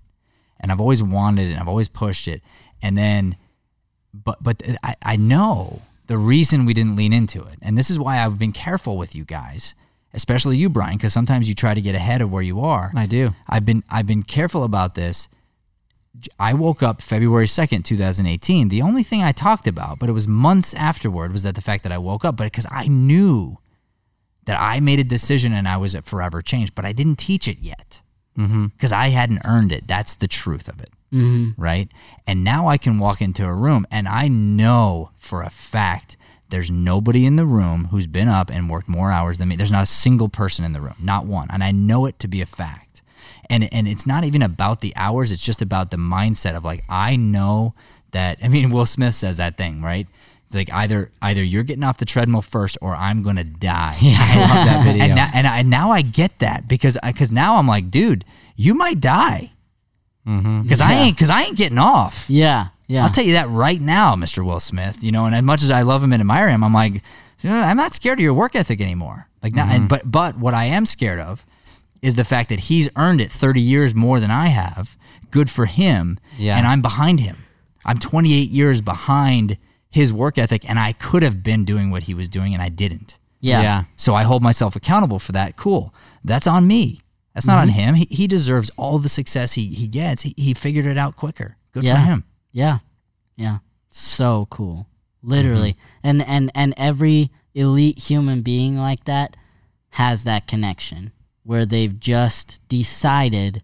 and 0.62 0.72
I've 0.72 0.80
always 0.80 1.04
wanted 1.04 1.50
it, 1.50 1.52
and 1.52 1.60
I've 1.60 1.68
always 1.68 1.90
pushed 1.90 2.28
it, 2.28 2.42
and 2.82 2.98
then, 2.98 3.36
but 4.14 4.42
but 4.42 4.64
I, 4.84 4.96
I 5.04 5.16
know 5.18 5.82
the 6.08 6.18
reason 6.18 6.66
we 6.66 6.74
didn't 6.74 6.96
lean 6.96 7.12
into 7.12 7.44
it, 7.44 7.58
and 7.62 7.78
this 7.78 7.90
is 7.90 8.00
why 8.00 8.24
I've 8.24 8.40
been 8.40 8.54
careful 8.54 8.98
with 8.98 9.16
you 9.16 9.26
guys, 9.26 9.76
especially 10.14 10.58
you, 10.58 10.70
Brian, 10.70 10.98
because 10.98 11.14
sometimes 11.14 11.50
you 11.50 11.56
try 11.56 11.74
to 11.74 11.82
get 11.82 11.96
ahead 11.96 12.22
of 12.22 12.32
where 12.32 12.44
you 12.44 12.62
are. 12.62 12.92
I 12.96 13.08
do. 13.08 13.32
I've 13.50 13.66
been 13.66 13.84
I've 13.90 14.08
been 14.08 14.24
careful 14.24 14.64
about 14.64 14.96
this. 14.96 15.28
I 16.38 16.54
woke 16.54 16.84
up 16.84 17.02
February 17.02 17.46
2nd, 17.46 17.86
2018. 17.86 18.68
The 18.68 18.82
only 18.82 19.02
thing 19.02 19.24
I 19.24 19.32
talked 19.32 19.66
about, 19.66 19.98
but 19.98 20.10
it 20.10 20.12
was 20.12 20.28
months 20.28 20.74
afterward, 20.74 21.32
was 21.32 21.44
that 21.44 21.56
the 21.56 21.62
fact 21.62 21.84
that 21.84 21.92
I 21.92 21.98
woke 21.98 22.26
up, 22.26 22.36
but 22.36 22.44
because 22.44 22.68
I 22.70 22.88
knew 22.88 23.58
that 24.46 24.60
I 24.60 24.80
made 24.80 25.00
a 25.00 25.04
decision 25.04 25.54
and 25.54 25.68
I 25.68 25.78
was 25.78 25.96
at 25.96 26.06
forever 26.06 26.42
changed, 26.42 26.76
but 26.76 26.86
I 26.86 26.92
didn't 26.92 27.18
teach 27.18 27.48
it 27.48 27.60
yet. 27.60 28.02
Because 28.36 28.92
I 28.92 29.10
hadn't 29.10 29.42
earned 29.46 29.72
it. 29.72 29.88
That's 29.88 30.16
the 30.16 30.28
truth 30.28 30.68
of 30.68 30.80
it. 30.80 30.90
Mm-hmm. 31.14 31.62
Right. 31.62 31.90
And 32.26 32.44
now 32.44 32.68
I 32.68 32.78
can 32.78 32.98
walk 32.98 33.22
into 33.22 33.46
a 33.46 33.54
room 33.54 33.86
and 33.92 34.08
I 34.08 34.30
know 34.30 35.12
for 35.18 35.42
a 35.42 35.50
fact 35.50 36.16
there's 36.50 36.72
nobody 36.72 37.26
in 37.26 37.36
the 37.38 37.46
room 37.46 37.86
who's 37.92 38.08
been 38.08 38.28
up 38.28 38.50
and 38.50 38.70
worked 38.70 38.88
more 38.88 39.12
hours 39.12 39.38
than 39.38 39.50
me. 39.50 39.56
There's 39.56 39.72
not 39.72 39.84
a 39.84 39.88
single 39.88 40.30
person 40.30 40.64
in 40.64 40.74
the 40.74 40.82
room, 40.82 40.96
not 41.00 41.26
one. 41.26 41.48
And 41.50 41.64
I 41.64 41.72
know 41.72 42.06
it 42.06 42.20
to 42.20 42.28
be 42.28 42.42
a 42.42 42.46
fact. 42.46 43.02
And, 43.50 43.74
and 43.74 43.88
it's 43.88 44.08
not 44.08 44.24
even 44.24 44.42
about 44.42 44.80
the 44.80 44.94
hours, 44.96 45.32
it's 45.32 45.44
just 45.44 45.62
about 45.62 45.92
the 45.92 45.98
mindset 45.98 46.56
of 46.56 46.64
like, 46.64 46.84
I 46.88 47.18
know 47.18 47.74
that. 48.12 48.38
I 48.42 48.48
mean, 48.48 48.70
Will 48.70 48.86
Smith 48.86 49.16
says 49.16 49.38
that 49.38 49.58
thing, 49.58 49.82
right? 49.82 50.08
It's 50.52 50.70
like 50.70 50.74
either 50.74 51.12
either 51.22 51.42
you're 51.42 51.64
getting 51.64 51.84
off 51.86 51.98
the 51.98 52.04
treadmill 52.04 52.42
first 52.42 52.78
or 52.82 52.94
I'm 52.94 53.24
gonna 53.24 53.46
die. 53.46 53.96
Yeah, 54.02 54.18
I 54.20 54.36
love 54.36 54.66
that 54.66 54.84
video. 54.86 55.04
And 55.06 55.16
now, 55.16 55.32
and 55.34 55.48
I, 55.48 55.62
now 55.62 55.92
I 55.92 56.02
get 56.02 56.40
that 56.40 56.68
because 56.68 56.98
because 57.06 57.32
now 57.32 57.56
I'm 57.56 57.70
like, 57.70 57.90
dude, 57.90 58.26
you 58.58 58.74
might 58.74 59.00
die 59.00 59.52
mm-hmm. 60.28 60.64
because 60.64 60.82
I 60.82 60.92
Yeah. 60.92 61.00
ain't 61.04 61.16
because 61.16 61.30
I 61.30 61.44
ain't 61.44 61.56
getting 61.56 61.78
off. 61.78 62.26
Yeah. 62.28 62.68
Yeah. 62.88 63.06
I'll 63.06 63.10
tell 63.10 63.24
you 63.24 63.32
that 63.34 63.50
right 63.50 63.80
now, 63.80 64.16
Mr. 64.16 64.46
Will 64.46 64.60
Smith. 64.60 65.02
You 65.02 65.14
know, 65.14 65.26
and 65.26 65.34
as 65.34 65.42
much 65.42 65.64
as 65.64 65.72
I 65.72 65.84
love 65.84 66.04
him 66.04 66.12
and 66.12 66.20
admire 66.20 66.50
him, 66.50 66.66
I'm 66.66 66.74
like, 66.74 67.02
I'm 67.46 67.78
not 67.78 67.94
scared 67.94 68.20
of 68.20 68.24
your 68.24 68.34
work 68.34 68.54
ethic 68.54 68.82
anymore. 68.82 69.30
Like 69.42 69.56
now, 69.56 69.70
and, 69.70 69.84
mm-hmm. 69.84 69.88
but 69.88 70.12
but 70.12 70.38
what 70.38 70.54
I 70.54 70.66
am 70.66 70.86
scared 70.86 71.22
of 71.22 71.46
is 72.02 72.16
the 72.16 72.26
fact 72.26 72.50
that 72.50 72.60
he's 72.62 72.90
earned 72.98 73.22
it 73.22 73.32
30 73.32 73.62
years 73.62 73.96
more 73.96 74.20
than 74.20 74.32
I 74.32 74.48
have. 74.48 74.98
Good 75.30 75.50
for 75.50 75.66
him. 75.66 76.20
Yeah. 76.38 76.58
And 76.58 76.68
I'm 76.68 76.82
behind 76.82 77.22
him. 77.22 77.38
I'm 77.86 78.00
28 78.00 78.50
years 78.50 78.82
behind 78.82 79.58
his 79.92 80.14
work 80.14 80.38
ethic, 80.38 80.68
and 80.68 80.80
I 80.80 80.94
could 80.94 81.22
have 81.22 81.44
been 81.44 81.66
doing 81.66 81.92
what 81.92 82.04
he 82.04 82.14
was 82.14 82.28
doing, 82.30 82.54
and 82.54 82.64
I 82.64 82.70
didn't. 82.70 83.20
yeah. 83.42 83.62
yeah. 83.62 83.84
So 83.98 84.16
I 84.16 84.24
hold 84.24 84.42
myself 84.42 84.76
accountable 84.76 85.20
for 85.20 85.34
that. 85.34 85.58
Cool. 85.58 85.94
That's 86.24 86.48
on 86.48 86.66
me. 86.66 87.02
That's 87.34 87.48
not 87.48 87.60
on 87.60 87.70
mm-hmm. 87.70 87.80
him. 87.80 87.96
He, 87.96 88.08
he 88.10 88.28
deserves 88.28 88.70
all 88.78 88.98
the 89.00 89.10
success 89.10 89.54
he, 89.54 89.68
he 89.68 89.88
gets. 89.88 90.24
He, 90.24 90.34
he 90.38 90.54
figured 90.54 90.86
it 90.86 90.98
out 90.98 91.16
quicker. 91.16 91.58
Good 91.72 91.84
Yeah. 91.84 91.96
for 91.96 92.02
him. 92.02 92.24
Yeah. 92.52 92.80
Yeah. 93.36 93.60
So 93.90 94.48
cool. 94.50 94.88
Literally. 95.24 95.74
Mm-hmm. 95.74 96.08
And 96.08 96.22
and 96.28 96.52
and 96.56 96.74
every 96.78 97.32
elite 97.54 98.00
human 98.00 98.42
being 98.42 98.78
like 98.78 99.06
that 99.06 99.36
has 99.92 100.24
that 100.24 100.48
connection 100.48 101.12
where 101.44 101.66
they've 101.66 102.00
just 102.00 102.60
decided 102.68 103.62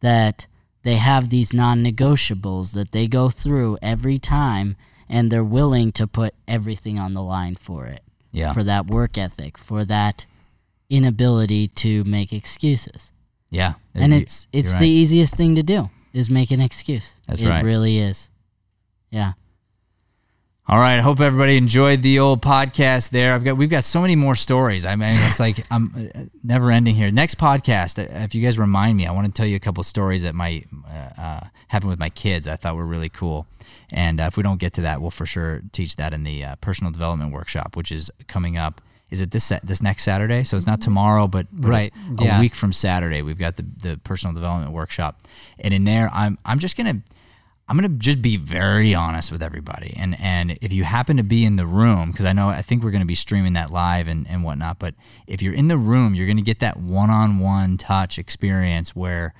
that 0.00 0.46
they 0.82 0.96
have 0.96 1.28
these 1.30 1.52
non-negotiables 1.52 2.72
that 2.72 2.92
they 2.92 3.06
go 3.06 3.28
through 3.28 3.76
every 3.82 4.18
time 4.18 4.76
and 5.10 5.30
they're 5.30 5.44
willing 5.44 5.92
to 5.92 6.06
put 6.06 6.32
everything 6.48 6.98
on 6.98 7.12
the 7.12 7.22
line 7.22 7.56
for 7.56 7.84
it. 7.86 8.02
Yeah. 8.32 8.52
For 8.54 8.62
that 8.64 8.86
work 8.86 9.18
ethic, 9.18 9.58
for 9.58 9.84
that 9.84 10.24
inability 10.88 11.68
to 11.68 12.04
make 12.04 12.32
excuses. 12.32 13.10
Yeah. 13.50 13.74
and 13.94 14.12
You- 14.12 14.20
it's 14.20 14.46
it's 14.52 14.70
the 14.74 14.76
right. 14.76 14.84
easiest 15.02 15.34
thing 15.34 15.54
to 15.56 15.62
do 15.62 15.90
is 16.12 16.30
make 16.30 16.50
an 16.50 16.60
excuse. 16.60 17.10
That's 17.26 17.42
it 17.42 17.48
right. 17.48 17.64
really 17.64 17.98
is. 17.98 18.30
Yeah. 19.10 19.32
All 20.70 20.78
right. 20.78 20.98
I 20.98 21.00
hope 21.00 21.18
everybody 21.18 21.56
enjoyed 21.56 22.00
the 22.00 22.20
old 22.20 22.42
podcast 22.42 23.10
there. 23.10 23.34
I've 23.34 23.42
got 23.42 23.56
we've 23.56 23.68
got 23.68 23.82
so 23.82 24.00
many 24.00 24.14
more 24.14 24.36
stories. 24.36 24.86
I 24.86 24.94
mean, 24.94 25.16
it's 25.16 25.40
like 25.40 25.66
I'm 25.68 26.12
uh, 26.14 26.20
never 26.44 26.70
ending 26.70 26.94
here. 26.94 27.10
Next 27.10 27.38
podcast, 27.38 27.98
uh, 27.98 28.22
if 28.22 28.36
you 28.36 28.42
guys 28.44 28.56
remind 28.56 28.96
me, 28.96 29.04
I 29.04 29.10
want 29.10 29.26
to 29.26 29.32
tell 29.32 29.48
you 29.48 29.56
a 29.56 29.58
couple 29.58 29.82
stories 29.82 30.22
that 30.22 30.36
might 30.36 30.68
uh, 30.88 31.20
uh, 31.20 31.40
happen 31.66 31.88
with 31.88 31.98
my 31.98 32.08
kids. 32.08 32.46
I 32.46 32.54
thought 32.54 32.76
were 32.76 32.86
really 32.86 33.08
cool. 33.08 33.48
And 33.90 34.20
uh, 34.20 34.26
if 34.26 34.36
we 34.36 34.44
don't 34.44 34.60
get 34.60 34.72
to 34.74 34.82
that, 34.82 35.00
we'll 35.00 35.10
for 35.10 35.26
sure 35.26 35.62
teach 35.72 35.96
that 35.96 36.12
in 36.12 36.22
the 36.22 36.44
uh, 36.44 36.54
personal 36.60 36.92
development 36.92 37.32
workshop, 37.32 37.74
which 37.74 37.90
is 37.90 38.08
coming 38.28 38.56
up. 38.56 38.80
Is 39.10 39.20
it 39.20 39.32
this 39.32 39.52
this 39.64 39.82
next 39.82 40.04
Saturday? 40.04 40.44
So 40.44 40.56
it's 40.56 40.68
not 40.68 40.80
tomorrow, 40.80 41.26
but, 41.26 41.48
Right, 41.52 41.92
a, 42.16 42.22
yeah. 42.22 42.38
week 42.38 42.54
from 42.54 42.72
Saturday, 42.72 43.22
we've 43.22 43.40
got 43.40 43.56
the 43.56 43.64
the 43.82 44.00
personal 44.04 44.36
development 44.36 44.70
workshop, 44.72 45.20
and 45.58 45.74
in 45.74 45.82
there, 45.82 46.08
I'm 46.12 46.38
I'm 46.44 46.60
just 46.60 46.76
gonna 46.76 47.02
I'm 47.70 47.76
gonna 47.76 47.88
just 47.90 48.20
be 48.20 48.36
very 48.36 48.96
honest 48.96 49.30
with 49.30 49.44
everybody, 49.44 49.94
and 49.96 50.18
and 50.18 50.58
if 50.60 50.72
you 50.72 50.82
happen 50.82 51.16
to 51.18 51.22
be 51.22 51.44
in 51.44 51.54
the 51.54 51.66
room, 51.66 52.10
because 52.10 52.26
I 52.26 52.32
know 52.32 52.48
I 52.48 52.62
think 52.62 52.82
we're 52.82 52.90
gonna 52.90 53.04
be 53.04 53.14
streaming 53.14 53.52
that 53.52 53.70
live 53.70 54.08
and 54.08 54.26
and 54.28 54.42
whatnot, 54.42 54.80
but 54.80 54.96
if 55.28 55.40
you're 55.40 55.54
in 55.54 55.68
the 55.68 55.76
room, 55.76 56.16
you're 56.16 56.26
gonna 56.26 56.42
get 56.42 56.58
that 56.58 56.78
one-on-one 56.78 57.78
touch 57.78 58.18
experience 58.18 58.96
where, 58.96 59.34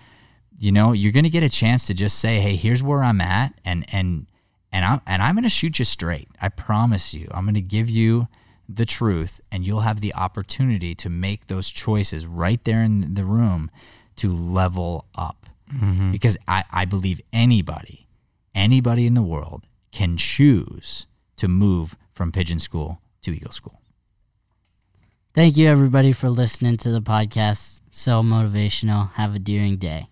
you 0.56 0.70
know, 0.70 0.92
you're 0.92 1.10
gonna 1.10 1.28
get 1.28 1.42
a 1.42 1.48
chance 1.48 1.88
to 1.88 1.92
just 1.92 2.20
say, 2.20 2.38
hey, 2.38 2.54
here's 2.54 2.84
where 2.84 3.02
I'm 3.02 3.20
at, 3.20 3.52
and 3.64 3.84
and 3.92 4.28
and 4.70 4.84
I'm 4.84 5.00
and 5.08 5.22
I'm 5.22 5.34
gonna 5.34 5.48
shoot 5.48 5.80
you 5.80 5.84
straight. 5.84 6.28
I 6.40 6.50
promise 6.50 7.12
you, 7.12 7.26
I'm 7.32 7.44
gonna 7.46 7.60
give 7.60 7.90
you 7.90 8.28
the 8.68 8.86
truth, 8.86 9.40
and 9.50 9.66
you'll 9.66 9.80
have 9.80 10.00
the 10.00 10.14
opportunity 10.14 10.94
to 10.94 11.10
make 11.10 11.48
those 11.48 11.68
choices 11.68 12.26
right 12.26 12.62
there 12.62 12.84
in 12.84 13.14
the 13.14 13.24
room 13.24 13.72
to 14.16 14.32
level 14.32 15.06
up. 15.16 15.46
Mm-hmm. 15.74 16.12
Because 16.12 16.36
I, 16.46 16.62
I 16.70 16.84
believe 16.84 17.20
anybody, 17.32 18.06
anybody 18.54 19.06
in 19.06 19.14
the 19.14 19.22
world 19.22 19.66
can 19.92 20.16
choose 20.16 21.06
to 21.36 21.48
move 21.48 21.96
from 22.12 22.32
pigeon 22.32 22.58
school 22.58 23.00
to 23.22 23.32
eagle 23.32 23.52
school. 23.52 23.80
Thank 25.32 25.56
you, 25.56 25.68
everybody, 25.68 26.12
for 26.12 26.28
listening 26.28 26.76
to 26.78 26.90
the 26.90 27.00
podcast. 27.00 27.80
So 27.90 28.22
motivational. 28.22 29.12
Have 29.12 29.34
a 29.34 29.38
deering 29.38 29.76
day. 29.76 30.08